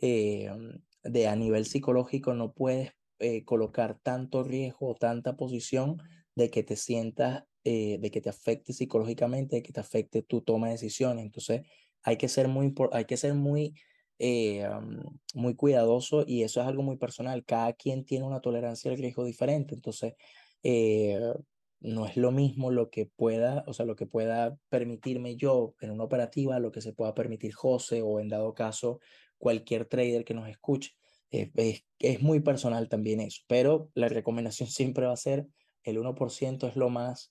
eh, 0.00 0.50
de 1.02 1.28
a 1.28 1.36
nivel 1.36 1.66
psicológico 1.66 2.32
no 2.32 2.54
puedes 2.54 2.92
eh, 3.18 3.44
colocar 3.44 3.98
tanto 4.02 4.42
riesgo 4.44 4.92
o 4.92 4.94
tanta 4.94 5.36
posición 5.36 5.98
de 6.34 6.48
que 6.48 6.62
te 6.62 6.76
sientas, 6.76 7.44
de 7.64 8.10
que 8.10 8.22
te 8.22 8.30
afecte 8.30 8.72
psicológicamente, 8.72 9.56
de 9.56 9.62
que 9.62 9.72
te 9.74 9.80
afecte 9.80 10.22
tu 10.22 10.40
toma 10.40 10.68
de 10.68 10.72
decisiones. 10.72 11.22
Entonces, 11.22 11.66
hay 12.02 12.16
que 12.16 12.28
ser 12.28 12.48
muy, 12.48 12.74
hay 12.92 13.04
que 13.04 13.18
ser 13.18 13.34
muy 13.34 13.74
eh, 14.18 14.68
muy 15.34 15.54
cuidadoso 15.54 16.24
y 16.26 16.42
eso 16.42 16.60
es 16.60 16.66
algo 16.66 16.82
muy 16.82 16.96
personal. 16.96 17.44
Cada 17.44 17.72
quien 17.72 18.04
tiene 18.04 18.26
una 18.26 18.40
tolerancia 18.40 18.90
al 18.90 18.98
riesgo 18.98 19.24
diferente, 19.24 19.74
entonces 19.74 20.14
eh, 20.62 21.20
no 21.80 22.06
es 22.06 22.16
lo 22.16 22.30
mismo 22.32 22.70
lo 22.70 22.90
que 22.90 23.06
pueda, 23.06 23.64
o 23.66 23.74
sea, 23.74 23.86
lo 23.86 23.96
que 23.96 24.06
pueda 24.06 24.56
permitirme 24.68 25.36
yo 25.36 25.74
en 25.80 25.90
una 25.90 26.04
operativa, 26.04 26.58
lo 26.58 26.72
que 26.72 26.80
se 26.80 26.92
pueda 26.92 27.14
permitir 27.14 27.52
José 27.54 28.02
o 28.02 28.20
en 28.20 28.28
dado 28.28 28.54
caso 28.54 29.00
cualquier 29.38 29.86
trader 29.86 30.24
que 30.24 30.34
nos 30.34 30.48
escuche. 30.48 30.92
es, 31.30 31.84
es 31.98 32.22
muy 32.22 32.40
personal 32.40 32.88
también 32.88 33.20
eso, 33.20 33.42
pero 33.48 33.90
la 33.94 34.08
recomendación 34.08 34.68
siempre 34.70 35.06
va 35.06 35.12
a 35.12 35.16
ser 35.16 35.46
el 35.82 35.98
1% 35.98 36.66
es 36.66 36.76
lo 36.76 36.88
más 36.88 37.30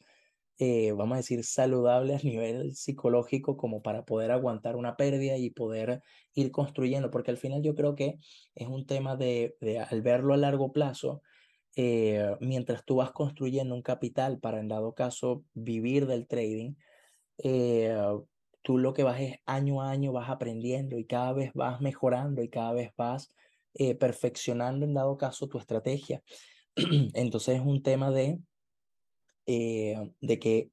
eh, 0.66 0.94
vamos 0.94 1.16
a 1.16 1.18
decir, 1.18 1.44
saludable 1.44 2.16
a 2.16 2.20
nivel 2.20 2.74
psicológico 2.74 3.58
como 3.58 3.82
para 3.82 4.06
poder 4.06 4.32
aguantar 4.32 4.78
una 4.78 4.96
pérdida 4.96 5.36
y 5.36 5.50
poder 5.50 6.02
ir 6.36 6.52
construyendo, 6.52 7.12
porque 7.12 7.32
al 7.32 7.38
final 7.38 7.62
yo 7.62 7.76
creo 7.76 7.96
que 7.96 8.18
es 8.56 8.68
un 8.70 8.86
tema 8.86 9.18
de, 9.18 9.58
de 9.60 9.80
al 9.80 10.02
verlo 10.02 10.34
a 10.34 10.38
largo 10.38 10.72
plazo, 10.72 11.22
eh, 11.76 12.38
mientras 12.40 12.86
tú 12.86 12.96
vas 12.96 13.12
construyendo 13.12 13.76
un 13.76 13.82
capital 13.82 14.40
para 14.40 14.62
en 14.62 14.70
dado 14.70 14.96
caso 14.96 15.44
vivir 15.54 16.08
del 16.08 16.28
trading, 16.28 16.76
eh, 17.40 17.94
tú 18.62 18.78
lo 18.78 18.94
que 18.94 19.04
vas 19.04 19.20
es 19.20 19.40
año 19.46 19.82
a 19.82 19.90
año 19.90 20.14
vas 20.14 20.30
aprendiendo 20.30 20.98
y 20.98 21.04
cada 21.04 21.34
vez 21.34 21.52
vas 21.54 21.82
mejorando 21.82 22.42
y 22.42 22.48
cada 22.48 22.72
vez 22.72 22.94
vas 22.96 23.34
perfeccionando 24.00 24.86
en 24.86 24.94
dado 24.94 25.18
caso 25.18 25.50
tu 25.50 25.58
estrategia. 25.58 26.24
Entonces 27.16 27.56
es 27.56 27.66
un 27.66 27.84
tema 27.84 28.12
de 28.12 28.40
eh, 29.46 30.12
de 30.22 30.40
que 30.40 30.72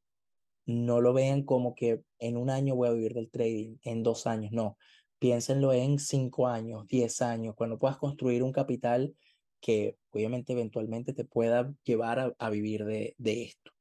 no 0.67 1.01
lo 1.01 1.13
vean 1.13 1.43
como 1.43 1.75
que 1.75 2.03
en 2.19 2.37
un 2.37 2.51
año 2.51 2.75
voy 2.75 2.89
a 2.89 2.93
vivir 2.93 3.15
del 3.15 3.31
trading, 3.31 3.77
en 3.83 4.03
dos 4.03 4.27
años, 4.27 4.53
no. 4.53 4.77
Piénsenlo 5.19 5.73
en 5.73 5.99
cinco 5.99 6.49
años, 6.49 6.87
diez 6.87 7.21
años, 7.21 7.55
cuando 7.57 7.79
puedas 7.79 7.99
construir 7.99 8.43
un 8.43 8.53
capital 8.53 9.15
que 9.61 9.99
obviamente 10.11 10.53
eventualmente 10.53 11.13
te 11.13 11.25
pueda 11.25 11.75
llevar 11.85 12.35
a, 12.39 12.51
vivir 12.51 12.85
de, 12.85 13.15
de, 13.19 13.43
esto. 13.43 13.73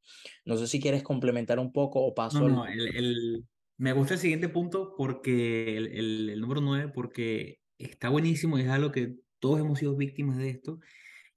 No 0.43 0.57
sé 0.57 0.67
si 0.67 0.81
quieres 0.81 1.03
complementar 1.03 1.59
un 1.59 1.71
poco 1.71 2.01
o 2.01 2.13
paso. 2.13 2.41
No, 2.41 2.49
no, 2.49 2.65
el, 2.65 3.45
me 3.77 3.93
gusta 3.93 4.15
el 4.15 4.19
siguiente 4.19 4.49
punto 4.49 4.93
porque 4.97 5.77
el, 5.77 5.87
el, 5.87 6.29
el 6.31 6.41
número 6.41 6.59
nueve, 6.59 6.91
porque 6.93 7.59
está 7.77 8.09
buenísimo 8.09 8.57
y 8.57 8.63
es 8.63 8.69
algo 8.69 8.91
que 8.91 9.15
todos 9.39 9.59
hemos 9.61 9.79
sido 9.79 9.95
víctimas 9.95 10.37
de 10.37 10.49
esto. 10.49 10.79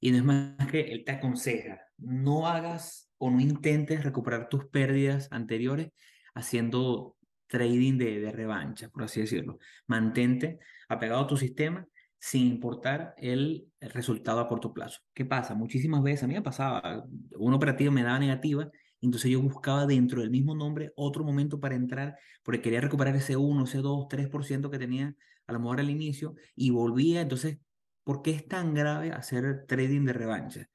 Y 0.01 0.11
no 0.11 0.17
es 0.17 0.25
más 0.25 0.67
que 0.69 0.81
él 0.81 1.05
te 1.05 1.13
aconseja, 1.13 1.81
no 1.97 2.49
hagas 2.49 3.12
o 3.25 3.31
no 3.31 3.41
intentes 3.41 4.03
recuperar 4.03 4.49
tus 4.49 4.65
pérdidas 4.67 5.29
anteriores 5.31 5.91
haciendo 6.35 7.17
trading 7.47 7.97
de, 7.97 8.33
revancha, 8.33 8.89
por 8.89 9.05
así 9.05 9.21
decirlo. 9.21 9.61
Mantente 9.87 10.59
apegado 10.89 11.23
a 11.23 11.27
tu 11.29 11.37
sistema 11.37 11.87
sin 12.19 12.49
importar 12.49 13.15
el, 13.17 13.69
resultado 13.81 14.41
a 14.41 14.49
corto 14.49 14.73
plazo. 14.73 15.03
¿Qué 15.15 15.25
pasa? 15.25 15.55
Muchísimas 15.55 16.03
veces 16.03 16.25
a 16.25 16.27
mí 16.27 16.35
me 16.35 16.43
pasaba, 16.43 17.05
una 17.39 17.55
operativa 17.55 17.93
me 17.93 18.03
daba 18.03 18.19
negativa, 18.19 18.69
entonces 19.01 19.31
yo 19.31 19.41
buscaba 19.41 19.87
dentro 19.87 20.21
del 20.21 20.31
mismo 20.31 20.57
nombre 20.57 20.93
otro 20.97 21.23
momento 21.23 21.61
para 21.61 21.77
entrar, 21.77 22.17
porque 22.43 22.61
quería 22.61 22.81
recuperar 22.81 23.15
ese 23.15 23.37
1, 23.37 23.63
ese 23.63 23.79
2, 23.79 24.09
3% 24.09 24.69
que 24.69 24.81
tenía 24.81 25.15
a 25.47 25.53
lo 25.53 25.61
mejor 25.61 25.79
al 25.79 25.91
inicio 25.91 26.35
y 26.57 26.71
volvía. 26.71 27.21
Entonces, 27.21 27.59
¿por 28.03 28.21
qué 28.23 28.33
es 28.33 28.49
tan 28.49 28.75
grave 28.75 29.13
hacer 29.13 29.65
trading 29.69 30.07
de 30.07 30.13
revancha? 30.13 30.69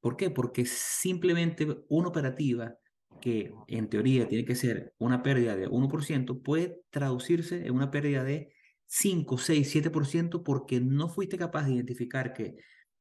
¿Por 0.00 0.16
qué? 0.16 0.30
Porque 0.30 0.64
simplemente 0.66 1.66
una 1.88 2.08
operativa 2.08 2.74
que 3.20 3.52
en 3.68 3.88
teoría 3.88 4.28
tiene 4.28 4.44
que 4.44 4.54
ser 4.54 4.94
una 4.98 5.22
pérdida 5.22 5.56
de 5.56 5.68
1%, 5.68 6.42
puede 6.42 6.80
traducirse 6.90 7.66
en 7.66 7.74
una 7.74 7.90
pérdida 7.90 8.24
de 8.24 8.52
5, 8.86 9.38
6, 9.38 9.70
7% 9.92 10.42
porque 10.42 10.80
no 10.80 11.08
fuiste 11.08 11.38
capaz 11.38 11.64
de 11.66 11.74
identificar 11.74 12.32
que 12.32 12.56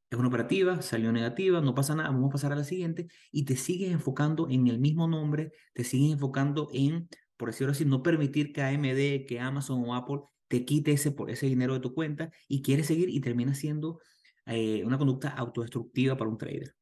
es 0.10 0.18
una 0.18 0.28
operativa, 0.28 0.82
salió 0.82 1.12
negativa, 1.12 1.62
no 1.62 1.76
pasa 1.76 1.96
nada, 1.96 2.10
vamos 2.10 2.30
a 2.30 2.34
pasar 2.34 2.52
a 2.52 2.56
la 2.56 2.64
siguiente 2.64 3.08
y 3.32 3.46
te 3.46 3.56
sigues 3.56 3.92
enfocando 3.92 4.50
en 4.50 4.68
el 4.68 4.80
mismo 4.80 5.08
nombre, 5.08 5.52
te 5.74 5.84
sigues 5.84 6.14
enfocando 6.14 6.68
en, 6.74 7.08
por 7.38 7.50
decirlo 7.50 7.72
así, 7.72 7.86
no 7.86 8.04
permitir 8.04 8.52
que 8.52 8.62
AMD, 8.62 9.26
que 9.28 9.40
Amazon 9.40 9.84
o 9.88 9.96
Apple 9.96 10.22
te 10.48 10.66
quite 10.66 10.92
ese, 10.94 11.16
ese 11.28 11.46
dinero 11.46 11.76
de 11.76 11.80
tu 11.80 11.94
cuenta 11.94 12.32
y 12.48 12.62
quieres 12.64 12.88
seguir 12.88 13.10
y 13.10 13.22
termina 13.22 13.54
siendo 13.54 14.00
eh, 14.48 14.84
una 14.84 14.98
conducta 14.98 15.30
autodestructiva 15.30 16.18
para 16.18 16.30
un 16.30 16.38
trader. 16.38 16.76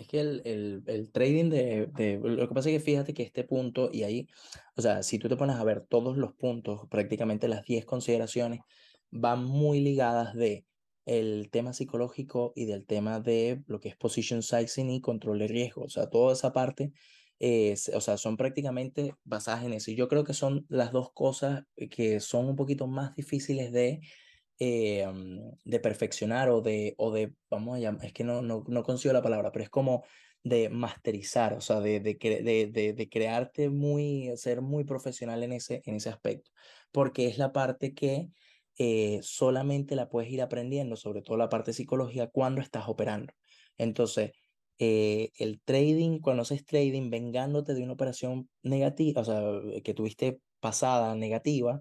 Es 0.00 0.08
que 0.08 0.20
el, 0.20 0.40
el, 0.46 0.82
el 0.86 1.12
trading 1.12 1.50
de, 1.50 2.18
Lo 2.22 2.48
que 2.48 2.54
pasa 2.54 2.70
es 2.70 2.78
que 2.78 2.80
fíjate 2.80 3.12
que 3.12 3.22
este 3.22 3.44
punto, 3.44 3.90
y 3.92 4.02
ahí, 4.04 4.26
o 4.74 4.80
sea, 4.80 5.02
si 5.02 5.18
tú 5.18 5.28
te 5.28 5.36
pones 5.36 5.56
a 5.56 5.64
ver 5.64 5.82
todos 5.86 6.16
los 6.16 6.32
puntos, 6.32 6.88
prácticamente 6.88 7.48
las 7.48 7.64
10 7.64 7.84
consideraciones, 7.84 8.60
van 9.10 9.44
muy 9.44 9.80
ligadas 9.80 10.34
de 10.34 10.64
el 11.04 11.50
tema 11.50 11.74
psicológico 11.74 12.54
y 12.56 12.64
del 12.64 12.86
tema 12.86 13.20
de 13.20 13.62
lo 13.66 13.78
que 13.78 13.90
es 13.90 13.96
position 13.96 14.42
sizing 14.42 14.90
y 14.90 15.02
control 15.02 15.38
de 15.40 15.48
riesgo. 15.48 15.82
O 15.82 15.90
sea, 15.90 16.08
toda 16.08 16.32
esa 16.32 16.52
parte, 16.52 16.92
es, 17.38 17.90
o 17.90 18.00
sea, 18.00 18.16
son 18.16 18.38
prácticamente 18.38 19.14
basadas. 19.24 19.86
Y 19.88 19.96
yo 19.96 20.08
creo 20.08 20.24
que 20.24 20.32
son 20.34 20.64
las 20.70 20.92
dos 20.92 21.12
cosas 21.12 21.64
que 21.90 22.20
son 22.20 22.46
un 22.46 22.56
poquito 22.56 22.86
más 22.86 23.14
difíciles 23.16 23.70
de 23.70 24.00
eh, 24.62 25.08
de 25.64 25.80
perfeccionar 25.80 26.50
o 26.50 26.60
de, 26.60 26.94
o 26.98 27.10
de, 27.10 27.32
vamos 27.48 27.76
a 27.76 27.80
llamar, 27.80 28.04
es 28.04 28.12
que 28.12 28.24
no, 28.24 28.42
no, 28.42 28.62
no 28.68 28.82
consigo 28.82 29.14
la 29.14 29.22
palabra, 29.22 29.50
pero 29.52 29.62
es 29.62 29.70
como 29.70 30.04
de 30.42 30.68
masterizar, 30.68 31.54
o 31.54 31.62
sea, 31.62 31.80
de, 31.80 31.98
de, 32.00 32.14
de, 32.70 32.92
de, 32.92 33.08
crearte 33.08 33.70
muy, 33.70 34.30
ser 34.36 34.60
muy 34.60 34.84
profesional 34.84 35.42
en 35.44 35.52
ese, 35.52 35.80
en 35.86 35.94
ese 35.94 36.10
aspecto, 36.10 36.50
porque 36.92 37.26
es 37.26 37.38
la 37.38 37.52
parte 37.54 37.94
que 37.94 38.28
eh, 38.76 39.20
solamente 39.22 39.96
la 39.96 40.10
puedes 40.10 40.30
ir 40.30 40.42
aprendiendo, 40.42 40.94
sobre 40.96 41.22
todo 41.22 41.38
la 41.38 41.48
parte 41.48 41.72
psicológica, 41.72 42.28
cuando 42.28 42.60
estás 42.60 42.86
operando. 42.86 43.32
Entonces, 43.78 44.32
eh, 44.78 45.30
el 45.38 45.62
trading, 45.62 46.20
cuando 46.20 46.42
haces 46.42 46.66
trading 46.66 47.08
vengándote 47.08 47.72
de 47.72 47.82
una 47.82 47.94
operación 47.94 48.50
negativa, 48.62 49.22
o 49.22 49.24
sea, 49.24 49.40
que 49.82 49.94
tuviste 49.94 50.42
pasada 50.60 51.14
negativa, 51.14 51.80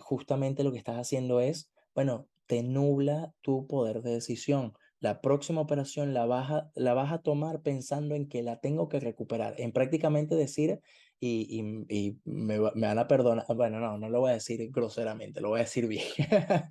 justamente 0.00 0.64
lo 0.64 0.72
que 0.72 0.78
estás 0.78 0.96
haciendo 0.96 1.40
es 1.40 1.70
bueno, 1.94 2.28
te 2.46 2.62
nubla 2.62 3.32
tu 3.40 3.66
poder 3.66 4.02
de 4.02 4.12
decisión. 4.12 4.74
La 5.00 5.20
próxima 5.20 5.60
operación 5.60 6.14
la 6.14 6.26
vas 6.26 6.50
a, 6.50 6.70
la 6.74 6.94
vas 6.94 7.12
a 7.12 7.18
tomar 7.18 7.62
pensando 7.62 8.14
en 8.14 8.28
que 8.28 8.42
la 8.42 8.60
tengo 8.60 8.88
que 8.88 9.00
recuperar, 9.00 9.54
en 9.58 9.72
prácticamente 9.72 10.34
decir, 10.34 10.80
y, 11.20 11.58
y, 11.88 12.18
me, 12.24 12.58
me, 12.74 12.86
van 12.86 12.98
a 12.98 13.06
perdonar, 13.06 13.46
bueno, 13.54 13.80
no, 13.80 13.98
no 13.98 14.08
lo 14.08 14.20
voy 14.20 14.30
a 14.30 14.34
decir 14.34 14.70
groseramente, 14.70 15.40
lo 15.40 15.50
voy 15.50 15.60
a 15.60 15.64
decir 15.64 15.86
bien. 15.86 16.04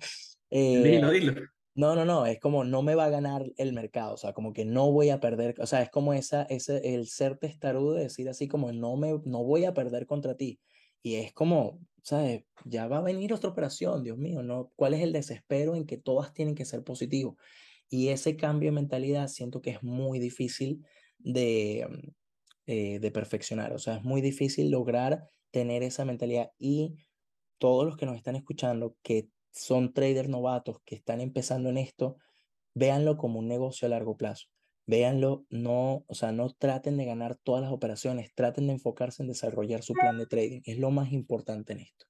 eh, 0.50 0.82
dilo, 0.82 1.10
dilo. 1.10 1.34
No, 1.76 1.96
no, 1.96 2.04
no, 2.04 2.24
es 2.24 2.38
como 2.38 2.62
no 2.62 2.82
me 2.82 2.94
va 2.94 3.06
a 3.06 3.10
ganar 3.10 3.50
el 3.56 3.72
mercado, 3.72 4.14
o 4.14 4.16
sea, 4.16 4.32
como 4.32 4.52
que 4.52 4.64
no 4.64 4.92
voy 4.92 5.10
a 5.10 5.18
perder, 5.18 5.56
o 5.58 5.66
sea, 5.66 5.82
es 5.82 5.90
como 5.90 6.14
esa, 6.14 6.44
ese, 6.44 6.94
el 6.94 7.08
ser 7.08 7.36
testarudo 7.36 7.94
de 7.94 8.04
decir 8.04 8.28
así 8.28 8.46
como 8.46 8.70
no 8.70 8.96
me, 8.96 9.20
no 9.24 9.42
voy 9.42 9.64
a 9.64 9.74
perder 9.74 10.06
contra 10.06 10.36
ti. 10.36 10.60
Y 11.02 11.16
es 11.16 11.32
como, 11.32 11.80
¿sabes? 12.04 12.44
Ya 12.66 12.86
va 12.86 12.98
a 12.98 13.02
venir 13.02 13.32
otra 13.32 13.50
operación, 13.50 14.04
Dios 14.04 14.18
mío, 14.18 14.42
¿no? 14.42 14.72
¿Cuál 14.76 14.94
es 14.94 15.02
el 15.02 15.12
desespero 15.12 15.74
en 15.74 15.86
que 15.86 15.96
todas 15.98 16.34
tienen 16.34 16.54
que 16.54 16.66
ser 16.66 16.84
positivos? 16.84 17.36
Y 17.88 18.08
ese 18.08 18.36
cambio 18.36 18.68
de 18.70 18.76
mentalidad 18.76 19.28
siento 19.28 19.62
que 19.62 19.70
es 19.70 19.82
muy 19.82 20.18
difícil 20.20 20.84
de, 21.18 21.86
mm, 21.90 22.08
eh, 22.66 22.98
de 23.00 23.10
perfeccionar, 23.10 23.72
o 23.72 23.78
sea, 23.78 23.96
es 23.96 24.04
muy 24.04 24.20
difícil 24.20 24.70
lograr 24.70 25.30
tener 25.50 25.82
esa 25.82 26.04
mentalidad 26.04 26.52
y 26.58 26.96
todos 27.58 27.86
los 27.86 27.96
que 27.96 28.06
nos 28.06 28.16
están 28.16 28.36
escuchando, 28.36 28.96
que 29.02 29.30
son 29.52 29.94
traders 29.94 30.28
novatos, 30.28 30.78
que 30.84 30.96
están 30.96 31.20
empezando 31.20 31.70
en 31.70 31.78
esto, 31.78 32.18
véanlo 32.74 33.16
como 33.16 33.38
un 33.40 33.48
negocio 33.48 33.86
a 33.86 33.90
largo 33.90 34.16
plazo. 34.16 34.48
Véanlo, 34.86 35.46
no, 35.48 36.04
o 36.06 36.14
sea, 36.14 36.32
no 36.32 36.50
traten 36.50 36.96
de 36.96 37.06
ganar 37.06 37.36
todas 37.36 37.62
las 37.62 37.72
operaciones, 37.72 38.34
traten 38.34 38.66
de 38.66 38.74
enfocarse 38.74 39.22
en 39.22 39.28
desarrollar 39.28 39.82
su 39.82 39.94
plan 39.94 40.18
de 40.18 40.26
trading. 40.26 40.60
Es 40.64 40.78
lo 40.78 40.90
más 40.90 41.12
importante 41.12 41.72
en 41.72 41.80
esto. 41.80 42.06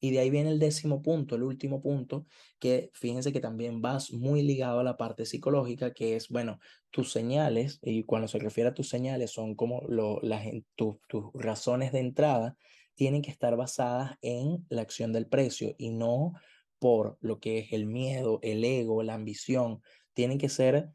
Y 0.00 0.12
de 0.12 0.20
ahí 0.20 0.30
viene 0.30 0.50
el 0.50 0.58
décimo 0.58 1.02
punto, 1.02 1.34
el 1.34 1.42
último 1.42 1.80
punto, 1.80 2.26
que 2.60 2.90
fíjense 2.94 3.32
que 3.32 3.40
también 3.40 3.82
vas 3.82 4.12
muy 4.12 4.42
ligado 4.42 4.80
a 4.80 4.84
la 4.84 4.96
parte 4.96 5.26
psicológica, 5.26 5.92
que 5.92 6.16
es, 6.16 6.28
bueno, 6.28 6.60
tus 6.90 7.12
señales, 7.12 7.80
y 7.82 8.04
cuando 8.04 8.28
se 8.28 8.38
refiere 8.38 8.70
a 8.70 8.74
tus 8.74 8.88
señales, 8.88 9.32
son 9.32 9.54
como 9.56 9.82
lo, 9.88 10.20
las, 10.22 10.44
tus 10.76 10.98
razones 11.34 11.92
de 11.92 12.00
entrada, 12.00 12.56
tienen 12.94 13.22
que 13.22 13.30
estar 13.30 13.56
basadas 13.56 14.16
en 14.22 14.66
la 14.68 14.82
acción 14.82 15.12
del 15.12 15.28
precio 15.28 15.74
y 15.78 15.90
no 15.90 16.34
por 16.78 17.18
lo 17.20 17.40
que 17.40 17.58
es 17.58 17.72
el 17.72 17.86
miedo, 17.86 18.38
el 18.42 18.64
ego, 18.64 19.02
la 19.02 19.14
ambición. 19.14 19.82
Tienen 20.14 20.38
que 20.38 20.48
ser 20.48 20.90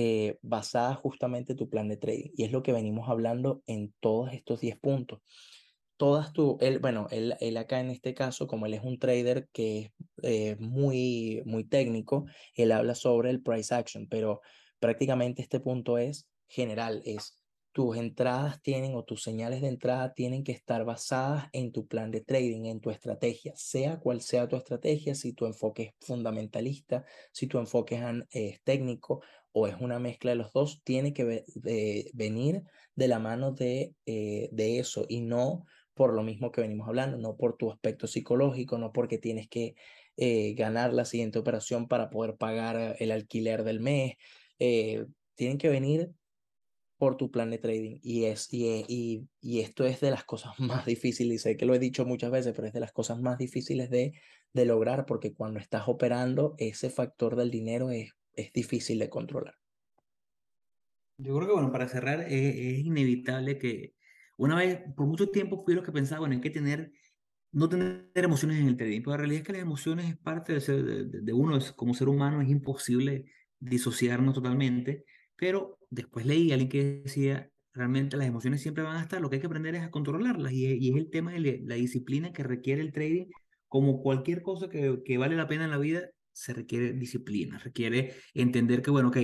eh, 0.00 0.38
basada 0.42 0.94
justamente 0.94 1.56
tu 1.56 1.68
plan 1.68 1.88
de 1.88 1.96
trading. 1.96 2.30
Y 2.36 2.44
es 2.44 2.52
lo 2.52 2.62
que 2.62 2.70
venimos 2.70 3.08
hablando 3.08 3.64
en 3.66 3.92
todos 3.98 4.32
estos 4.32 4.60
10 4.60 4.78
puntos. 4.78 5.22
Todas 5.96 6.32
tu, 6.32 6.56
él, 6.60 6.78
bueno, 6.78 7.08
él, 7.10 7.34
él, 7.40 7.56
acá 7.56 7.80
en 7.80 7.90
este 7.90 8.14
caso, 8.14 8.46
como 8.46 8.66
él 8.66 8.74
es 8.74 8.84
un 8.84 9.00
trader 9.00 9.48
que 9.52 9.80
es 9.80 9.90
eh, 10.22 10.56
muy, 10.60 11.42
muy 11.46 11.64
técnico, 11.64 12.26
él 12.54 12.70
habla 12.70 12.94
sobre 12.94 13.30
el 13.30 13.42
price 13.42 13.74
action, 13.74 14.06
pero 14.08 14.40
prácticamente 14.78 15.42
este 15.42 15.58
punto 15.58 15.98
es 15.98 16.28
general, 16.46 17.02
es 17.04 17.40
tus 17.78 17.96
entradas 17.96 18.60
tienen 18.60 18.96
o 18.96 19.04
tus 19.04 19.22
señales 19.22 19.60
de 19.60 19.68
entrada 19.68 20.12
tienen 20.12 20.42
que 20.42 20.50
estar 20.50 20.84
basadas 20.84 21.48
en 21.52 21.70
tu 21.70 21.86
plan 21.86 22.10
de 22.10 22.20
trading, 22.20 22.64
en 22.64 22.80
tu 22.80 22.90
estrategia, 22.90 23.52
sea 23.54 24.00
cual 24.00 24.20
sea 24.20 24.48
tu 24.48 24.56
estrategia, 24.56 25.14
si 25.14 25.32
tu 25.32 25.46
enfoque 25.46 25.82
es 25.82 26.06
fundamentalista, 26.06 27.04
si 27.30 27.46
tu 27.46 27.58
enfoque 27.58 28.00
es, 28.30 28.60
técnico 28.64 29.22
o 29.58 29.66
es 29.66 29.76
una 29.80 29.98
mezcla 29.98 30.30
de 30.30 30.36
los 30.36 30.52
dos, 30.52 30.82
tiene 30.84 31.12
que 31.12 31.44
venir 32.14 32.62
de 32.94 33.08
la 33.08 33.18
mano 33.18 33.52
de, 33.52 33.94
eh, 34.06 34.48
de 34.52 34.78
eso 34.78 35.04
y 35.08 35.20
no 35.20 35.64
por 35.94 36.14
lo 36.14 36.22
mismo 36.22 36.52
que 36.52 36.60
venimos 36.60 36.86
hablando, 36.86 37.18
no 37.18 37.36
por 37.36 37.56
tu 37.56 37.72
aspecto 37.72 38.06
psicológico, 38.06 38.78
no 38.78 38.92
porque 38.92 39.18
tienes 39.18 39.48
que 39.48 39.74
eh, 40.16 40.54
ganar 40.54 40.92
la 40.92 41.04
siguiente 41.04 41.40
operación 41.40 41.88
para 41.88 42.08
poder 42.08 42.36
pagar 42.36 42.94
el 43.00 43.10
alquiler 43.10 43.64
del 43.64 43.80
mes. 43.80 44.14
Eh, 44.60 45.06
tienen 45.34 45.58
que 45.58 45.68
venir 45.68 46.12
por 46.98 47.16
tu 47.16 47.32
plan 47.32 47.50
de 47.50 47.58
trading. 47.58 47.98
Y, 48.02 48.24
es, 48.24 48.52
y, 48.52 48.84
y, 48.86 49.28
y, 49.40 49.60
esto 49.60 49.84
es 49.84 50.00
de 50.00 50.12
las 50.12 50.24
cosas 50.24 50.52
más 50.58 50.86
difíciles, 50.86 51.34
y 51.34 51.38
sé 51.38 51.56
que 51.56 51.66
lo 51.66 51.74
he 51.74 51.80
dicho 51.80 52.04
muchas 52.04 52.30
veces, 52.30 52.52
pero 52.54 52.68
es 52.68 52.74
de 52.74 52.80
las 52.80 52.92
cosas 52.92 53.20
más 53.20 53.38
difíciles 53.38 53.90
de, 53.90 54.12
de 54.52 54.64
lograr 54.64 55.06
porque 55.06 55.34
cuando 55.34 55.58
estás 55.58 55.88
operando, 55.88 56.54
ese 56.58 56.90
factor 56.90 57.36
del 57.36 57.50
dinero 57.50 57.90
es, 57.90 58.12
es 58.42 58.52
difícil 58.52 58.98
de 58.98 59.08
controlar. 59.08 59.54
Yo 61.18 61.36
creo 61.36 61.48
que, 61.48 61.54
bueno, 61.54 61.72
para 61.72 61.88
cerrar, 61.88 62.20
es, 62.20 62.32
es 62.32 62.78
inevitable 62.78 63.58
que 63.58 63.94
una 64.36 64.56
vez, 64.56 64.80
por 64.96 65.06
mucho 65.06 65.30
tiempo 65.30 65.64
fui 65.64 65.74
lo 65.74 65.82
que 65.82 65.92
pensaba, 65.92 66.20
bueno, 66.20 66.36
hay 66.36 66.40
que 66.40 66.50
tener, 66.50 66.92
no 67.50 67.68
tener 67.68 68.06
emociones 68.14 68.60
en 68.60 68.68
el 68.68 68.76
trading, 68.76 69.00
pero 69.00 69.12
la 69.12 69.16
realidad 69.18 69.40
es 69.40 69.46
que 69.46 69.52
las 69.52 69.62
emociones 69.62 70.08
es 70.08 70.16
parte 70.16 70.52
de, 70.52 70.60
ser, 70.60 70.84
de, 70.84 71.20
de 71.22 71.32
uno 71.32 71.58
como 71.74 71.92
ser 71.94 72.08
humano, 72.08 72.40
es 72.40 72.48
imposible 72.48 73.32
disociarnos 73.58 74.34
totalmente, 74.34 75.04
pero 75.34 75.78
después 75.90 76.24
leí 76.24 76.52
a 76.52 76.54
alguien 76.54 76.68
que 76.68 77.00
decía, 77.04 77.50
realmente 77.72 78.16
las 78.16 78.28
emociones 78.28 78.62
siempre 78.62 78.84
van 78.84 78.96
a 78.96 79.02
estar, 79.02 79.20
lo 79.20 79.28
que 79.28 79.36
hay 79.36 79.40
que 79.40 79.46
aprender 79.48 79.74
es 79.74 79.82
a 79.82 79.90
controlarlas 79.90 80.52
y, 80.52 80.66
y 80.66 80.90
es 80.90 80.96
el 80.96 81.10
tema 81.10 81.32
de 81.32 81.62
la 81.64 81.74
disciplina 81.74 82.32
que 82.32 82.44
requiere 82.44 82.80
el 82.80 82.92
trading, 82.92 83.26
como 83.66 84.02
cualquier 84.02 84.42
cosa 84.42 84.68
que, 84.68 85.02
que 85.04 85.18
vale 85.18 85.36
la 85.36 85.48
pena 85.48 85.64
en 85.64 85.70
la 85.70 85.78
vida, 85.78 86.10
se 86.38 86.54
requiere 86.54 86.92
disciplina, 86.92 87.58
requiere 87.58 88.14
entender 88.32 88.80
que, 88.80 88.92
bueno, 88.92 89.08
ok, 89.08 89.18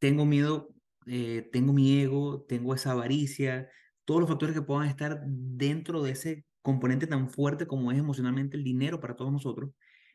tengo 0.00 0.26
miedo, 0.26 0.74
eh, 1.06 1.48
tengo 1.52 1.72
mi 1.72 2.00
ego, 2.00 2.44
tengo 2.48 2.74
esa 2.74 2.92
avaricia, 2.92 3.68
todos 4.04 4.20
los 4.20 4.28
factores 4.28 4.56
que 4.56 4.62
puedan 4.62 4.88
estar 4.88 5.22
dentro 5.24 6.02
de 6.02 6.10
ese 6.10 6.44
componente 6.62 7.06
tan 7.06 7.30
fuerte 7.30 7.66
como 7.66 7.92
es 7.92 7.98
emocionalmente 7.98 8.56
el 8.56 8.64
dinero 8.64 8.98
para 8.98 9.14
todos 9.14 9.30
nosotros, 9.30 9.70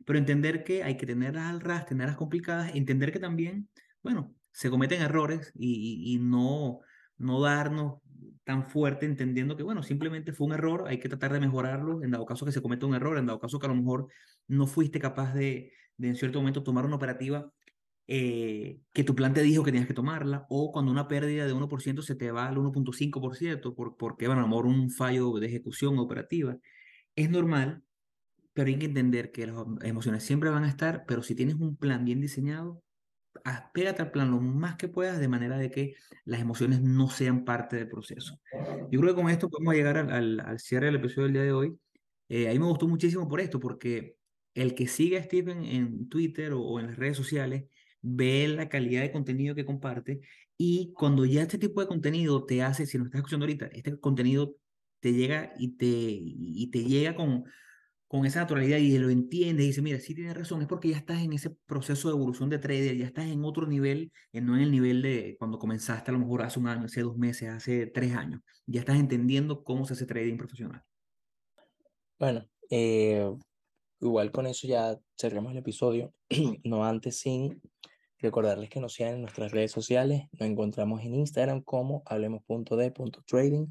pero 0.05 0.19
entender 0.19 0.65
que 0.65 0.83
hay 0.83 0.97
que 0.97 1.05
tenerlas 1.05 1.45
al 1.45 1.61
ras, 1.61 1.85
tenerlas 1.85 2.17
complicadas, 2.17 2.75
entender 2.75 3.13
que 3.13 3.19
también, 3.19 3.69
bueno, 4.03 4.35
se 4.51 4.69
cometen 4.69 5.01
errores 5.01 5.53
y, 5.55 6.13
y, 6.13 6.19
no, 6.19 6.81
no 7.17 7.41
darnos 7.41 8.01
tan 8.43 8.65
fuerte 8.65 9.05
entendiendo 9.05 9.55
que, 9.55 9.63
bueno, 9.63 9.81
simplemente 9.81 10.33
fue 10.33 10.47
un 10.47 10.53
error, 10.53 10.85
hay 10.87 10.99
que 10.99 11.09
tratar 11.09 11.31
de 11.31 11.39
mejorarlo, 11.39 12.03
en 12.03 12.11
dado 12.11 12.25
caso 12.25 12.45
que 12.45 12.51
se 12.51 12.61
cometa 12.61 12.85
un 12.85 12.95
error, 12.95 13.17
en 13.17 13.25
dado 13.25 13.39
caso 13.39 13.59
que 13.59 13.65
a 13.65 13.69
lo 13.69 13.75
mejor 13.75 14.07
no 14.47 14.67
fuiste 14.67 14.99
capaz 14.99 15.33
de, 15.33 15.71
de 15.97 16.09
en 16.09 16.15
cierto 16.15 16.39
momento 16.39 16.63
tomar 16.63 16.85
una 16.85 16.95
operativa 16.95 17.51
eh, 18.07 18.81
que 18.93 19.03
tu 19.03 19.15
plan 19.15 19.33
te 19.33 19.41
dijo 19.41 19.63
que 19.63 19.71
tenías 19.71 19.87
que 19.87 19.93
tomarla, 19.93 20.45
o 20.49 20.71
cuando 20.71 20.91
una 20.91 21.07
pérdida 21.07 21.45
de 21.47 21.53
1% 21.53 22.01
se 22.03 22.15
te 22.15 22.31
va 22.31 22.47
al 22.47 22.57
1.5%, 22.57 23.73
por, 23.75 23.97
porque, 23.97 24.27
bueno, 24.27 24.43
a 24.43 24.47
mejor 24.47 24.67
un 24.67 24.91
fallo 24.91 25.33
de 25.39 25.47
ejecución 25.47 25.97
operativa, 25.97 26.57
es 27.15 27.29
normal, 27.29 27.83
pero 28.53 28.67
hay 28.67 28.77
que 28.77 28.85
entender 28.85 29.31
que 29.31 29.47
las 29.47 29.55
emociones 29.81 30.23
siempre 30.23 30.49
van 30.49 30.63
a 30.65 30.69
estar, 30.69 31.05
pero 31.07 31.23
si 31.23 31.35
tienes 31.35 31.55
un 31.55 31.77
plan 31.77 32.05
bien 32.05 32.21
diseñado, 32.21 32.83
pégate 33.73 34.01
al 34.01 34.11
plan 34.11 34.31
lo 34.31 34.39
más 34.39 34.75
que 34.75 34.87
puedas 34.87 35.19
de 35.19 35.27
manera 35.27 35.57
de 35.57 35.69
que 35.71 35.95
las 36.25 36.39
emociones 36.39 36.81
no 36.81 37.09
sean 37.09 37.43
parte 37.43 37.75
del 37.75 37.89
proceso. 37.89 38.39
Yo 38.91 38.99
creo 39.01 39.15
que 39.15 39.21
con 39.21 39.31
esto 39.31 39.49
podemos 39.49 39.73
llegar 39.73 39.97
al, 39.97 40.39
al, 40.39 40.59
cierre 40.59 40.87
del 40.87 40.95
episodio 40.95 41.23
del 41.23 41.33
día 41.33 41.43
de 41.43 41.53
hoy. 41.53 41.77
Eh, 42.29 42.49
a 42.49 42.53
mí 42.53 42.59
me 42.59 42.65
gustó 42.65 42.87
muchísimo 42.87 43.27
por 43.27 43.41
esto, 43.41 43.59
porque 43.59 44.15
el 44.55 44.73
que 44.73 44.87
sigue 44.87 45.17
a 45.19 45.23
Stephen 45.23 45.63
en 45.63 46.09
Twitter 46.09 46.53
o, 46.53 46.79
en 46.79 46.87
las 46.87 46.97
redes 46.97 47.17
sociales 47.17 47.65
ve 48.01 48.47
la 48.47 48.69
calidad 48.69 49.01
de 49.01 49.11
contenido 49.11 49.55
que 49.55 49.65
comparte 49.65 50.21
y 50.57 50.93
cuando 50.93 51.25
ya 51.25 51.43
este 51.43 51.57
tipo 51.57 51.81
de 51.81 51.87
contenido 51.87 52.45
te 52.45 52.63
hace, 52.63 52.85
si 52.85 52.97
no 52.97 53.05
estás 53.05 53.19
escuchando 53.19 53.45
ahorita, 53.45 53.67
este 53.67 53.99
contenido 53.99 54.55
te 54.99 55.13
llega 55.13 55.53
y 55.59 55.75
te, 55.75 55.87
y 55.87 56.67
te 56.71 56.83
llega 56.85 57.15
con, 57.15 57.45
con 58.07 58.25
esa 58.25 58.39
naturalidad 58.41 58.77
y 58.77 58.97
lo 58.97 59.09
entiende 59.09 59.63
y 59.63 59.67
dice, 59.67 59.81
mira, 59.81 59.99
sí 59.99 60.15
tienes 60.15 60.37
razón, 60.37 60.61
es 60.61 60.67
porque 60.67 60.89
ya 60.89 60.97
estás 60.97 61.21
en 61.21 61.33
ese 61.33 61.49
proceso 61.65 62.07
de 62.07 62.15
evolución 62.15 62.49
de 62.49 62.59
trader, 62.59 62.95
ya 62.95 63.05
estás 63.05 63.25
en 63.25 63.43
otro 63.43 63.67
nivel, 63.67 64.11
no 64.31 64.55
en 64.55 64.61
el 64.61 64.71
nivel 64.71 65.01
de 65.01 65.35
cuando 65.37 65.59
comenzaste 65.59 66.11
a 66.11 66.13
lo 66.13 66.19
mejor 66.19 66.43
hace 66.43 66.59
un 66.59 66.67
año, 66.67 66.85
hace 66.85 67.01
dos 67.01 67.17
meses, 67.17 67.49
hace 67.49 67.87
tres 67.87 68.13
años, 68.15 68.41
ya 68.65 68.79
estás 68.79 68.97
entendiendo 68.97 69.63
cómo 69.63 69.85
se 69.85 69.93
hace 69.93 70.05
trading 70.05 70.37
profesional. 70.37 70.81
Bueno, 72.17 72.47
eh, 72.69 73.29
igual 74.07 74.31
con 74.31 74.47
eso 74.47 74.67
ya 74.67 74.97
cerramos 75.19 75.51
el 75.51 75.59
episodio, 75.59 76.13
no 76.63 76.85
antes 76.85 77.19
sin 77.19 77.61
recordarles 78.19 78.69
que 78.69 78.79
nos 78.79 78.93
sigan 78.93 79.15
en 79.15 79.21
nuestras 79.21 79.51
redes 79.51 79.71
sociales, 79.71 80.23
nos 80.31 80.49
encontramos 80.49 81.01
en 81.01 81.15
Instagram 81.15 81.61
como 81.61 82.03
hablemos.de.trading, 82.05 83.67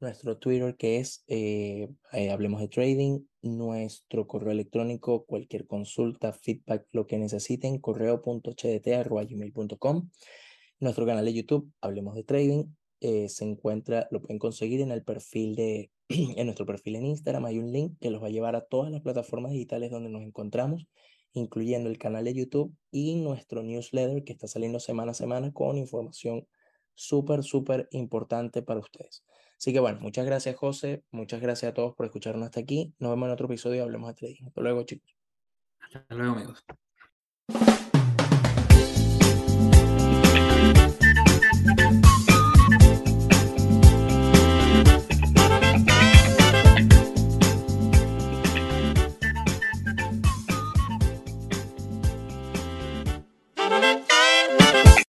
nuestro 0.00 0.38
Twitter 0.38 0.76
que 0.76 0.98
es 0.98 1.24
eh, 1.26 1.88
eh, 2.12 2.30
Hablemos 2.30 2.60
de 2.60 2.68
Trading, 2.68 3.20
nuestro 3.42 4.26
correo 4.26 4.52
electrónico, 4.52 5.24
cualquier 5.24 5.66
consulta, 5.66 6.32
feedback, 6.32 6.86
lo 6.92 7.06
que 7.06 7.18
necesiten, 7.18 7.78
correo.hdt.gmail.com. 7.78 10.10
Nuestro 10.80 11.06
canal 11.06 11.24
de 11.24 11.32
YouTube, 11.32 11.72
Hablemos 11.80 12.14
de 12.14 12.24
Trading, 12.24 12.64
eh, 13.00 13.28
se 13.28 13.44
encuentra, 13.44 14.08
lo 14.10 14.20
pueden 14.20 14.38
conseguir 14.38 14.82
en 14.82 14.90
el 14.90 15.02
perfil 15.02 15.54
de, 15.54 15.90
en 16.08 16.46
nuestro 16.46 16.66
perfil 16.66 16.96
en 16.96 17.06
Instagram, 17.06 17.46
hay 17.46 17.58
un 17.58 17.72
link 17.72 17.98
que 18.00 18.10
los 18.10 18.22
va 18.22 18.28
a 18.28 18.30
llevar 18.30 18.56
a 18.56 18.62
todas 18.62 18.90
las 18.90 19.00
plataformas 19.00 19.52
digitales 19.52 19.90
donde 19.90 20.10
nos 20.10 20.22
encontramos, 20.22 20.86
incluyendo 21.32 21.90
el 21.90 21.98
canal 21.98 22.24
de 22.24 22.34
YouTube 22.34 22.74
y 22.90 23.16
nuestro 23.16 23.62
newsletter 23.62 24.24
que 24.24 24.32
está 24.32 24.46
saliendo 24.46 24.80
semana 24.80 25.12
a 25.12 25.14
semana 25.14 25.52
con 25.52 25.76
información 25.76 26.46
súper, 26.94 27.42
súper 27.42 27.88
importante 27.90 28.62
para 28.62 28.80
ustedes. 28.80 29.24
Así 29.58 29.72
que 29.72 29.80
bueno, 29.80 30.00
muchas 30.00 30.26
gracias 30.26 30.56
José, 30.56 31.02
muchas 31.10 31.40
gracias 31.40 31.70
a 31.70 31.74
todos 31.74 31.94
por 31.94 32.06
escucharnos 32.06 32.46
hasta 32.46 32.60
aquí. 32.60 32.94
Nos 32.98 33.10
vemos 33.10 33.26
en 33.26 33.32
otro 33.32 33.46
episodio 33.46 33.76
y 33.76 33.80
Hablemos 33.80 34.08
de 34.08 34.14
Trading. 34.14 34.46
Hasta 34.46 34.60
luego 34.60 34.82
chicos. 34.82 35.16
Hasta 35.80 36.14
luego 36.14 36.34
amigos. 36.34 36.64